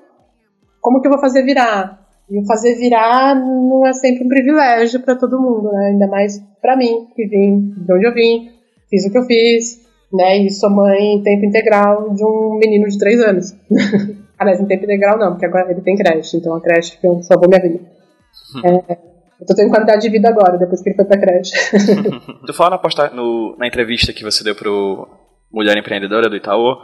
como 0.83 1.01
que 1.01 1.07
eu 1.07 1.12
vou 1.12 1.20
fazer 1.20 1.42
virar? 1.44 2.08
E 2.31 2.38
o 2.38 2.47
fazer 2.47 2.75
virar 2.75 3.35
não 3.35 3.87
é 3.87 3.93
sempre 3.93 4.25
um 4.25 4.29
privilégio 4.29 5.01
para 5.01 5.17
todo 5.17 5.41
mundo, 5.41 5.73
né, 5.73 5.88
ainda 5.93 6.07
mais 6.07 6.38
para 6.61 6.77
mim, 6.77 7.07
que 7.14 7.27
vim 7.27 7.75
de 7.77 7.93
onde 7.93 8.07
eu 8.07 8.12
vim, 8.12 8.51
fiz 8.91 9.07
o 9.07 9.11
que 9.11 9.19
eu 9.19 9.23
fiz, 9.23 9.81
né, 10.12 10.38
e 10.38 10.51
sou 10.51 10.71
mãe 10.71 11.14
em 11.14 11.23
tempo 11.23 11.47
integral 11.47 12.11
de 12.14 12.25
um 12.25 12.59
menino 12.59 12.87
de 12.87 12.99
3 12.99 13.21
anos. 13.23 13.57
Aliás, 14.38 14.61
em 14.61 14.67
tempo 14.67 14.85
integral 14.85 15.19
não, 15.19 15.33
porque 15.33 15.47
agora 15.47 15.71
ele 15.71 15.81
tem 15.81 15.97
creche, 15.97 16.37
então 16.37 16.55
a 16.55 16.61
creche 16.61 16.99
salvou 17.23 17.49
minha 17.49 17.62
vida. 17.62 17.81
Hum. 18.57 18.61
É, 18.64 18.99
eu 19.41 19.47
tô 19.47 19.55
tendo 19.55 19.71
qualidade 19.71 20.03
de 20.03 20.11
vida 20.11 20.29
agora, 20.29 20.59
depois 20.59 20.83
que 20.83 20.91
ele 20.91 20.97
foi 20.97 21.05
pra 21.07 21.19
creche. 21.19 21.53
tu 22.47 22.53
fala 22.53 22.71
na, 22.71 22.79
posta, 22.79 23.09
no, 23.11 23.57
na 23.57 23.67
entrevista 23.67 24.12
que 24.12 24.23
você 24.23 24.45
deu 24.45 24.55
pro 24.55 25.09
Mulher 25.51 25.77
Empreendedora 25.79 26.29
do 26.29 26.37
Itaú 26.37 26.77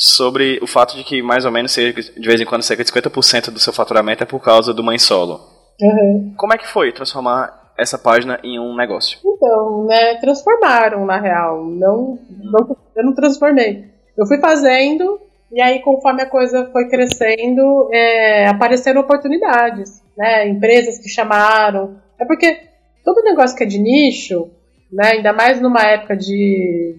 sobre 0.00 0.58
o 0.62 0.66
fato 0.66 0.96
de 0.96 1.04
que 1.04 1.22
mais 1.22 1.44
ou 1.44 1.50
menos, 1.50 1.74
de 1.74 1.92
vez 2.26 2.40
em 2.40 2.44
quando, 2.44 2.62
cerca 2.62 2.84
de 2.84 2.90
50% 2.90 3.50
do 3.50 3.58
seu 3.58 3.72
faturamento 3.72 4.22
é 4.22 4.26
por 4.26 4.40
causa 4.40 4.72
do 4.72 4.82
mãe 4.82 4.98
solo. 4.98 5.40
Uhum. 5.80 6.34
Como 6.36 6.54
é 6.54 6.58
que 6.58 6.66
foi 6.66 6.92
transformar 6.92 7.72
essa 7.78 7.98
página 7.98 8.38
em 8.42 8.58
um 8.58 8.74
negócio? 8.74 9.18
Então, 9.24 9.86
né, 9.86 10.16
transformaram 10.16 11.04
na 11.04 11.18
real. 11.18 11.64
Não, 11.64 12.18
não, 12.30 12.76
eu 12.96 13.04
não 13.04 13.14
transformei. 13.14 13.84
Eu 14.16 14.26
fui 14.26 14.38
fazendo 14.38 15.20
e 15.52 15.60
aí, 15.60 15.80
conforme 15.80 16.22
a 16.22 16.26
coisa 16.26 16.68
foi 16.72 16.88
crescendo, 16.88 17.88
é, 17.92 18.46
apareceram 18.46 19.00
oportunidades 19.00 20.00
né? 20.20 20.46
Empresas 20.48 20.98
que 20.98 21.08
chamaram. 21.08 21.98
É 22.20 22.26
porque 22.26 22.60
todo 23.02 23.24
negócio 23.24 23.56
que 23.56 23.64
é 23.64 23.66
de 23.66 23.78
nicho, 23.78 24.50
né? 24.92 25.12
Ainda 25.12 25.32
mais 25.32 25.58
numa 25.62 25.80
época 25.80 26.14
de 26.14 26.94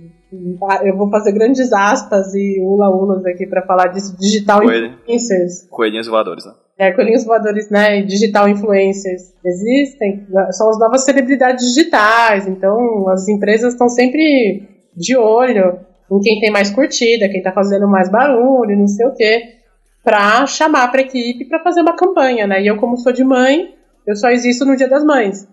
eu 0.84 0.96
vou 0.96 1.10
fazer 1.10 1.32
grandes 1.32 1.72
aspas 1.74 2.34
e 2.34 2.60
ula-ulas 2.62 3.26
aqui 3.26 3.46
para 3.46 3.62
falar 3.64 3.88
disso, 3.88 4.16
digital 4.18 4.62
Coelho. 4.62 4.94
influencers. 5.04 5.68
Coelhinhos 5.70 6.08
voadores, 6.08 6.46
né? 6.46 6.54
É, 6.78 6.92
coelhinhos 6.92 7.26
voadores, 7.26 7.70
né? 7.70 8.02
Digital 8.02 8.48
influencers 8.48 9.34
existem, 9.46 10.26
são 10.52 10.70
as 10.70 10.80
novas 10.80 11.04
celebridades 11.04 11.66
digitais, 11.68 12.48
então 12.48 13.10
as 13.10 13.28
empresas 13.28 13.74
estão 13.74 13.90
sempre 13.90 14.68
de 14.96 15.18
olho 15.18 15.80
em 16.12 16.20
quem 16.20 16.40
tem 16.40 16.52
mais 16.52 16.70
curtida, 16.72 17.30
quem 17.30 17.42
tá 17.42 17.52
fazendo 17.52 17.88
mais 17.88 18.10
barulho, 18.10 18.78
não 18.78 18.88
sei 18.88 19.06
o 19.06 19.14
quê 19.14 19.62
para 20.04 20.46
chamar 20.48 20.88
para 20.90 21.02
a 21.02 21.04
equipe 21.04 21.46
para 21.46 21.64
fazer 21.64 21.82
uma 21.82 21.96
campanha, 21.96 22.48
né? 22.48 22.62
E 22.62 22.68
eu, 22.68 22.78
como 22.78 22.98
sou 22.98 23.14
de 23.14 23.24
mãe, 23.24 23.76
eu 24.06 24.16
só 24.16 24.30
existo 24.30 24.66
no 24.66 24.76
Dia 24.76 24.90
das 24.90 25.04
Mães. 25.04 25.48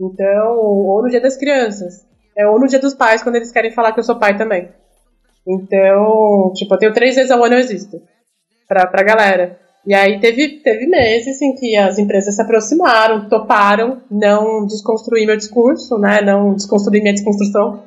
Então, 0.00 0.56
ou 0.56 1.02
no 1.02 1.08
Dia 1.08 1.20
das 1.20 1.36
Crianças. 1.36 2.06
É, 2.36 2.46
ou 2.46 2.58
no 2.58 2.66
Dia 2.66 2.78
dos 2.78 2.94
Pais, 2.94 3.22
quando 3.22 3.36
eles 3.36 3.52
querem 3.52 3.70
falar 3.70 3.92
que 3.92 4.00
eu 4.00 4.04
sou 4.04 4.18
pai 4.18 4.36
também. 4.36 4.68
Então, 5.46 6.52
tipo, 6.54 6.74
eu 6.74 6.78
tenho 6.78 6.92
três 6.92 7.16
vezes 7.16 7.30
ao 7.30 7.42
ano 7.44 7.54
eu 7.54 7.60
existo. 7.60 8.00
Pra, 8.68 8.86
pra 8.86 9.02
galera. 9.02 9.58
E 9.84 9.94
aí 9.94 10.20
teve, 10.20 10.60
teve 10.60 10.86
meses 10.86 11.42
em 11.42 11.54
que 11.56 11.76
as 11.76 11.98
empresas 11.98 12.36
se 12.36 12.42
aproximaram, 12.42 13.28
toparam 13.28 14.00
não 14.10 14.64
desconstruir 14.64 15.26
meu 15.26 15.36
discurso, 15.36 15.98
né? 15.98 16.22
Não 16.22 16.54
desconstruir 16.54 17.02
minha 17.02 17.12
desconstrução. 17.12 17.82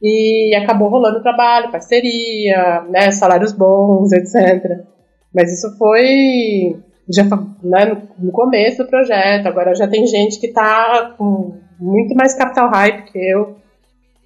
E 0.00 0.54
acabou 0.54 0.88
rolando 0.88 1.22
trabalho, 1.22 1.72
parceria, 1.72 2.82
né? 2.88 3.10
Salários 3.10 3.52
bons, 3.52 4.12
etc. 4.12 4.84
Mas 5.34 5.52
isso 5.52 5.76
foi 5.76 6.76
já 7.08 7.24
né, 7.62 8.02
no 8.18 8.30
começo 8.30 8.84
do 8.84 8.88
projeto. 8.88 9.46
Agora 9.46 9.74
já 9.74 9.88
tem 9.88 10.06
gente 10.06 10.38
que 10.38 10.46
está 10.46 11.14
com 11.18 11.58
muito 11.78 12.14
mais 12.14 12.34
capital 12.34 12.70
hype 12.70 13.10
que 13.10 13.18
eu 13.18 13.56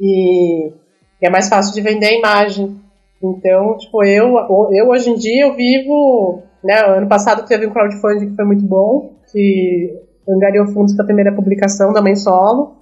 e 0.01 0.73
é 1.21 1.29
mais 1.29 1.49
fácil 1.49 1.75
de 1.75 1.81
vender 1.81 2.07
a 2.07 2.19
imagem. 2.19 2.81
Então, 3.23 3.77
tipo, 3.77 4.03
eu, 4.03 4.35
eu 4.73 4.89
hoje 4.89 5.11
em 5.11 5.15
dia 5.15 5.47
eu 5.47 5.55
vivo, 5.55 6.43
né, 6.65 6.81
ano 6.87 7.07
passado 7.07 7.47
teve 7.47 7.67
um 7.67 7.71
crowdfunding 7.71 8.31
que 8.31 8.37
foi 8.37 8.45
muito 8.47 8.65
bom, 8.65 9.13
que 9.31 9.95
angariou 10.27 10.67
fundos 10.69 10.95
para 10.95 11.05
a 11.05 11.07
primeira 11.07 11.33
publicação 11.33 11.93
da 11.93 12.01
Mãe 12.01 12.17
Solo 12.17 12.77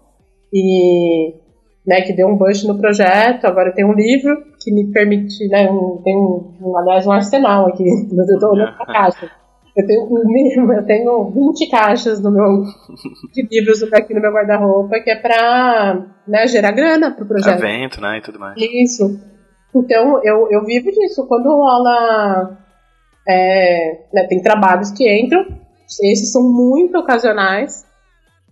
e 0.53 1.35
né, 1.85 2.03
que 2.03 2.13
deu 2.13 2.29
um 2.29 2.37
boost 2.37 2.67
no 2.69 2.79
projeto. 2.79 3.47
Agora 3.47 3.73
tem 3.73 3.85
um 3.85 3.95
livro 3.95 4.45
que 4.61 4.73
me 4.73 4.93
permite, 4.93 5.49
né, 5.49 5.69
um, 5.71 6.01
tem 6.05 6.17
um, 6.17 6.77
aliás, 6.77 7.07
um 7.07 7.13
arsenal 7.13 7.67
aqui, 7.67 7.85
eu 7.85 8.25
estou 8.25 8.51
olhando 8.51 8.75
a 8.79 8.87
caixa. 8.87 9.31
Eu 9.79 9.87
tenho, 9.87 10.73
eu 10.73 10.87
tenho 10.87 11.31
20 11.31 11.71
caixas 11.71 12.21
no 12.21 12.33
meu, 12.33 12.65
de 13.33 13.49
livros 13.49 13.81
aqui 13.93 14.13
no 14.13 14.21
meu 14.21 14.33
guarda-roupa, 14.33 14.99
que 14.99 15.11
é 15.11 15.17
para 15.17 16.05
né, 16.27 16.49
gerar 16.49 16.73
grana 16.73 17.13
pro 17.13 17.27
projeto. 17.27 17.63
Evento, 17.63 18.01
né, 18.01 18.19
e 18.19 18.21
tudo 18.21 18.41
mais. 18.41 18.57
Isso. 18.57 19.21
Então, 19.73 20.21
eu, 20.25 20.49
eu 20.51 20.65
vivo 20.65 20.91
disso. 20.91 21.27
Quando 21.29 21.49
rola... 21.49 22.59
É, 23.31 24.07
né, 24.13 24.27
tem 24.27 24.41
trabalhos 24.41 24.91
que 24.91 25.07
entram, 25.07 25.47
esses 25.85 26.33
são 26.33 26.43
muito 26.43 26.97
ocasionais, 26.97 27.85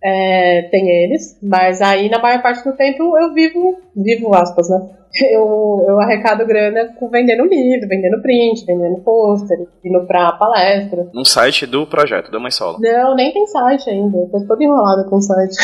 é, 0.07 0.63
tem 0.71 0.89
eles, 0.89 1.37
mas 1.43 1.83
aí 1.83 2.09
na 2.09 2.21
maior 2.21 2.41
parte 2.41 2.63
do 2.63 2.77
tempo 2.77 3.19
eu 3.19 3.35
vivo, 3.35 3.77
vivo 3.97 4.33
aspas, 4.33 4.69
né? 4.71 4.89
Eu, 5.19 5.83
eu 5.89 5.99
arrecado 5.99 6.45
grana 6.45 6.93
com 6.99 7.09
vendendo 7.09 7.47
livro, 7.47 7.89
vendendo 7.89 8.21
print, 8.21 8.67
vendendo 8.67 9.01
pôster, 9.01 9.67
indo 9.83 10.05
pra 10.07 10.33
palestra. 10.33 11.09
Num 11.15 11.25
site 11.25 11.65
do 11.65 11.87
projeto, 11.87 12.31
da 12.31 12.39
Mãe 12.39 12.51
Solo? 12.51 12.77
Não, 12.79 13.15
nem 13.15 13.33
tem 13.33 13.47
site 13.47 13.89
ainda. 13.89 14.19
Eu 14.19 14.29
tô 14.29 14.41
todo 14.47 14.61
enrolado 14.61 15.09
com 15.09 15.17
o 15.17 15.23
site. 15.23 15.57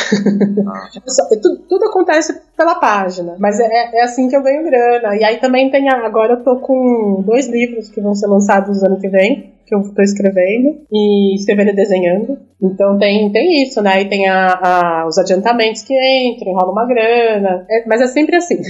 Ah. 0.66 0.88
tudo, 1.42 1.58
tudo, 1.68 1.84
acontece 1.84 2.40
pela 2.56 2.76
página, 2.76 3.36
mas 3.38 3.60
é, 3.60 3.98
é 3.98 4.02
assim 4.02 4.26
que 4.26 4.36
eu 4.36 4.42
ganho 4.42 4.64
grana. 4.64 5.16
E 5.16 5.22
aí 5.22 5.36
também 5.36 5.70
tem, 5.70 5.86
agora 5.90 6.34
eu 6.34 6.42
tô 6.42 6.56
com 6.56 7.22
dois 7.26 7.46
livros 7.46 7.90
que 7.90 8.00
vão 8.00 8.14
ser 8.14 8.28
lançados 8.28 8.80
no 8.80 8.86
ano 8.86 9.00
que 9.00 9.08
vem 9.08 9.52
que 9.72 9.76
eu 9.76 9.80
estou 9.80 10.04
escrevendo 10.04 10.82
e 10.92 11.34
escrevendo 11.34 11.70
e 11.70 11.74
desenhando. 11.74 12.38
Então 12.60 12.98
tem, 12.98 13.32
tem 13.32 13.62
isso, 13.62 13.80
né? 13.80 14.02
E 14.02 14.04
tem 14.04 14.28
a, 14.28 14.48
a, 14.52 15.06
os 15.08 15.16
adiantamentos 15.16 15.82
que 15.82 15.94
entram, 15.94 16.52
rola 16.52 16.72
uma 16.72 16.86
grana. 16.86 17.66
É, 17.70 17.88
mas 17.88 18.02
é 18.02 18.06
sempre 18.06 18.36
assim. 18.36 18.60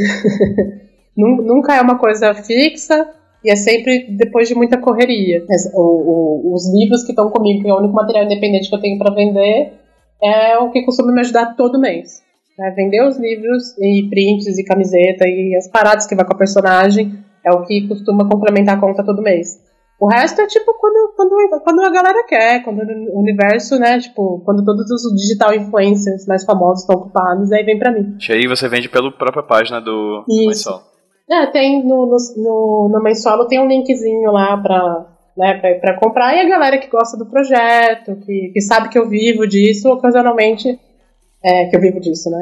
Nunca 1.16 1.74
é 1.74 1.80
uma 1.80 1.98
coisa 1.98 2.32
fixa 2.34 3.06
e 3.44 3.50
é 3.50 3.56
sempre 3.56 4.06
depois 4.16 4.48
de 4.48 4.54
muita 4.54 4.78
correria. 4.78 5.44
O, 5.74 6.50
o, 6.50 6.54
os 6.54 6.72
livros 6.72 7.02
que 7.02 7.10
estão 7.10 7.30
comigo, 7.30 7.62
que 7.62 7.68
é 7.68 7.74
o 7.74 7.78
único 7.78 7.94
material 7.94 8.24
independente 8.24 8.68
que 8.68 8.74
eu 8.76 8.80
tenho 8.80 8.98
para 8.98 9.14
vender, 9.14 9.72
é 10.22 10.56
o 10.58 10.70
que 10.70 10.84
costuma 10.84 11.12
me 11.12 11.20
ajudar 11.20 11.56
todo 11.56 11.80
mês. 11.80 12.22
Né? 12.56 12.72
Vender 12.76 13.04
os 13.06 13.18
livros 13.18 13.76
e 13.78 14.08
prints 14.08 14.56
e 14.56 14.64
camiseta 14.64 15.26
e 15.26 15.56
as 15.56 15.68
paradas 15.68 16.06
que 16.06 16.14
vai 16.14 16.24
com 16.24 16.32
a 16.32 16.38
personagem 16.38 17.12
é 17.44 17.50
o 17.50 17.64
que 17.64 17.88
costuma 17.88 18.28
complementar 18.28 18.78
a 18.78 18.80
conta 18.80 19.04
todo 19.04 19.20
mês. 19.20 19.60
O 20.02 20.08
resto 20.08 20.40
é 20.40 20.48
tipo 20.48 20.74
quando, 20.80 21.14
quando, 21.14 21.60
quando 21.62 21.80
a 21.80 21.88
galera 21.88 22.26
quer, 22.26 22.64
quando 22.64 22.80
o 22.80 23.20
universo, 23.20 23.78
né? 23.78 24.00
Tipo, 24.00 24.42
quando 24.44 24.64
todos 24.64 24.90
os 24.90 25.14
digital 25.14 25.54
influencers 25.54 26.26
mais 26.26 26.44
famosos 26.44 26.80
estão 26.80 26.96
ocupados, 26.96 27.52
aí 27.52 27.62
vem 27.62 27.78
pra 27.78 27.92
mim. 27.92 28.16
E 28.28 28.32
aí 28.32 28.48
você 28.48 28.68
vende 28.68 28.88
pela 28.88 29.12
própria 29.12 29.44
página 29.44 29.80
do 29.80 30.24
Isso. 30.50 30.70
É, 31.30 31.46
tem 31.46 31.86
no, 31.86 32.06
no, 32.06 32.16
no, 32.36 32.90
no 32.92 33.00
Mensolo 33.00 33.46
tem 33.46 33.60
um 33.60 33.68
linkzinho 33.68 34.32
lá 34.32 34.56
pra, 34.56 35.06
né, 35.36 35.54
pra, 35.60 35.74
pra, 35.76 36.00
comprar. 36.00 36.34
E 36.34 36.40
a 36.40 36.48
galera 36.48 36.78
que 36.78 36.90
gosta 36.90 37.16
do 37.16 37.26
projeto, 37.26 38.16
que, 38.26 38.50
que 38.52 38.60
sabe 38.60 38.88
que 38.88 38.98
eu 38.98 39.08
vivo 39.08 39.46
disso, 39.46 39.88
ocasionalmente. 39.88 40.80
É, 41.44 41.66
que 41.66 41.76
eu 41.76 41.80
vivo 41.80 42.00
disso, 42.00 42.28
né? 42.28 42.40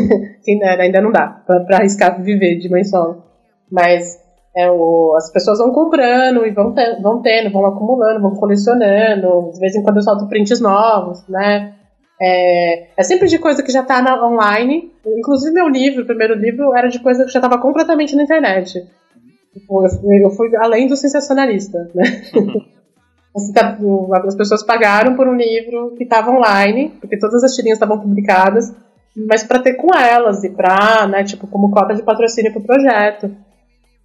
que 0.42 0.64
ainda 0.64 1.02
não 1.02 1.12
dá 1.12 1.42
pra, 1.46 1.60
pra 1.60 1.76
arriscar 1.76 2.22
viver 2.22 2.56
de 2.56 2.70
mãe 2.70 2.84
solo. 2.84 3.22
Mas 3.70 4.21
é, 4.54 4.70
o, 4.70 5.14
as 5.16 5.30
pessoas 5.32 5.58
vão 5.58 5.72
comprando 5.72 6.46
e 6.46 6.50
vão, 6.50 6.74
vão 7.00 7.22
tendo, 7.22 7.50
vão 7.50 7.66
acumulando, 7.66 8.20
vão 8.20 8.34
colecionando. 8.34 9.50
De 9.52 9.58
vez 9.58 9.74
em 9.74 9.82
quando 9.82 9.96
eu 9.96 10.02
solto 10.02 10.28
prints 10.28 10.60
novos, 10.60 11.26
né? 11.28 11.74
É, 12.20 12.88
é 12.96 13.02
sempre 13.02 13.28
de 13.28 13.38
coisa 13.38 13.62
que 13.62 13.72
já 13.72 13.80
está 13.80 14.00
online. 14.24 14.92
Inclusive, 15.06 15.52
meu 15.52 15.68
livro, 15.68 16.02
o 16.02 16.06
primeiro 16.06 16.34
livro, 16.34 16.76
era 16.76 16.88
de 16.88 17.00
coisa 17.00 17.24
que 17.24 17.32
já 17.32 17.38
estava 17.38 17.58
completamente 17.58 18.14
na 18.14 18.22
internet. 18.22 18.86
Tipo, 19.52 19.84
eu 19.84 20.30
fui 20.30 20.54
além 20.56 20.86
do 20.86 20.96
sensacionalista, 20.96 21.90
né? 21.94 22.22
Assim, 23.34 23.52
tá, 23.54 23.78
as 24.26 24.36
pessoas 24.36 24.62
pagaram 24.62 25.16
por 25.16 25.26
um 25.26 25.34
livro 25.34 25.94
que 25.96 26.04
estava 26.04 26.30
online, 26.30 26.90
porque 27.00 27.18
todas 27.18 27.42
as 27.42 27.54
tirinhas 27.54 27.76
estavam 27.76 27.98
publicadas, 27.98 28.70
mas 29.16 29.42
para 29.42 29.58
ter 29.58 29.74
com 29.74 29.88
elas 29.94 30.44
e 30.44 30.50
para, 30.50 31.06
né, 31.06 31.24
tipo, 31.24 31.46
como 31.46 31.70
cota 31.70 31.94
de 31.94 32.02
patrocínio 32.02 32.52
para 32.52 32.60
o 32.60 32.64
projeto. 32.64 33.34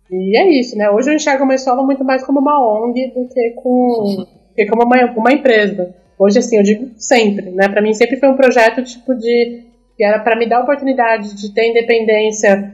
E 0.10 0.38
é 0.38 0.60
isso, 0.60 0.78
né? 0.78 0.90
Hoje 0.90 1.10
eu 1.10 1.16
enxergo 1.16 1.44
uma 1.44 1.56
escola 1.56 1.84
muito 1.84 2.04
mais 2.04 2.24
como 2.24 2.40
uma 2.40 2.60
ONG 2.60 3.12
do 3.14 3.28
que, 3.28 3.50
com, 3.52 4.26
que 4.56 4.66
como 4.66 4.84
uma, 4.84 5.06
uma 5.12 5.34
empresa. 5.34 5.94
Hoje, 6.18 6.40
assim, 6.40 6.58
eu 6.58 6.64
digo 6.64 6.90
sempre, 6.98 7.52
né? 7.52 7.68
Para 7.68 7.82
mim 7.82 7.94
sempre 7.94 8.18
foi 8.18 8.30
um 8.30 8.36
projeto 8.36 8.84
tipo 8.84 9.14
de 9.16 9.66
que 9.96 10.04
era 10.04 10.20
para 10.20 10.36
me 10.36 10.48
dar 10.48 10.60
a 10.60 10.64
oportunidade 10.64 11.36
de 11.36 11.54
ter 11.54 11.72
independência 11.72 12.74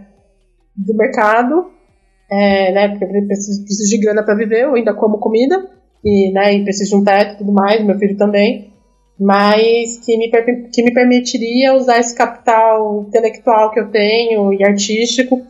do 0.75 0.93
mercado, 0.95 1.71
é, 2.29 2.71
né? 2.71 2.89
Porque 2.89 3.05
eu 3.05 3.27
preciso, 3.27 3.63
preciso 3.63 3.89
de 3.89 3.97
grana 3.97 4.23
para 4.23 4.35
viver, 4.35 4.63
eu 4.63 4.75
ainda 4.75 4.93
como 4.93 5.17
comida 5.17 5.69
e, 6.03 6.31
né? 6.31 6.53
E 6.53 6.63
preciso 6.63 6.91
de 6.91 6.95
um 6.97 7.03
teto 7.03 7.35
e 7.35 7.37
tudo 7.37 7.51
mais, 7.51 7.83
meu 7.83 7.97
filho 7.97 8.17
também. 8.17 8.71
Mas 9.19 9.99
que 10.05 10.17
me, 10.17 10.29
que 10.71 10.83
me 10.83 10.93
permitiria 10.93 11.73
usar 11.73 11.99
esse 11.99 12.15
capital 12.15 13.05
intelectual 13.07 13.71
que 13.71 13.79
eu 13.79 13.89
tenho 13.89 14.53
e 14.53 14.63
artístico 14.63 15.41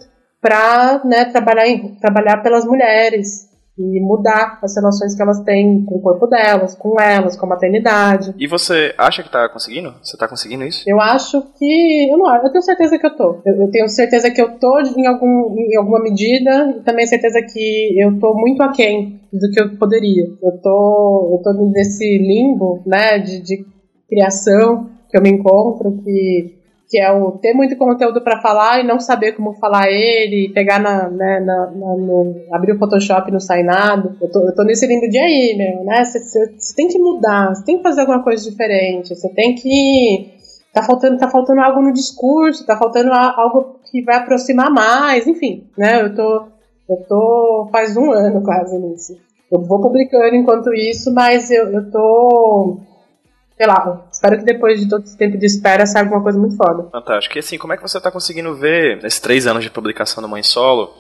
para 0.44 1.02
né, 1.06 1.24
trabalhar, 1.24 1.68
em, 1.68 1.96
trabalhar 1.96 2.44
pelas 2.44 2.66
mulheres 2.66 3.50
e 3.80 4.00
mudar 4.02 4.60
as 4.62 4.76
relações 4.76 5.16
que 5.16 5.22
elas 5.22 5.40
têm 5.42 5.84
com 5.86 5.96
o 5.96 6.02
corpo 6.02 6.28
delas, 6.28 6.76
com 6.76 7.00
elas, 7.00 7.36
com 7.36 7.46
a 7.46 7.50
maternidade. 7.50 8.36
E 8.38 8.46
você 8.46 8.94
acha 8.98 9.24
que 9.24 9.30
está 9.30 9.50
conseguindo? 9.50 9.96
Você 10.04 10.16
está 10.16 10.28
conseguindo 10.28 10.64
isso? 10.66 10.84
Eu 10.86 11.00
acho 11.00 11.42
que. 11.58 12.12
Eu 12.12 12.18
não 12.18 12.36
eu 12.36 12.52
tenho 12.52 12.62
certeza 12.62 13.00
que 13.00 13.08
eu 13.08 13.16
tô. 13.16 13.42
Eu, 13.46 13.62
eu, 13.62 13.72
tenho 13.72 13.90
certeza 13.90 14.30
que 14.30 14.42
eu 14.42 14.60
tô 14.60 14.80
em, 14.80 15.08
algum, 15.08 15.56
em 15.58 15.76
alguma 15.78 16.02
medida, 16.02 16.76
e 16.78 16.84
também 16.84 17.08
certeza 17.08 17.40
que 17.42 17.96
eu 17.98 18.20
tô 18.20 18.36
muito 18.36 18.62
aquém 18.62 19.22
do 19.32 19.50
que 19.50 19.60
eu 19.60 19.76
poderia. 19.78 20.26
Eu 20.44 20.52
tô, 20.62 21.32
eu 21.34 21.42
tô 21.42 21.72
nesse 21.72 22.18
limbo 22.20 22.84
né, 22.86 23.18
de, 23.18 23.42
de 23.42 23.66
criação 24.08 24.90
que 25.10 25.18
eu 25.18 25.22
me 25.22 25.30
encontro, 25.30 26.00
que 26.04 26.63
que 26.94 27.00
é 27.00 27.12
o 27.12 27.32
ter 27.32 27.56
muito 27.56 27.76
conteúdo 27.76 28.22
para 28.22 28.40
falar 28.40 28.80
e 28.80 28.86
não 28.86 29.00
saber 29.00 29.32
como 29.32 29.56
falar 29.56 29.90
ele, 29.90 30.54
pegar 30.54 30.78
na, 30.78 31.10
né, 31.10 31.40
na, 31.40 31.72
na 31.72 31.98
no, 31.98 32.36
abrir 32.52 32.74
o 32.74 32.78
Photoshop 32.78 33.28
e 33.28 33.34
não 33.34 33.40
sai 33.40 33.64
nada. 33.64 34.16
Eu 34.22 34.32
tô, 34.32 34.42
eu 34.42 34.54
tô 34.54 34.64
nesse 34.64 34.86
limbo 34.86 35.10
de 35.10 35.18
aí, 35.18 35.56
meu, 35.58 35.84
né? 35.84 36.04
Você 36.06 36.76
tem 36.76 36.88
que 36.88 37.00
mudar, 37.00 37.56
você 37.56 37.66
tem 37.66 37.78
que 37.78 37.82
fazer 37.84 38.02
alguma 38.02 38.22
coisa 38.22 38.48
diferente, 38.48 39.16
você 39.16 39.28
tem 39.30 39.56
que. 39.56 40.36
Tá 40.72 40.84
faltando, 40.84 41.18
tá 41.18 41.28
faltando 41.28 41.62
algo 41.62 41.82
no 41.82 41.92
discurso, 41.92 42.64
tá 42.64 42.78
faltando 42.78 43.12
algo 43.12 43.80
que 43.90 44.04
vai 44.04 44.18
aproximar 44.18 44.70
mais, 44.70 45.26
enfim, 45.26 45.64
né? 45.76 46.00
Eu 46.00 46.14
tô, 46.14 46.46
eu 46.90 46.98
tô 47.10 47.70
faz 47.72 47.98
um 47.98 48.12
ano 48.12 48.44
quase 48.44 48.78
nisso. 48.78 49.18
Eu 49.52 49.64
vou 49.64 49.82
publicando 49.82 50.36
enquanto 50.36 50.72
isso, 50.72 51.12
mas 51.12 51.50
eu, 51.50 51.72
eu 51.72 51.90
tô 51.90 52.78
sei 53.58 53.68
lá, 53.68 54.06
espero 54.24 54.38
que 54.38 54.46
depois 54.46 54.80
de 54.80 54.88
todo 54.88 55.04
esse 55.04 55.18
tempo 55.18 55.38
de 55.38 55.46
espera 55.46 55.86
saia 55.86 56.06
alguma 56.06 56.24
coisa 56.24 56.40
muito 56.40 56.56
foda. 56.56 56.88
Fantástico. 56.90 57.38
E 57.38 57.40
assim, 57.40 57.58
como 57.58 57.74
é 57.74 57.78
que 57.78 57.84
você 57.84 57.98
está 57.98 58.10
conseguindo 58.10 58.56
ver, 58.56 59.02
nesses 59.02 59.20
três 59.20 59.46
anos 59.46 59.64
de 59.64 59.70
publicação 59.70 60.24
do 60.24 60.30
Mãe 60.30 60.42
Solo, 60.42 60.92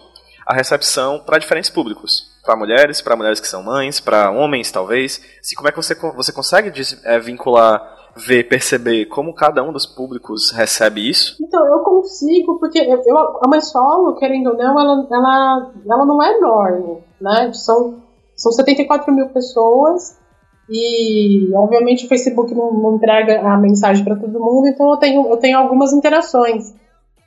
a 0.45 0.53
recepção 0.53 1.19
para 1.19 1.38
diferentes 1.38 1.69
públicos? 1.69 2.34
Para 2.43 2.57
mulheres, 2.57 3.01
para 3.01 3.15
mulheres 3.15 3.39
que 3.39 3.47
são 3.47 3.63
mães, 3.63 4.01
para 4.01 4.30
homens, 4.30 4.69
talvez. 4.69 5.21
Assim, 5.39 5.55
como 5.55 5.69
é 5.69 5.71
que 5.71 5.78
você, 5.78 5.95
você 5.95 6.34
consegue 6.34 6.69
é, 7.05 7.17
vincular, 7.17 7.82
ver, 8.17 8.43
perceber 8.49 9.05
como 9.05 9.34
cada 9.34 9.63
um 9.63 9.71
dos 9.71 9.86
públicos 9.86 10.51
recebe 10.51 11.09
isso? 11.09 11.38
Então, 11.41 11.65
eu 11.65 11.80
consigo, 11.80 12.59
porque 12.59 12.80
eu, 12.80 13.17
a 13.41 13.47
Mãe 13.47 13.61
Solo, 13.61 14.15
querendo 14.15 14.47
ou 14.47 14.57
não, 14.57 14.78
ela, 14.78 15.07
ela, 15.09 15.71
ela 15.89 16.05
não 16.05 16.21
é 16.21 16.38
enorme, 16.38 16.97
né? 17.21 17.53
São, 17.53 18.03
são 18.36 18.51
74 18.51 19.13
mil 19.13 19.30
pessoas 19.30 20.21
e, 20.70 21.51
obviamente, 21.53 22.05
o 22.05 22.09
Facebook 22.09 22.53
não, 22.53 22.74
não 22.74 22.95
entrega 22.95 23.41
a 23.41 23.57
mensagem 23.57 24.03
para 24.03 24.16
todo 24.16 24.39
mundo, 24.39 24.68
então 24.68 24.89
eu 24.91 24.97
tenho, 24.97 25.28
eu 25.28 25.38
tenho 25.38 25.57
algumas 25.57 25.91
interações. 25.91 26.74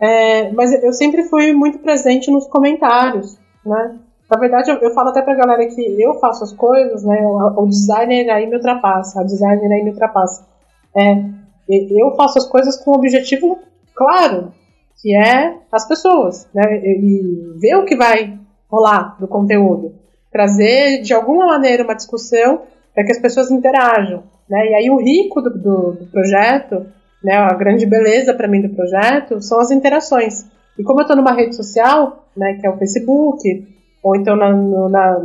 É, 0.01 0.51
mas 0.53 0.73
eu 0.83 0.93
sempre 0.93 1.25
fui 1.25 1.53
muito 1.53 1.79
presente 1.79 2.31
nos 2.31 2.47
comentários, 2.47 3.39
né? 3.65 3.97
Na 4.31 4.39
verdade, 4.39 4.71
eu, 4.71 4.77
eu 4.79 4.91
falo 4.91 5.11
até 5.11 5.23
pra 5.23 5.35
galera 5.35 5.67
que 5.67 6.03
eu 6.03 6.15
faço 6.15 6.45
as 6.45 6.53
coisas, 6.53 7.05
né? 7.05 7.19
O, 7.23 7.63
o 7.63 7.67
designer 7.67 8.29
aí 8.31 8.47
me 8.47 8.57
ultrapassa, 8.57 9.21
a 9.21 9.25
designer 9.25 9.71
aí 9.73 9.83
me 9.83 9.91
ultrapassa. 9.91 10.47
É, 10.95 11.25
eu 11.69 12.15
faço 12.17 12.39
as 12.39 12.47
coisas 12.47 12.77
com 12.83 12.93
um 12.93 12.95
objetivo 12.95 13.59
claro, 13.95 14.53
que 15.01 15.15
é 15.15 15.57
as 15.71 15.87
pessoas, 15.87 16.49
né? 16.55 16.63
E, 16.85 17.55
ver 17.61 17.77
o 17.77 17.85
que 17.85 17.97
vai 17.97 18.39
rolar 18.71 19.17
do 19.19 19.29
conteúdo. 19.29 19.95
Trazer, 20.31 21.01
de 21.03 21.15
alguma 21.15 21.47
maneira, 21.47 21.85
uma 21.85 21.95
discussão 21.95 22.63
para 22.97 23.05
que 23.05 23.13
as 23.13 23.19
pessoas 23.19 23.51
interajam. 23.51 24.23
Né? 24.49 24.71
E 24.71 24.75
aí 24.75 24.91
o 24.91 24.97
rico 24.97 25.43
do, 25.43 25.51
do, 25.51 25.93
do 25.93 26.07
projeto, 26.07 26.87
né, 27.23 27.35
a 27.35 27.53
grande 27.53 27.85
beleza 27.85 28.33
para 28.33 28.49
mim 28.49 28.63
do 28.63 28.71
projeto, 28.71 29.43
são 29.43 29.61
as 29.61 29.71
interações. 29.71 30.47
E 30.79 30.83
como 30.83 31.01
eu 31.01 31.03
estou 31.03 31.17
numa 31.17 31.35
rede 31.35 31.55
social, 31.55 32.27
né, 32.35 32.55
que 32.55 32.67
é 32.67 32.71
o 32.71 32.79
Facebook, 32.79 33.69
ou 34.03 34.17
então 34.17 34.35
na, 34.35 34.51
na, 34.89 35.23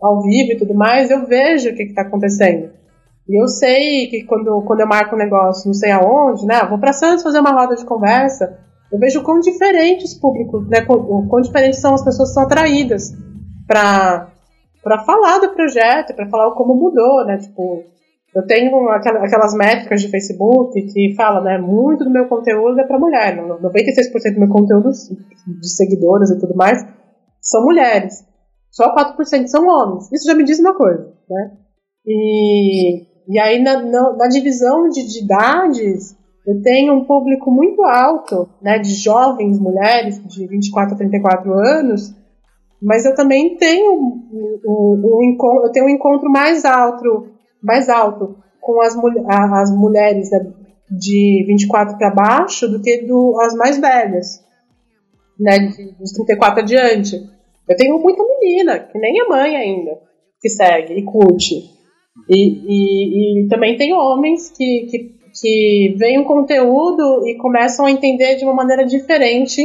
ao 0.00 0.22
vivo 0.22 0.52
e 0.52 0.56
tudo 0.56 0.72
mais, 0.72 1.10
eu 1.10 1.26
vejo 1.26 1.68
o 1.68 1.74
que 1.74 1.82
está 1.82 2.00
acontecendo. 2.00 2.70
E 3.28 3.40
eu 3.40 3.46
sei 3.46 4.06
que 4.06 4.24
quando, 4.24 4.62
quando 4.62 4.80
eu 4.80 4.86
marco 4.86 5.14
um 5.14 5.18
negócio, 5.18 5.66
não 5.66 5.74
sei 5.74 5.90
aonde, 5.90 6.46
né, 6.46 6.64
vou 6.66 6.78
para 6.78 6.94
Santos 6.94 7.22
fazer 7.22 7.40
uma 7.40 7.52
roda 7.52 7.76
de 7.76 7.84
conversa, 7.84 8.58
eu 8.90 8.98
vejo 8.98 9.22
quão 9.22 9.38
diferentes 9.38 10.14
públicos, 10.14 10.66
né, 10.66 10.80
quão, 10.80 11.26
quão 11.28 11.42
diferentes 11.42 11.78
são 11.78 11.92
as 11.92 12.02
pessoas 12.02 12.30
que 12.30 12.34
são 12.34 12.44
atraídas 12.44 13.14
para 13.66 14.31
para 14.82 15.04
falar 15.04 15.38
do 15.38 15.54
projeto, 15.54 16.14
para 16.14 16.28
falar 16.28 16.50
como 16.52 16.74
mudou, 16.74 17.24
né? 17.24 17.38
Tipo, 17.38 17.84
eu 18.34 18.46
tenho 18.46 18.88
aquelas 18.88 19.54
métricas 19.54 20.00
de 20.00 20.08
Facebook 20.08 20.80
que 20.92 21.14
fala, 21.14 21.42
né, 21.42 21.58
muito 21.58 22.04
do 22.04 22.10
meu 22.10 22.26
conteúdo 22.28 22.80
é 22.80 22.84
para 22.84 22.98
mulher, 22.98 23.36
96% 23.36 24.34
do 24.34 24.40
meu 24.40 24.48
conteúdo 24.48 24.88
de 24.90 25.68
seguidoras 25.68 26.30
e 26.30 26.40
tudo 26.40 26.56
mais 26.56 26.82
são 27.40 27.62
mulheres. 27.64 28.24
Só 28.70 28.94
4% 28.94 29.46
são 29.48 29.66
homens. 29.66 30.10
Isso 30.10 30.26
já 30.26 30.34
me 30.34 30.44
diz 30.44 30.58
uma 30.60 30.74
coisa, 30.74 31.12
né? 31.28 31.50
E, 32.06 33.02
e 33.28 33.38
aí 33.38 33.62
na, 33.62 33.82
na, 33.82 34.16
na 34.16 34.28
divisão 34.28 34.88
de, 34.88 35.06
de 35.06 35.24
idades, 35.24 36.16
eu 36.46 36.62
tenho 36.62 36.94
um 36.94 37.04
público 37.04 37.50
muito 37.50 37.82
alto, 37.82 38.48
né, 38.62 38.78
de 38.78 38.94
jovens 38.94 39.60
mulheres 39.60 40.20
de 40.26 40.46
24 40.46 40.94
a 40.94 40.98
34 40.98 41.52
anos, 41.52 42.14
mas 42.82 43.04
eu 43.04 43.14
também 43.14 43.56
tenho 43.56 43.92
um, 43.92 44.60
um, 44.66 45.36
um, 45.38 45.64
eu 45.64 45.70
tenho 45.70 45.86
um 45.86 45.90
encontro 45.90 46.28
mais 46.28 46.64
alto, 46.64 47.28
mais 47.62 47.88
alto 47.88 48.36
com 48.60 48.80
as, 48.82 48.96
as 49.28 49.70
mulheres 49.76 50.30
né, 50.30 50.52
de 50.90 51.44
24 51.46 51.96
para 51.96 52.10
baixo 52.10 52.68
do 52.68 52.82
que 52.82 53.06
do, 53.06 53.38
as 53.40 53.54
mais 53.54 53.78
velhas, 53.78 54.44
né, 55.38 55.58
de, 55.58 55.92
dos 55.92 56.10
34 56.12 56.60
adiante. 56.60 57.16
Eu 57.68 57.76
tenho 57.76 57.98
muita 58.00 58.24
menina, 58.24 58.80
que 58.80 58.98
nem 58.98 59.20
a 59.20 59.28
mãe 59.28 59.56
ainda, 59.56 59.98
que 60.40 60.48
segue 60.48 60.94
e 60.94 61.04
curte. 61.04 61.70
E, 62.28 62.36
e, 62.66 63.44
e 63.44 63.48
também 63.48 63.76
tem 63.76 63.94
homens 63.94 64.50
que, 64.50 64.86
que, 64.90 65.14
que 65.40 65.94
veem 65.96 66.18
o 66.18 66.24
conteúdo 66.24 67.26
e 67.28 67.36
começam 67.36 67.86
a 67.86 67.90
entender 67.90 68.34
de 68.36 68.44
uma 68.44 68.54
maneira 68.54 68.84
diferente 68.84 69.62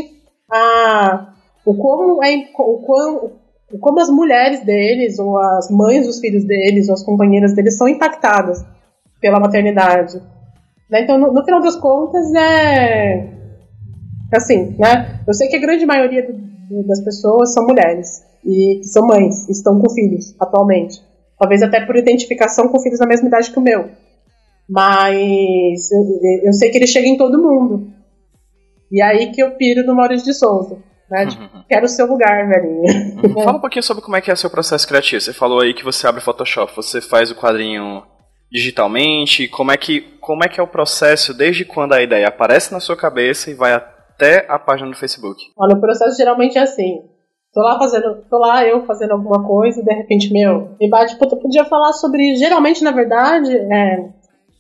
a, 0.52 1.34
o 1.68 1.76
como, 1.76 2.24
é, 2.24 2.48
o 2.58 2.78
como, 2.78 3.32
como 3.82 4.00
as 4.00 4.10
mulheres 4.10 4.64
deles, 4.64 5.20
ou 5.20 5.38
as 5.38 5.70
mães 5.70 6.08
dos 6.08 6.22
filhos 6.22 6.46
deles, 6.46 6.88
ou 6.88 6.94
as 6.94 7.04
companheiras 7.04 7.54
deles 7.54 7.78
são 7.78 7.90
impactadas 7.90 8.66
pela 9.20 9.38
maternidade. 9.38 10.18
Né? 10.90 11.02
Então, 11.02 11.18
no, 11.18 11.34
no, 11.34 11.44
final 11.44 11.62
das 11.62 11.76
contas, 11.76 12.34
é. 12.34 13.28
Assim, 14.34 14.78
né? 14.80 15.20
Eu 15.28 15.34
sei 15.34 15.50
que 15.50 15.58
a 15.58 15.60
grande 15.60 15.86
maioria 15.86 16.26
do, 16.26 16.34
do, 16.34 16.88
das 16.88 17.04
pessoas 17.04 17.54
são 17.54 17.68
mulheres, 17.68 18.24
e 18.46 18.82
são 18.84 19.06
mães, 19.06 19.50
estão 19.50 19.78
com 19.78 19.90
filhos 19.90 20.34
atualmente. 20.40 21.02
Talvez 21.38 21.62
até 21.62 21.86
por 21.86 21.98
identificação 21.98 22.70
com 22.70 22.80
filhos 22.80 23.00
da 23.00 23.06
mesma 23.06 23.28
idade 23.28 23.52
que 23.52 23.60
o 23.60 23.62
meu. 23.62 23.90
Mas 24.70 25.92
eu, 25.92 26.20
eu 26.46 26.54
sei 26.54 26.72
que 26.72 26.78
ele 26.78 26.88
chega 26.88 27.08
em 27.08 27.18
todo 27.18 27.42
mundo. 27.42 27.88
E 28.90 29.02
aí 29.02 29.32
que 29.34 29.44
eu 29.44 29.52
piro 29.52 29.86
no 29.86 29.96
Maurício 29.96 30.26
de 30.26 30.34
Souza. 30.34 30.78
Né? 31.10 31.26
Tipo, 31.28 31.64
quero 31.68 31.86
o 31.86 31.90
seu 31.90 32.06
lugar, 32.06 32.48
velhinho. 32.48 33.24
Uhum. 33.24 33.44
Fala 33.44 33.58
um 33.58 33.62
pouquinho 33.62 33.84
sobre 33.84 34.04
como 34.04 34.16
é 34.16 34.22
que 34.22 34.30
é 34.30 34.34
o 34.34 34.38
seu 34.38 34.50
processo 34.50 34.88
criativo. 34.88 35.22
Você 35.22 35.34
falou 35.34 35.62
aí 35.62 35.74
que 35.74 35.84
você 35.84 36.06
abre 36.06 36.22
Photoshop, 36.22 36.76
você 36.76 37.00
faz 37.02 37.32
o 37.32 37.36
quadrinho 37.36 38.04
digitalmente? 38.52 39.48
Como 39.48 39.72
é 39.72 39.78
que 39.78 40.18
como 40.20 40.44
é 40.44 40.50
que 40.50 40.60
é 40.60 40.64
o 40.64 40.68
processo 40.68 41.34
desde 41.34 41.64
quando 41.64 41.94
a 41.94 42.02
ideia 42.02 42.28
aparece 42.28 42.74
na 42.74 42.82
sua 42.82 42.98
cabeça 42.98 43.50
e 43.50 43.54
vai 43.54 43.74
até 43.74 44.46
a 44.50 44.60
página 44.60 44.90
do 44.90 44.98
Facebook? 44.98 45.42
Olha, 45.58 45.76
o 45.76 45.80
processo 45.80 46.18
geralmente 46.18 46.58
é 46.58 46.62
assim. 46.62 47.00
Tô 47.54 47.62
lá 47.62 47.80
fazendo, 47.80 48.24
tô 48.30 48.38
lá 48.38 48.66
eu 48.66 48.86
fazendo 48.86 49.14
alguma 49.14 49.44
coisa 49.48 49.80
e 49.80 49.86
de 49.86 49.94
repente, 49.94 50.32
meu, 50.32 50.76
me 50.80 50.90
bate, 50.90 51.18
puta, 51.18 51.36
eu 51.36 51.40
podia 51.40 51.66
falar 51.66 51.94
sobre, 51.94 52.36
geralmente, 52.36 52.84
na 52.84 52.92
verdade, 52.92 53.56
é, 53.56 54.00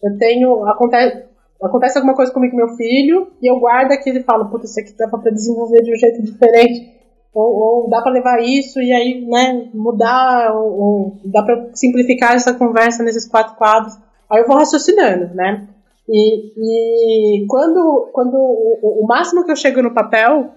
eu 0.04 0.18
tenho, 0.18 0.66
acontece, 0.66 1.26
acontece 1.64 1.98
alguma 1.98 2.16
coisa 2.16 2.32
comigo 2.32 2.52
com 2.52 2.58
meu 2.58 2.76
filho 2.76 3.32
e 3.42 3.50
eu 3.50 3.60
guardo 3.60 3.92
aquilo 3.92 4.20
e 4.20 4.24
falo, 4.24 4.50
puta, 4.50 4.66
isso 4.66 4.80
aqui 4.80 4.96
dá 4.98 5.08
pra 5.08 5.32
desenvolver 5.32 5.82
de 5.82 5.92
um 5.92 5.96
jeito 5.96 6.22
diferente. 6.24 6.96
Ou, 7.34 7.84
ou 7.84 7.90
dá 7.90 8.02
para 8.02 8.14
levar 8.14 8.42
isso 8.42 8.82
e 8.82 8.92
aí, 8.92 9.26
né, 9.28 9.70
mudar, 9.74 10.56
ou, 10.56 10.80
ou 10.80 11.22
dá 11.26 11.44
para 11.44 11.70
simplificar 11.76 12.34
essa 12.34 12.54
conversa 12.54 13.04
nesses 13.04 13.28
quatro 13.28 13.56
quadros. 13.56 13.96
Aí 14.30 14.42
eu 14.42 14.48
vou 14.48 14.58
raciocinando, 14.58 15.36
né? 15.36 15.68
E, 16.10 17.42
e 17.44 17.46
quando, 17.48 18.10
quando 18.14 18.36
o, 18.36 19.04
o, 19.04 19.08
máximo 19.08 19.44
que 19.44 19.52
eu 19.52 19.56
chego 19.56 19.84
no 19.84 19.94
papel 19.94 20.52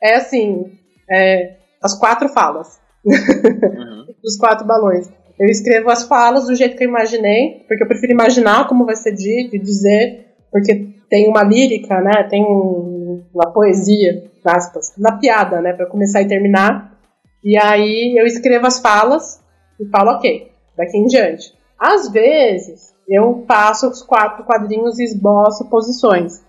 é 0.00 0.14
assim, 0.14 0.72
é, 1.10 1.56
as 1.82 1.98
quatro 1.98 2.28
falas. 2.28 2.78
Uhum. 3.04 4.06
Os 4.24 4.36
quatro 4.36 4.66
balões. 4.66 5.08
Eu 5.38 5.46
escrevo 5.46 5.90
as 5.90 6.04
falas 6.04 6.46
do 6.46 6.54
jeito 6.54 6.76
que 6.76 6.82
eu 6.82 6.88
imaginei, 6.88 7.64
porque 7.68 7.82
eu 7.84 7.86
prefiro 7.86 8.12
imaginar 8.12 8.66
como 8.66 8.86
vai 8.86 8.96
ser 8.96 9.12
dito 9.12 9.54
e 9.54 9.58
dizer, 9.58 10.25
porque 10.50 10.96
tem 11.08 11.28
uma 11.28 11.42
lírica, 11.42 12.00
né? 12.00 12.24
Tem 12.24 12.42
um, 12.42 13.22
uma 13.34 13.50
poesia, 13.52 14.30
aspas, 14.44 14.92
na 14.98 15.18
piada, 15.18 15.60
né? 15.60 15.72
Para 15.72 15.86
começar 15.86 16.22
e 16.22 16.28
terminar. 16.28 16.98
E 17.44 17.56
aí 17.56 18.16
eu 18.18 18.26
escrevo 18.26 18.66
as 18.66 18.80
falas 18.80 19.40
e 19.78 19.86
falo, 19.86 20.12
ok, 20.12 20.50
daqui 20.76 20.98
em 20.98 21.06
diante. 21.06 21.54
Às 21.78 22.10
vezes 22.10 22.94
eu 23.08 23.44
passo 23.46 23.88
os 23.88 24.02
quatro 24.02 24.44
quadrinhos 24.44 24.98
e 24.98 25.04
esboço 25.04 25.68
posições. 25.68 26.44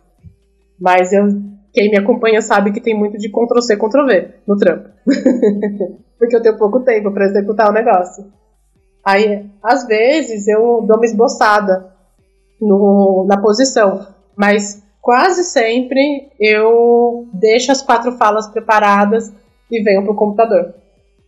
Mas 0.79 1.11
eu, 1.11 1.27
quem 1.73 1.91
me 1.91 1.97
acompanha 1.97 2.41
sabe 2.41 2.71
que 2.71 2.81
tem 2.81 2.97
muito 2.97 3.17
de 3.17 3.29
Ctrl-C, 3.29 3.77
Ctrl-V 3.77 4.33
no 4.47 4.57
trampo. 4.57 4.89
Porque 6.17 6.35
eu 6.35 6.41
tenho 6.41 6.57
pouco 6.57 6.79
tempo 6.79 7.11
para 7.11 7.25
executar 7.25 7.69
o 7.69 7.73
negócio. 7.73 8.25
Aí, 9.05 9.45
às 9.63 9.85
vezes, 9.85 10.47
eu 10.47 10.81
dou 10.85 10.97
uma 10.97 11.05
esboçada 11.05 11.93
no, 12.61 13.25
na 13.27 13.37
posição. 13.41 14.07
Mas 14.35 14.83
quase 15.01 15.43
sempre 15.43 16.29
eu 16.39 17.27
deixo 17.33 17.71
as 17.71 17.81
quatro 17.81 18.11
falas 18.13 18.47
preparadas 18.47 19.33
e 19.71 19.81
venho 19.81 20.03
pro 20.03 20.15
computador. 20.15 20.73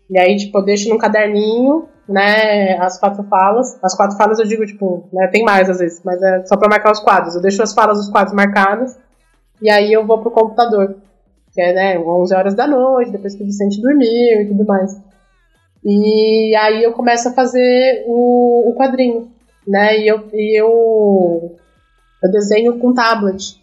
E 0.09 0.19
aí, 0.19 0.35
tipo, 0.37 0.57
eu 0.57 0.63
deixo 0.63 0.89
num 0.89 0.97
caderninho, 0.97 1.87
né, 2.07 2.77
as 2.79 2.99
quatro 2.99 3.23
falas. 3.23 3.77
As 3.83 3.95
quatro 3.95 4.17
falas 4.17 4.39
eu 4.39 4.45
digo, 4.45 4.65
tipo, 4.65 5.07
né, 5.13 5.27
tem 5.27 5.43
mais 5.43 5.69
às 5.69 5.77
vezes, 5.77 6.01
mas 6.03 6.21
é 6.21 6.45
só 6.45 6.57
pra 6.57 6.69
marcar 6.69 6.91
os 6.91 6.99
quadros. 6.99 7.35
Eu 7.35 7.41
deixo 7.41 7.61
as 7.61 7.73
falas 7.73 7.97
dos 7.97 8.09
quadros 8.09 8.33
marcadas 8.33 8.97
e 9.61 9.69
aí 9.69 9.93
eu 9.93 10.05
vou 10.05 10.19
pro 10.19 10.31
computador. 10.31 10.95
Que 11.53 11.61
é, 11.61 11.73
né, 11.73 11.99
11 11.99 12.35
horas 12.35 12.53
da 12.55 12.67
noite, 12.67 13.11
depois 13.11 13.35
que 13.35 13.43
o 13.43 13.45
Vicente 13.45 13.81
dormiu 13.81 14.41
e 14.41 14.47
tudo 14.47 14.65
mais. 14.65 14.99
E 15.83 16.55
aí 16.55 16.83
eu 16.83 16.91
começo 16.93 17.29
a 17.29 17.33
fazer 17.33 18.03
o, 18.07 18.69
o 18.69 18.75
quadrinho, 18.75 19.31
né, 19.69 19.99
e 19.99 20.07
eu, 20.07 20.27
e 20.33 20.59
eu 20.59 21.59
eu 22.21 22.31
desenho 22.31 22.77
com 22.79 22.93
tablet. 22.93 23.59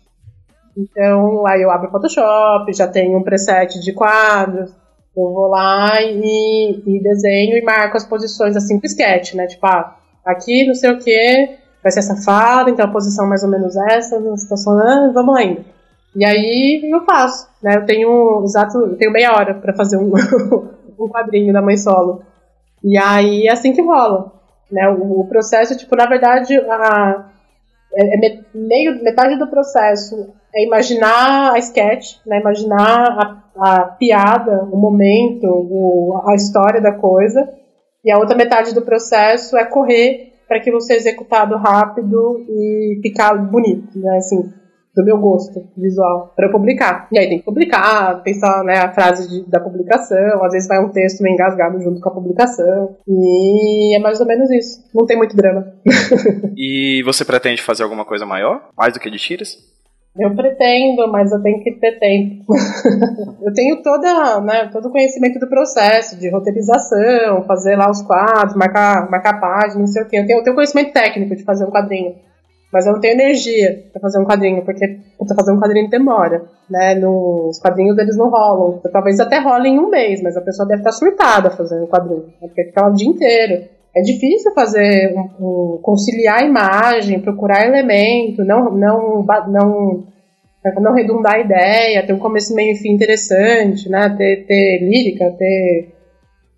Então, 0.76 1.46
aí 1.46 1.62
eu 1.62 1.70
abro 1.70 1.88
o 1.88 1.90
Photoshop, 1.90 2.72
já 2.72 2.86
tenho 2.86 3.18
um 3.18 3.22
preset 3.22 3.80
de 3.80 3.92
quadros, 3.92 4.70
eu 5.16 5.32
vou 5.32 5.48
lá 5.48 6.02
e, 6.02 6.82
e 6.86 7.02
desenho 7.02 7.56
e 7.56 7.62
marco 7.62 7.96
as 7.96 8.04
posições 8.04 8.54
assim 8.56 8.78
pro 8.78 8.86
sketch, 8.86 9.34
né? 9.34 9.46
Tipo, 9.46 9.66
ah, 9.66 9.96
aqui 10.24 10.66
não 10.66 10.74
sei 10.74 10.90
o 10.90 10.98
que, 10.98 11.56
vai 11.82 11.90
ser 11.90 12.00
essa 12.00 12.16
fala, 12.16 12.68
então 12.68 12.84
a 12.84 12.92
posição 12.92 13.26
mais 13.26 13.42
ou 13.42 13.48
menos 13.48 13.74
essa, 13.76 14.20
situação, 14.36 14.78
ah, 14.78 15.10
vamos 15.14 15.34
lá 15.34 15.40
ainda. 15.40 15.64
E 16.14 16.24
aí 16.24 16.90
eu 16.90 17.04
faço, 17.04 17.48
né? 17.62 17.76
Eu 17.76 17.86
tenho 17.86 18.42
exato, 18.44 18.78
eu 18.78 18.96
tenho 18.96 19.12
meia 19.12 19.32
hora 19.32 19.54
para 19.54 19.72
fazer 19.74 19.96
um, 19.96 20.12
um 20.98 21.08
quadrinho 21.08 21.52
da 21.52 21.62
mãe 21.62 21.78
solo. 21.78 22.22
E 22.84 22.98
aí 22.98 23.46
é 23.46 23.52
assim 23.52 23.72
que 23.72 23.82
rola, 23.82 24.32
né? 24.70 24.88
O, 24.88 25.20
o 25.20 25.28
processo, 25.28 25.76
tipo, 25.76 25.94
na 25.96 26.06
verdade, 26.06 26.56
a, 26.58 27.26
é, 27.94 28.26
é 28.26 28.42
meio, 28.54 29.02
metade 29.02 29.38
do 29.38 29.46
processo 29.46 30.34
é 30.54 30.64
imaginar 30.64 31.54
a 31.54 31.58
sketch, 31.58 32.16
né, 32.26 32.40
imaginar 32.40 33.42
a, 33.56 33.74
a 33.74 33.84
piada, 33.84 34.64
o 34.64 34.76
momento, 34.76 35.46
o, 35.46 36.22
a 36.26 36.34
história 36.34 36.80
da 36.80 36.92
coisa, 36.92 37.48
e 38.04 38.10
a 38.10 38.18
outra 38.18 38.36
metade 38.36 38.74
do 38.74 38.82
processo 38.82 39.56
é 39.56 39.64
correr 39.64 40.34
para 40.46 40.58
aquilo 40.58 40.80
ser 40.80 40.94
executado 40.94 41.56
rápido 41.56 42.44
e 42.48 43.00
ficar 43.02 43.34
bonito, 43.34 43.98
né, 43.98 44.16
assim, 44.16 44.52
do 44.96 45.04
meu 45.04 45.18
gosto 45.18 45.68
visual 45.76 46.32
para 46.34 46.50
publicar. 46.50 47.06
E 47.12 47.18
aí 47.18 47.28
tem 47.28 47.38
que 47.38 47.44
publicar, 47.44 48.22
pensar 48.22 48.64
né, 48.64 48.78
a 48.78 48.92
frase 48.92 49.28
de, 49.28 49.50
da 49.50 49.60
publicação, 49.60 50.42
às 50.42 50.52
vezes 50.52 50.66
vai 50.66 50.82
um 50.82 50.88
texto 50.88 51.22
meio 51.22 51.34
engasgado 51.34 51.78
junto 51.80 52.00
com 52.00 52.08
a 52.08 52.14
publicação. 52.14 52.96
E 53.06 53.94
é 53.94 54.00
mais 54.00 54.18
ou 54.20 54.26
menos 54.26 54.50
isso. 54.50 54.80
Não 54.94 55.04
tem 55.04 55.18
muito 55.18 55.36
drama. 55.36 55.74
e 56.56 57.02
você 57.04 57.24
pretende 57.24 57.60
fazer 57.60 57.82
alguma 57.82 58.06
coisa 58.06 58.24
maior? 58.24 58.70
Mais 58.76 58.94
do 58.94 59.00
que 59.00 59.10
de 59.10 59.18
tiras? 59.18 59.56
Eu 60.18 60.34
pretendo, 60.34 61.06
mas 61.12 61.30
eu 61.30 61.42
tenho 61.42 61.62
que 61.62 61.72
ter 61.72 61.98
tempo. 61.98 62.54
eu 63.44 63.52
tenho 63.52 63.82
toda, 63.82 64.40
né, 64.40 64.70
todo 64.72 64.86
o 64.86 64.90
conhecimento 64.90 65.38
do 65.38 65.46
processo, 65.46 66.18
de 66.18 66.30
roteirização, 66.30 67.42
fazer 67.42 67.76
lá 67.76 67.90
os 67.90 68.00
quadros, 68.00 68.56
marcar, 68.56 69.10
marcar 69.10 69.38
página, 69.38 69.80
não 69.80 69.86
sei 69.86 70.02
o 70.02 70.08
quê. 70.08 70.18
Eu 70.18 70.26
tenho, 70.26 70.38
eu 70.38 70.42
tenho 70.42 70.56
conhecimento 70.56 70.94
técnico 70.94 71.36
de 71.36 71.44
fazer 71.44 71.66
um 71.66 71.70
quadrinho. 71.70 72.14
Mas 72.72 72.86
eu 72.86 72.92
não 72.92 73.00
tenho 73.00 73.14
energia 73.14 73.84
para 73.92 74.00
fazer 74.00 74.18
um 74.18 74.24
quadrinho, 74.24 74.64
porque 74.64 74.98
puta, 75.18 75.34
fazer 75.34 75.52
um 75.52 75.60
quadrinho 75.60 75.88
demora, 75.88 76.44
né? 76.68 76.94
Nos 76.94 77.58
quadrinhos 77.58 77.96
eles 77.96 78.16
não 78.16 78.28
rolam. 78.28 78.80
Talvez 78.92 79.20
até 79.20 79.38
role 79.38 79.68
em 79.68 79.78
um 79.78 79.88
mês, 79.88 80.20
mas 80.22 80.36
a 80.36 80.40
pessoa 80.40 80.66
deve 80.66 80.80
estar 80.80 80.92
surtada 80.92 81.50
fazendo 81.50 81.84
um 81.84 81.88
quadrinho, 81.88 82.26
né? 82.40 82.48
porque 82.48 82.64
fica 82.64 82.86
o 82.86 82.92
dia 82.92 83.08
inteiro. 83.08 83.64
É 83.96 84.02
difícil 84.02 84.52
fazer 84.52 85.14
um, 85.16 85.74
um, 85.76 85.78
conciliar 85.80 86.42
a 86.42 86.44
imagem, 86.44 87.20
procurar 87.20 87.66
elemento, 87.66 88.44
não 88.44 88.70
não 88.70 89.24
não 89.48 90.04
não 90.80 90.92
redundar 90.92 91.36
a 91.36 91.40
ideia, 91.40 92.04
ter 92.04 92.12
um 92.12 92.18
começo 92.18 92.54
meio 92.54 92.72
e 92.72 92.76
fim 92.76 92.92
interessante, 92.92 93.88
né? 93.88 94.14
Ter, 94.18 94.44
ter 94.46 94.80
lírica, 94.80 95.30
ter 95.38 95.96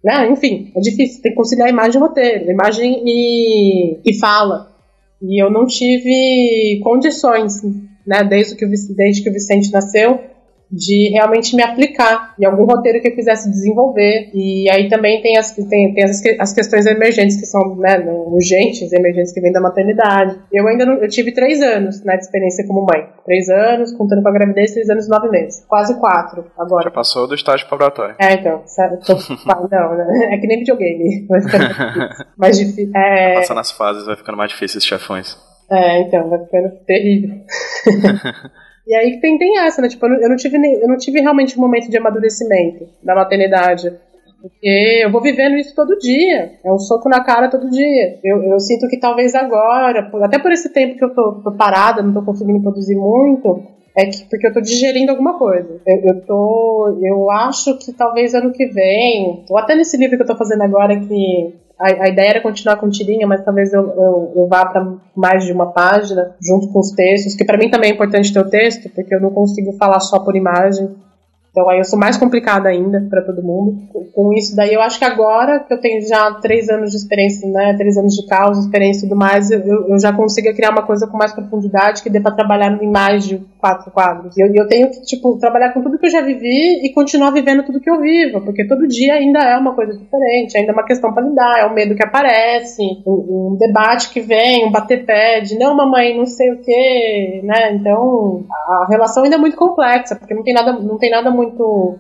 né? 0.03 0.29
enfim, 0.31 0.73
é 0.75 0.81
difícil, 0.81 1.23
tem 1.23 1.33
que 1.33 1.37
conciliar 1.37 1.69
imagem 1.69 2.01
e 2.01 2.03
roteiro, 2.03 2.51
imagem 2.51 3.03
e, 3.05 3.99
e 4.05 4.19
fala. 4.19 4.68
E 5.21 5.43
eu 5.43 5.51
não 5.51 5.67
tive 5.67 6.81
condições, 6.83 7.63
né, 8.07 8.23
desde 8.25 8.57
que 8.57 8.65
o, 8.65 8.69
desde 8.95 9.23
que 9.23 9.31
o 9.31 9.33
Vicente 9.33 9.73
nasceu, 9.73 10.21
de 10.71 11.11
realmente 11.11 11.57
me 11.57 11.63
aplicar 11.63 12.35
em 12.39 12.45
algum 12.45 12.65
roteiro 12.65 13.01
que 13.01 13.09
eu 13.09 13.15
quisesse 13.15 13.51
desenvolver. 13.51 14.31
E 14.35 14.69
aí 14.71 14.89
também 14.89 15.21
tem 15.23 15.37
as, 15.39 15.53
tem, 15.53 15.95
tem 15.95 16.05
as, 16.05 16.23
as 16.39 16.53
questões 16.53 16.87
emergentes, 16.87 17.37
que 17.37 17.47
são 17.47 17.77
né, 17.77 17.99
urgentes, 17.99 18.93
emergentes 18.93 19.33
que 19.33 19.41
vêm 19.41 19.53
da 19.53 19.61
maternidade. 19.61 20.39
Eu 20.53 20.69
ainda 20.69 20.85
não, 20.85 20.95
eu 20.95 21.09
tive 21.09 21.33
três 21.33 21.63
anos 21.63 22.03
né, 22.05 22.17
de 22.17 22.25
experiência 22.25 22.67
como 22.67 22.87
mãe. 22.87 23.09
Três 23.25 23.49
anos, 23.49 23.93
contando 23.93 24.23
com 24.23 24.29
a 24.29 24.33
gravidez, 24.33 24.73
três 24.73 24.89
anos 24.91 25.07
e 25.07 25.11
nove 25.11 25.29
meses. 25.29 25.65
Quase 25.67 25.99
quatro 25.99 26.45
agora. 26.57 26.85
Já 26.85 26.91
passou 26.91 27.27
do 27.27 27.35
estágio 27.35 27.67
preparatório. 27.67 28.15
É, 28.19 28.35
então. 28.35 28.63
Tô, 29.07 29.15
não, 29.71 29.95
né, 29.95 30.35
é 30.35 30.39
que 30.39 30.47
nem 30.47 30.59
videogame. 30.59 31.27
Vai 31.27 31.41
ficando 31.41 31.65
mais 32.37 32.59
difícil. 32.59 32.93
É... 32.95 33.35
Passando 33.37 33.57
nas 33.57 33.71
fases, 33.71 34.07
vai 34.07 34.17
ficando 34.17 34.37
mais 34.37 34.51
difícil 34.51 34.79
esses 34.79 34.89
chefões. 34.89 35.37
É, 35.71 36.01
então, 36.01 36.29
vai 36.29 36.39
ficando 36.39 36.71
terrível. 36.87 37.37
E 38.89 38.95
aí 38.95 39.21
tem, 39.21 39.37
tem 39.37 39.59
essa, 39.59 39.83
né? 39.83 39.89
Tipo, 39.89 40.07
eu 40.07 40.11
não, 40.11 40.21
eu 40.23 40.29
não, 40.31 40.37
tive, 40.37 40.57
eu 40.57 40.89
não 40.89 40.97
tive 40.97 41.21
realmente 41.21 41.59
um 41.59 41.61
momento 41.61 41.91
de 41.91 41.99
amadurecimento 41.99 42.89
da 43.03 43.15
maternidade. 43.15 43.93
Porque 44.41 45.03
eu 45.05 45.13
vou 45.13 45.21
vivendo 45.21 45.57
isso 45.57 45.75
todo 45.75 45.99
dia. 45.99 46.53
É 46.65 46.73
um 46.73 46.79
soco 46.79 47.07
na 47.07 47.23
cara 47.23 47.51
todo 47.51 47.69
dia. 47.69 48.19
Eu, 48.25 48.43
eu 48.45 48.59
sinto 48.59 48.89
que 48.89 48.99
talvez 48.99 49.35
agora, 49.35 50.11
até 50.23 50.39
por 50.39 50.51
esse 50.53 50.73
tempo 50.73 50.97
que 50.97 51.05
eu 51.05 51.13
tô, 51.13 51.43
tô 51.45 51.53
parada, 51.53 52.03
não 52.03 52.15
tô 52.15 52.23
conseguindo 52.23 52.63
produzir 52.63 52.97
muito, 52.97 53.63
é 53.95 54.07
que 54.07 54.25
porque 54.31 54.47
eu 54.47 54.55
tô 54.55 54.61
digerindo 54.63 55.11
alguma 55.11 55.37
coisa. 55.37 55.83
Eu, 55.87 56.15
eu 56.15 56.21
tô. 56.25 56.99
Eu 57.05 57.31
acho 57.31 57.77
que 57.77 57.93
talvez 57.93 58.35
ano 58.35 58.53
que 58.53 58.67
vem, 58.69 59.45
ou 59.51 59.59
até 59.59 59.75
nesse 59.75 59.99
livro 59.99 60.17
que 60.17 60.23
eu 60.23 60.27
tô 60.27 60.37
fazendo 60.37 60.63
agora, 60.63 60.99
que 60.99 61.55
a, 61.79 62.05
a, 62.05 62.09
ideia 62.09 62.31
era 62.31 62.41
continuar 62.41 62.77
com 62.77 62.89
tirinha, 62.89 63.27
mas 63.27 63.45
talvez 63.45 63.73
eu, 63.73 63.83
eu, 63.83 64.33
eu 64.35 64.47
vá 64.49 64.67
para 64.67 64.95
mais 65.15 65.45
de 65.45 65.53
uma 65.53 65.73
página, 65.73 66.35
junto 66.43 66.69
com 66.73 66.81
os 66.81 66.91
textos, 66.91 67.35
que 67.35 67.45
para 67.45 67.57
mim 67.57 67.71
também 67.71 67.91
é 67.91 67.95
importante 67.95 68.33
ter 68.33 68.41
o 68.41 68.51
texto, 68.51 68.91
porque 68.91 69.15
eu 69.15 69.21
não 69.21 69.31
consigo 69.31 69.73
falar 69.75 70.01
só 70.01 70.19
por 70.19 70.37
imagem. 70.37 70.91
Então 71.59 71.69
aí 71.69 71.79
eu 71.79 71.85
sou 71.85 71.99
mais 71.99 72.17
complicada 72.17 72.69
ainda 72.69 73.05
para 73.11 73.21
todo 73.21 73.43
mundo. 73.43 73.83
Com 74.15 74.33
isso 74.33 74.55
daí, 74.55 74.73
eu 74.73 74.81
acho 74.81 74.97
que 74.97 75.05
agora 75.05 75.59
que 75.59 75.75
eu 75.75 75.81
tenho 75.81 76.01
já 76.07 76.33
três 76.35 76.69
anos 76.69 76.93
de 76.93 76.97
experiência, 76.97 77.51
né, 77.51 77.75
três 77.77 77.97
anos 77.97 78.15
de 78.15 78.25
causa, 78.29 78.61
experiência 78.61 79.05
e 79.05 79.09
tudo 79.09 79.19
mais, 79.19 79.51
eu, 79.51 79.61
eu 79.61 79.99
já 79.99 80.13
consigo 80.13 80.55
criar 80.55 80.71
uma 80.71 80.87
coisa 80.87 81.09
com 81.09 81.17
mais 81.17 81.33
profundidade 81.33 82.01
que 82.01 82.11
dê 82.11 82.21
para 82.21 82.31
trabalhar 82.31 82.81
em 82.81 82.89
mais 82.89 83.27
de 83.27 83.43
quatro 83.59 83.91
quadros. 83.91 84.37
E 84.37 84.41
eu, 84.41 84.55
eu, 84.55 84.69
tenho 84.69 84.89
que, 84.89 85.03
tipo, 85.03 85.37
trabalhar 85.39 85.73
com 85.73 85.83
tudo 85.83 85.99
que 85.99 86.07
eu 86.07 86.11
já 86.11 86.21
vivi 86.21 86.87
e 86.87 86.93
continuar 86.93 87.33
vivendo 87.33 87.65
tudo 87.65 87.81
que 87.81 87.91
eu 87.91 88.01
vivo, 88.01 88.41
porque 88.43 88.65
todo 88.65 88.87
dia 88.87 89.15
ainda 89.15 89.41
é 89.41 89.59
uma 89.59 89.75
coisa 89.75 89.97
diferente, 89.97 90.57
ainda 90.57 90.71
é 90.71 90.75
uma 90.75 90.87
questão 90.87 91.13
para 91.13 91.27
lidar, 91.27 91.59
é 91.59 91.67
um 91.67 91.75
medo 91.75 91.97
que 91.97 92.05
aparece, 92.05 92.83
um, 93.05 93.53
um, 93.53 93.57
debate 93.59 94.11
que 94.11 94.21
vem, 94.21 94.65
um 94.65 94.71
bater 94.71 95.05
pé 95.05 95.41
de 95.41 95.59
não, 95.59 95.75
mamãe, 95.75 96.17
não 96.17 96.27
sei 96.27 96.53
o 96.53 96.59
que, 96.59 97.41
né? 97.43 97.73
Então, 97.75 98.45
a 98.69 98.87
relação 98.89 99.25
ainda 99.25 99.37
é 99.37 99.41
muito 99.41 99.57
complexa, 99.57 100.15
porque 100.15 100.35
não 100.35 100.45
tem 100.45 100.55
nada, 100.55 100.73
não 100.73 100.99
tem 100.99 101.11
nada 101.11 101.31
muito 101.31 101.48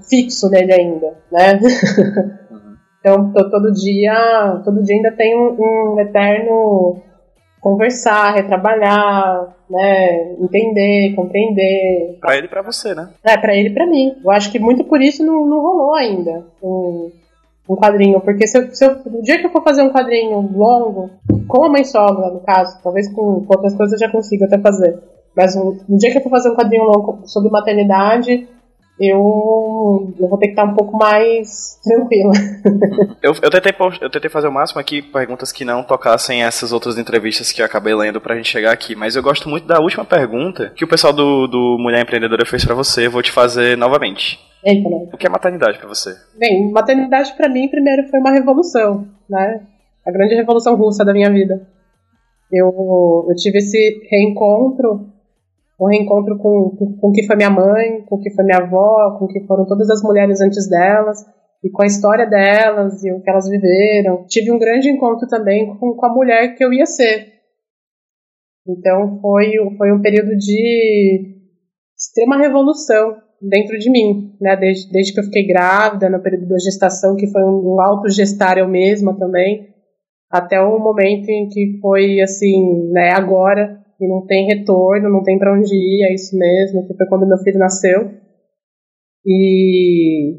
fixo 0.09 0.51
nele 0.51 0.73
ainda, 0.73 1.15
né? 1.31 1.61
Uhum. 2.51 2.77
então, 3.01 3.33
todo 3.33 3.73
dia, 3.73 4.61
todo 4.65 4.83
dia 4.83 4.97
ainda 4.97 5.13
tem 5.13 5.37
um, 5.37 5.95
um 5.95 6.01
eterno 6.01 7.03
conversar, 7.61 8.35
retrabalhar, 8.35 9.55
né, 9.69 10.33
entender, 10.41 11.15
compreender. 11.15 12.19
Para 12.21 12.37
ele 12.37 12.47
e 12.47 12.51
para 12.51 12.63
você, 12.63 12.95
né? 12.95 13.11
É, 13.23 13.37
para 13.37 13.55
ele 13.55 13.69
e 13.69 13.75
para 13.75 13.87
mim. 13.87 14.17
Eu 14.25 14.31
acho 14.31 14.51
que 14.51 14.59
muito 14.59 14.85
por 14.85 15.01
isso 15.01 15.25
não, 15.25 15.47
não 15.47 15.61
rolou 15.61 15.95
ainda 15.95 16.47
um, 16.63 17.11
um 17.69 17.77
quadrinho, 17.77 18.21
porque 18.21 18.47
se 18.47 18.59
eu, 18.59 18.75
se 18.75 18.85
eu, 18.85 18.97
o 19.05 19.23
dia 19.23 19.39
que 19.39 19.47
eu 19.47 19.51
for 19.51 19.63
fazer 19.63 19.83
um 19.83 19.93
quadrinho 19.93 20.41
longo, 20.55 21.11
com 21.47 21.65
a 21.65 21.69
mãe 21.69 21.85
sogra, 21.85 22.31
no 22.31 22.41
caso, 22.41 22.81
talvez 22.83 23.09
com, 23.09 23.45
com 23.45 23.55
outras 23.55 23.75
coisas 23.75 24.01
eu 24.01 24.07
já 24.07 24.13
consiga 24.13 24.47
até 24.47 24.59
fazer, 24.59 24.99
mas 25.37 25.55
um 25.57 25.97
dia 25.97 26.11
que 26.11 26.19
eu 26.19 26.23
for 26.23 26.31
fazer 26.31 26.51
um 26.51 26.57
quadrinho 26.57 26.85
longo 26.85 27.21
sobre 27.27 27.51
maternidade, 27.51 28.49
eu, 29.01 30.13
eu 30.19 30.29
vou 30.29 30.39
ter 30.39 30.47
que 30.47 30.53
estar 30.53 30.65
um 30.65 30.75
pouco 30.75 30.97
mais 30.97 31.79
tranquila. 31.85 32.33
eu, 33.23 33.33
eu, 33.41 33.51
tentei, 33.51 33.73
eu 34.01 34.11
tentei 34.11 34.29
fazer 34.29 34.49
o 34.49 34.53
máximo 34.53 34.81
aqui, 34.81 35.01
perguntas 35.01 35.53
que 35.53 35.65
não 35.65 35.85
tocassem 35.85 36.43
essas 36.43 36.73
outras 36.73 36.99
entrevistas 36.99 37.53
que 37.53 37.63
eu 37.63 37.67
acabei 37.67 37.95
lendo 37.95 38.21
pra 38.21 38.35
gente 38.35 38.51
chegar 38.51 38.73
aqui, 38.73 38.97
mas 38.97 39.15
eu 39.15 39.23
gosto 39.23 39.49
muito 39.49 39.67
da 39.67 39.81
última 39.81 40.05
pergunta 40.05 40.73
que 40.75 40.85
o 40.85 40.89
pessoal 40.89 41.13
do, 41.13 41.47
do 41.47 41.77
Mulher 41.79 42.03
Empreendedora 42.03 42.45
fez 42.45 42.65
para 42.65 42.75
você, 42.75 43.07
eu 43.07 43.11
vou 43.11 43.23
te 43.23 43.31
fazer 43.31 43.77
novamente. 43.77 44.39
Eita, 44.65 44.89
né? 44.89 45.09
O 45.13 45.17
que 45.17 45.27
é 45.27 45.31
maternidade 45.31 45.79
para 45.79 45.89
você? 45.89 46.17
Bem, 46.37 46.71
maternidade 46.73 47.33
para 47.37 47.49
mim 47.49 47.69
primeiro 47.69 48.09
foi 48.09 48.19
uma 48.19 48.33
revolução, 48.33 49.07
né? 49.31 49.63
A 50.05 50.11
grande 50.11 50.35
revolução 50.35 50.75
russa 50.75 51.05
da 51.05 51.13
minha 51.13 51.31
vida. 51.31 51.69
Eu, 52.51 53.27
eu 53.29 53.37
tive 53.37 53.59
esse 53.59 54.09
reencontro 54.11 55.07
um 55.81 55.87
reencontro 55.87 56.37
com, 56.39 56.76
com, 57.01 57.12
que 57.12 57.24
foi 57.24 57.37
minha 57.37 57.51
mãe, 57.51 58.03
com 58.07 58.18
que 58.18 58.31
foi 58.31 58.45
minha 58.45 58.59
avó, 58.59 59.16
com 59.18 59.29
que 59.29 59.47
foram 59.47 59.64
todas 59.64 59.89
as 59.89 60.03
mulheres 60.03 60.41
antes 60.41 60.68
delas, 60.68 61.24
e 61.62 61.70
com 61.70 61.83
a 61.83 61.87
história 61.87 62.26
delas 62.26 63.03
e 63.05 63.12
o 63.12 63.22
que 63.22 63.31
elas 63.31 63.49
viveram. 63.49 64.24
Tive 64.26 64.51
um 64.51 64.59
grande 64.59 64.91
encontro 64.91 65.29
também 65.29 65.76
com, 65.76 65.95
com 65.95 66.07
a 66.07 66.12
mulher 66.12 66.57
que 66.57 66.64
eu 66.64 66.72
ia 66.72 66.87
ser. 66.87 67.33
Então 68.66 69.20
foi, 69.20 69.53
foi 69.76 69.93
um 69.93 70.03
período 70.03 70.37
de 70.37 71.37
extrema 71.97 72.37
revolução 72.37 73.16
dentro 73.41 73.79
de 73.79 73.91
mim, 73.91 74.37
né? 74.41 74.57
Desde, 74.57 74.91
desde 74.91 75.14
que 75.14 75.20
eu 75.20 75.24
fiquei 75.24 75.47
grávida, 75.47 76.11
no 76.11 76.20
período 76.20 76.49
da 76.49 76.59
gestação, 76.59 77.16
que 77.16 77.29
foi 77.29 77.43
um, 77.43 77.74
um 77.74 77.81
autogestar 77.81 78.59
eu 78.59 78.68
mesma 78.68 79.16
também, 79.16 79.68
até 80.31 80.61
o 80.61 80.79
momento 80.79 81.29
em 81.29 81.49
que 81.49 81.79
foi 81.81 82.20
assim, 82.20 82.91
né? 82.91 83.12
Agora 83.12 83.79
e 84.01 84.09
não 84.09 84.25
tem 84.27 84.47
retorno, 84.47 85.11
não 85.11 85.23
tem 85.23 85.39
para 85.39 85.53
onde 85.53 85.75
ir, 85.75 86.05
é 86.05 86.15
isso 86.15 86.37
mesmo, 86.39 86.87
que 86.87 86.95
foi 86.95 87.07
quando 87.07 87.27
meu 87.27 87.39
filho 87.39 87.59
nasceu. 87.59 88.11
E, 89.27 90.35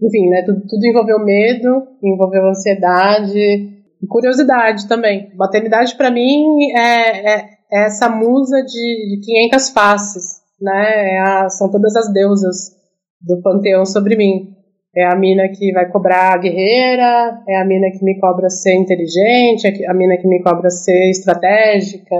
enfim, 0.00 0.28
né, 0.28 0.42
tudo, 0.44 0.60
tudo 0.68 0.86
envolveu 0.86 1.18
medo, 1.24 1.82
envolveu 2.02 2.46
ansiedade 2.46 3.38
e 3.38 4.06
curiosidade 4.06 4.86
também. 4.86 5.32
Maternidade 5.34 5.96
para 5.96 6.10
mim 6.10 6.44
é, 6.76 6.78
é, 6.78 7.40
é, 7.72 7.86
essa 7.86 8.08
musa 8.08 8.62
de, 8.62 9.16
de 9.16 9.20
500 9.24 9.70
faces, 9.70 10.24
né, 10.60 11.14
é 11.14 11.20
a, 11.20 11.48
são 11.48 11.70
todas 11.70 11.96
as 11.96 12.12
deusas 12.12 12.72
do 13.20 13.40
panteão 13.40 13.86
sobre 13.86 14.14
mim. 14.14 14.52
É 14.96 15.06
a 15.06 15.16
mina 15.16 15.48
que 15.48 15.72
vai 15.72 15.90
cobrar 15.90 16.34
a 16.34 16.38
guerreira, 16.38 17.42
é 17.48 17.56
a 17.56 17.64
mina 17.64 17.90
que 17.90 18.04
me 18.04 18.20
cobra 18.20 18.48
ser 18.48 18.74
inteligente, 18.76 19.66
é 19.66 19.90
a 19.90 19.94
mina 19.94 20.16
que 20.18 20.28
me 20.28 20.40
cobra 20.40 20.70
ser 20.70 21.10
estratégica, 21.10 22.14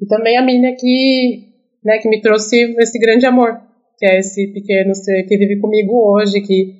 e 0.00 0.06
também 0.06 0.36
a 0.36 0.42
mina 0.42 0.72
que, 0.78 1.48
né, 1.84 1.98
que 1.98 2.08
me 2.08 2.20
trouxe 2.20 2.74
esse 2.78 2.98
grande 2.98 3.26
amor, 3.26 3.60
que 3.98 4.06
é 4.06 4.18
esse 4.18 4.46
pequeno 4.52 4.94
ser 4.94 5.24
que 5.24 5.36
vive 5.36 5.60
comigo 5.60 5.92
hoje, 6.12 6.40
que 6.40 6.78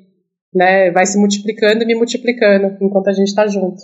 né, 0.55 0.91
vai 0.91 1.05
se 1.05 1.19
multiplicando 1.19 1.83
e 1.83 1.87
me 1.87 1.95
multiplicando 1.95 2.77
enquanto 2.81 3.09
a 3.09 3.13
gente 3.13 3.29
está 3.29 3.47
junto. 3.47 3.83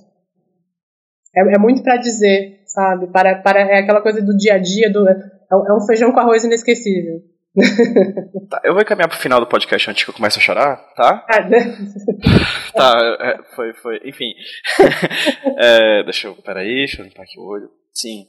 É, 1.34 1.40
é 1.40 1.58
muito 1.58 1.82
para 1.82 1.96
dizer, 1.96 2.60
sabe? 2.66 3.08
Para, 3.08 3.34
para, 3.36 3.60
é 3.60 3.78
aquela 3.78 4.00
coisa 4.00 4.22
do 4.22 4.36
dia 4.36 4.54
a 4.54 4.58
dia, 4.58 4.90
do, 4.90 5.08
é, 5.08 5.14
é 5.14 5.72
um 5.74 5.84
feijão 5.84 6.12
com 6.12 6.20
arroz 6.20 6.44
inesquecível. 6.44 7.20
Tá, 8.50 8.60
eu 8.62 8.74
vou 8.74 8.82
encaminhar 8.82 9.08
pro 9.08 9.18
final 9.18 9.40
do 9.40 9.46
podcast 9.46 9.90
antes 9.90 10.04
que 10.04 10.10
eu 10.10 10.14
comece 10.14 10.38
a 10.38 10.42
chorar, 10.42 10.76
tá? 10.94 11.24
Ah, 11.28 11.42
tá, 12.74 13.16
é, 13.20 13.54
foi, 13.54 13.72
foi, 13.74 14.00
enfim. 14.04 14.34
é, 15.56 16.04
deixa 16.04 16.28
eu, 16.28 16.34
peraí, 16.34 16.74
deixa 16.74 17.00
eu 17.00 17.06
limpar 17.06 17.22
aqui 17.22 17.38
o 17.38 17.44
olho. 17.44 17.70
Sim, 17.92 18.26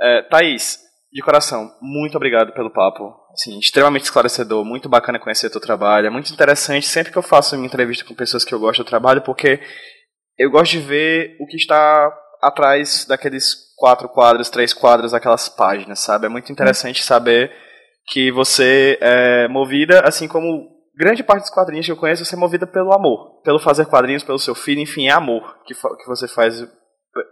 é, 0.00 0.22
Thaís, 0.22 0.78
de 1.12 1.22
coração, 1.22 1.70
muito 1.80 2.16
obrigado 2.16 2.52
pelo 2.52 2.70
papo. 2.70 3.14
Assim, 3.32 3.58
extremamente 3.58 4.04
esclarecedor, 4.04 4.64
muito 4.64 4.88
bacana 4.88 5.18
conhecer 5.18 5.46
o 5.46 5.50
teu 5.50 5.60
trabalho. 5.60 6.06
É 6.06 6.10
muito 6.10 6.32
interessante 6.32 6.86
sempre 6.86 7.12
que 7.12 7.18
eu 7.18 7.22
faço 7.22 7.56
uma 7.56 7.66
entrevista 7.66 8.04
com 8.04 8.14
pessoas 8.14 8.44
que 8.44 8.52
eu 8.52 8.58
gosto 8.58 8.82
do 8.82 8.88
trabalho, 8.88 9.22
porque 9.22 9.60
eu 10.36 10.50
gosto 10.50 10.72
de 10.72 10.80
ver 10.80 11.36
o 11.40 11.46
que 11.46 11.56
está 11.56 12.12
atrás 12.42 13.06
daqueles 13.08 13.74
quatro 13.76 14.08
quadros, 14.08 14.50
três 14.50 14.72
quadros, 14.72 15.14
aquelas 15.14 15.48
páginas, 15.48 16.00
sabe? 16.00 16.26
É 16.26 16.28
muito 16.28 16.52
interessante 16.52 17.02
saber 17.02 17.52
que 18.08 18.30
você 18.32 18.98
é 19.00 19.48
movida, 19.48 20.00
assim 20.00 20.26
como 20.26 20.68
grande 20.96 21.22
parte 21.22 21.42
dos 21.42 21.50
quadrinhos 21.50 21.86
que 21.86 21.92
eu 21.92 21.96
conheço, 21.96 22.24
você 22.24 22.34
é 22.34 22.38
movida 22.38 22.66
pelo 22.66 22.92
amor. 22.92 23.40
Pelo 23.42 23.60
fazer 23.60 23.86
quadrinhos, 23.86 24.24
pelo 24.24 24.38
seu 24.38 24.54
filho, 24.54 24.80
enfim, 24.80 25.06
é 25.06 25.12
amor 25.12 25.62
que, 25.64 25.74
que 25.74 26.06
você 26.06 26.26
faz. 26.26 26.60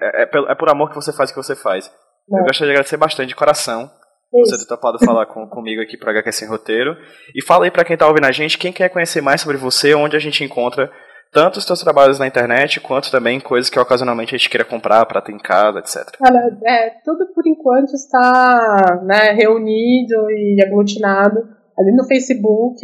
É, 0.01 0.23
é, 0.23 0.29
é 0.49 0.55
por 0.55 0.69
amor 0.69 0.89
que 0.89 0.95
você 0.95 1.13
faz 1.13 1.31
o 1.31 1.35
que 1.35 1.43
você 1.43 1.57
faz. 1.57 1.91
Eu 2.29 2.45
gostaria 2.45 2.67
de 2.67 2.71
agradecer 2.73 2.97
bastante 2.97 3.29
de 3.29 3.37
coração 3.37 3.91
Isso. 4.35 4.57
você 4.57 4.59
ter 4.59 4.69
topado 4.69 4.99
falar 5.05 5.27
com, 5.27 5.47
comigo 5.51 5.81
aqui 5.81 5.97
para 5.97 6.11
HQ 6.11 6.33
Sem 6.33 6.49
Roteiro. 6.49 6.97
E 7.35 7.43
fala 7.43 7.65
aí 7.65 7.71
para 7.71 7.85
quem 7.85 7.95
está 7.95 8.07
ouvindo 8.07 8.27
a 8.27 8.33
gente, 8.33 8.59
quem 8.59 8.73
quer 8.73 8.89
conhecer 8.89 9.21
mais 9.21 9.41
sobre 9.41 9.57
você, 9.57 9.95
onde 9.95 10.17
a 10.17 10.21
gente 10.21 10.43
encontra 10.43 10.91
tanto 11.33 11.59
os 11.59 11.65
seus 11.65 11.81
trabalhos 11.81 12.19
na 12.19 12.27
internet, 12.27 12.81
quanto 12.81 13.11
também 13.11 13.41
coisas 13.41 13.69
que 13.69 13.79
ocasionalmente 13.79 14.35
a 14.35 14.39
gente 14.39 14.49
queira 14.49 14.65
comprar 14.65 15.05
para 15.07 15.21
ter 15.21 15.33
em 15.33 15.39
casa, 15.39 15.79
etc. 15.81 16.17
Olha, 16.21 16.59
é, 16.65 16.91
tudo 17.05 17.27
por 17.35 17.47
enquanto 17.47 17.93
está 17.93 19.03
né, 19.05 19.33
reunido 19.33 20.31
e 20.31 20.63
aglutinado 20.65 21.41
ali 21.79 21.95
no 21.95 22.07
Facebook, 22.07 22.81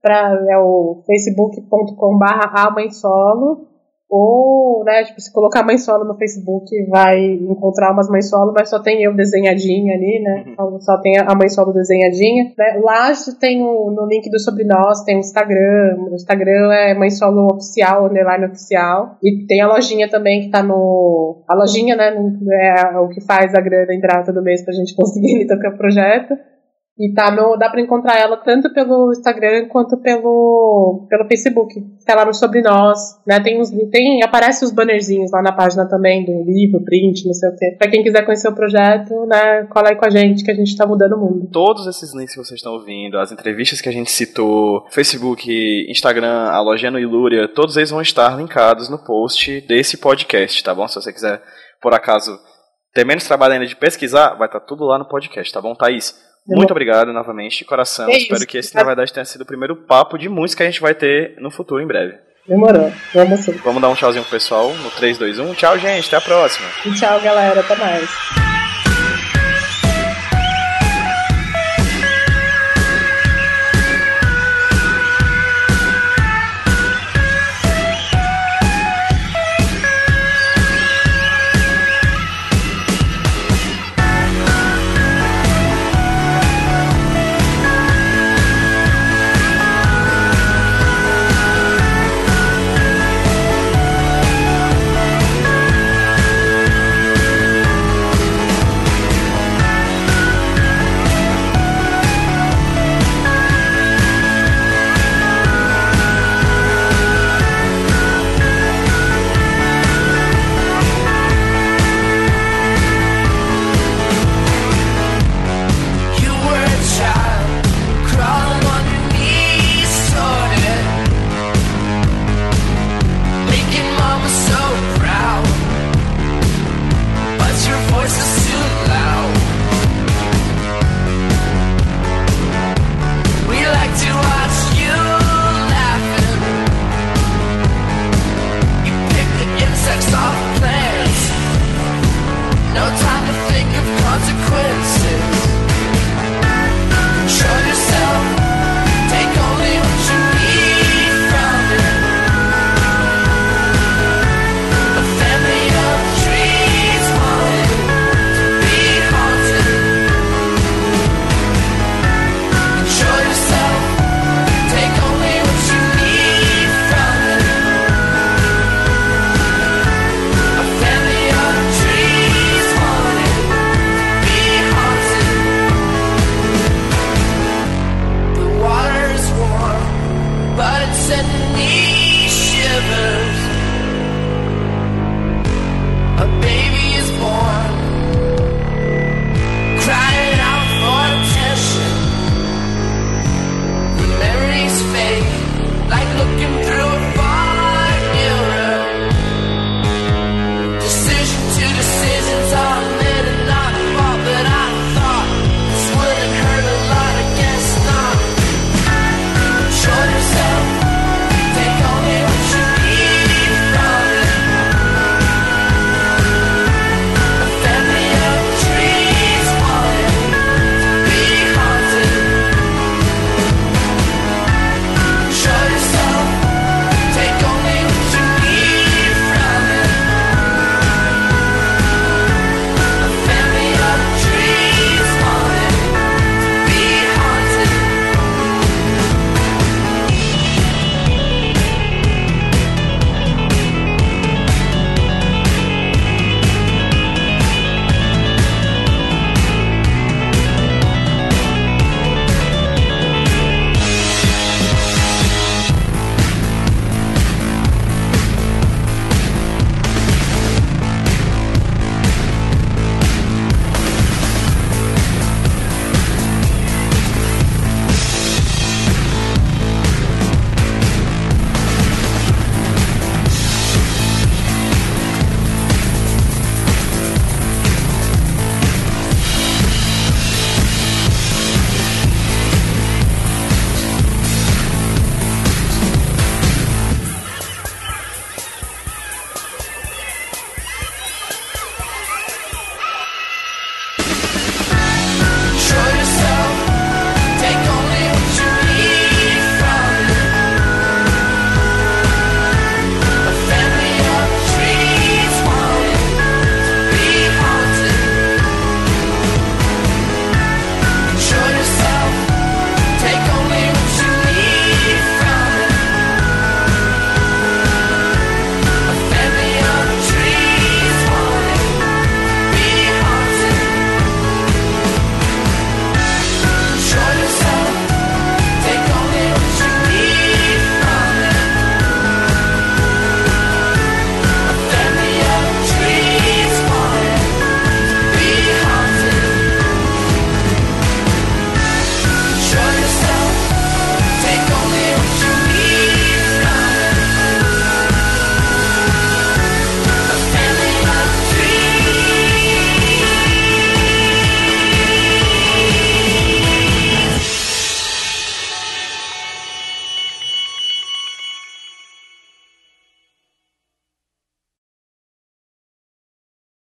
pra, 0.00 0.38
é 0.48 0.58
o 0.58 1.02
facebook.com.br 1.06 2.90
solo 2.92 3.66
Ou, 4.10 4.84
né, 4.84 5.04
tipo, 5.04 5.20
se 5.20 5.30
colocar 5.30 5.62
mãe 5.62 5.76
solo 5.76 6.04
no 6.04 6.16
Facebook, 6.16 6.64
vai 6.88 7.20
encontrar 7.20 7.92
umas 7.92 8.08
mães 8.08 8.30
solo, 8.30 8.54
mas 8.56 8.70
só 8.70 8.80
tem 8.80 9.02
eu 9.02 9.14
desenhadinha 9.14 9.94
ali, 9.94 10.22
né? 10.22 10.44
Uhum. 10.46 10.52
Então, 10.52 10.80
só 10.80 10.96
tem 10.98 11.18
a 11.18 11.34
mãe 11.34 11.48
solo 11.50 11.74
desenhadinha. 11.74 12.52
Né? 12.56 12.80
Lá 12.82 13.12
tem 13.38 13.62
o, 13.62 13.90
no 13.90 14.06
link 14.06 14.30
do 14.30 14.40
Sobre 14.40 14.64
Nós, 14.64 15.04
tem 15.04 15.16
o 15.16 15.20
Instagram. 15.20 15.96
O 16.10 16.14
Instagram 16.14 16.72
é 16.72 16.94
mãe 16.94 17.10
solo 17.10 17.52
oficial, 17.52 18.06
underline 18.06 18.46
oficial. 18.46 19.18
E 19.22 19.46
tem 19.46 19.60
a 19.60 19.68
lojinha 19.68 20.08
também 20.08 20.40
que 20.40 20.50
tá 20.50 20.62
no. 20.62 21.42
A 21.46 21.54
lojinha, 21.54 21.94
né? 21.94 22.14
É 22.14 22.98
o 22.98 23.08
que 23.08 23.20
faz 23.20 23.54
a 23.54 23.60
grana 23.60 23.94
entrar 23.94 24.24
todo 24.24 24.42
mês 24.42 24.64
pra 24.64 24.72
gente 24.72 24.94
conseguir 24.96 25.46
tocar 25.46 25.74
o 25.74 25.76
projeto. 25.76 26.34
E 26.98 27.12
tá 27.14 27.30
no, 27.30 27.56
dá 27.56 27.70
para 27.70 27.80
encontrar 27.80 28.18
ela 28.18 28.36
tanto 28.36 28.72
pelo 28.72 29.12
Instagram 29.12 29.68
quanto 29.68 29.96
pelo, 29.98 31.06
pelo 31.08 31.28
Facebook. 31.28 31.80
Tá 32.04 32.16
lá 32.16 32.24
no 32.24 32.34
Sobre 32.34 32.60
Nós, 32.60 32.98
né? 33.24 33.38
Tem, 33.38 33.60
uns, 33.60 33.70
tem 33.90 34.20
aparece 34.24 34.64
os 34.64 34.72
bannerzinhos 34.72 35.30
lá 35.30 35.40
na 35.40 35.52
página 35.52 35.88
também 35.88 36.24
do 36.24 36.42
livro, 36.42 36.84
print, 36.84 37.24
não 37.24 37.32
sei 37.32 37.50
o 37.50 37.56
quê. 37.56 37.76
Pra 37.78 37.88
quem 37.88 38.02
quiser 38.02 38.24
conhecer 38.24 38.48
o 38.48 38.54
projeto, 38.54 39.14
né? 39.26 39.62
Cola 39.70 39.90
aí 39.90 39.96
com 39.96 40.06
a 40.06 40.10
gente 40.10 40.42
que 40.42 40.50
a 40.50 40.54
gente 40.54 40.76
tá 40.76 40.84
mudando 40.86 41.12
o 41.12 41.20
mundo. 41.20 41.48
Todos 41.52 41.86
esses 41.86 42.12
links 42.12 42.34
que 42.34 42.44
vocês 42.44 42.58
estão 42.58 42.72
ouvindo, 42.72 43.16
as 43.16 43.30
entrevistas 43.30 43.80
que 43.80 43.88
a 43.88 43.92
gente 43.92 44.10
citou, 44.10 44.84
Facebook, 44.90 45.48
Instagram, 45.88 46.48
a 46.50 46.60
lojinha 46.60 46.90
no 46.90 46.98
Ilúria, 46.98 47.46
todos 47.46 47.76
eles 47.76 47.90
vão 47.90 48.02
estar 48.02 48.36
linkados 48.36 48.88
no 48.88 48.98
post 48.98 49.60
desse 49.68 49.98
podcast, 49.98 50.64
tá 50.64 50.74
bom? 50.74 50.88
Se 50.88 50.96
você 50.96 51.12
quiser, 51.12 51.40
por 51.80 51.94
acaso, 51.94 52.36
ter 52.92 53.06
menos 53.06 53.24
trabalho 53.24 53.52
ainda 53.52 53.66
de 53.66 53.76
pesquisar, 53.76 54.34
vai 54.34 54.48
estar 54.48 54.58
tá 54.58 54.66
tudo 54.66 54.84
lá 54.84 54.98
no 54.98 55.08
podcast, 55.08 55.52
tá 55.52 55.60
bom, 55.60 55.76
Thaís? 55.76 56.26
Muito 56.56 56.70
obrigado 56.70 57.12
novamente, 57.12 57.58
de 57.58 57.64
coração. 57.64 58.08
É 58.08 58.16
Espero 58.16 58.46
que 58.46 58.58
esse, 58.58 58.74
na 58.74 58.82
verdade, 58.82 59.12
tenha 59.12 59.24
sido 59.24 59.42
o 59.42 59.46
primeiro 59.46 59.76
papo 59.76 60.16
de 60.16 60.28
música 60.28 60.64
que 60.64 60.68
a 60.68 60.70
gente 60.70 60.80
vai 60.80 60.94
ter 60.94 61.34
no 61.38 61.50
futuro, 61.50 61.82
em 61.82 61.86
breve. 61.86 62.14
Demorou. 62.46 62.90
Vamos 63.12 63.40
sim. 63.40 63.52
Vamos 63.62 63.82
dar 63.82 63.90
um 63.90 63.94
tchauzinho 63.94 64.24
pro 64.24 64.30
pessoal 64.30 64.72
no 64.72 64.90
3, 64.90 65.18
2, 65.18 65.38
1. 65.38 65.54
Tchau, 65.54 65.78
gente. 65.78 66.06
Até 66.06 66.16
a 66.16 66.20
próxima. 66.20 66.66
E 66.86 66.94
tchau, 66.94 67.20
galera. 67.20 67.60
Até 67.60 67.76
mais. 67.76 68.47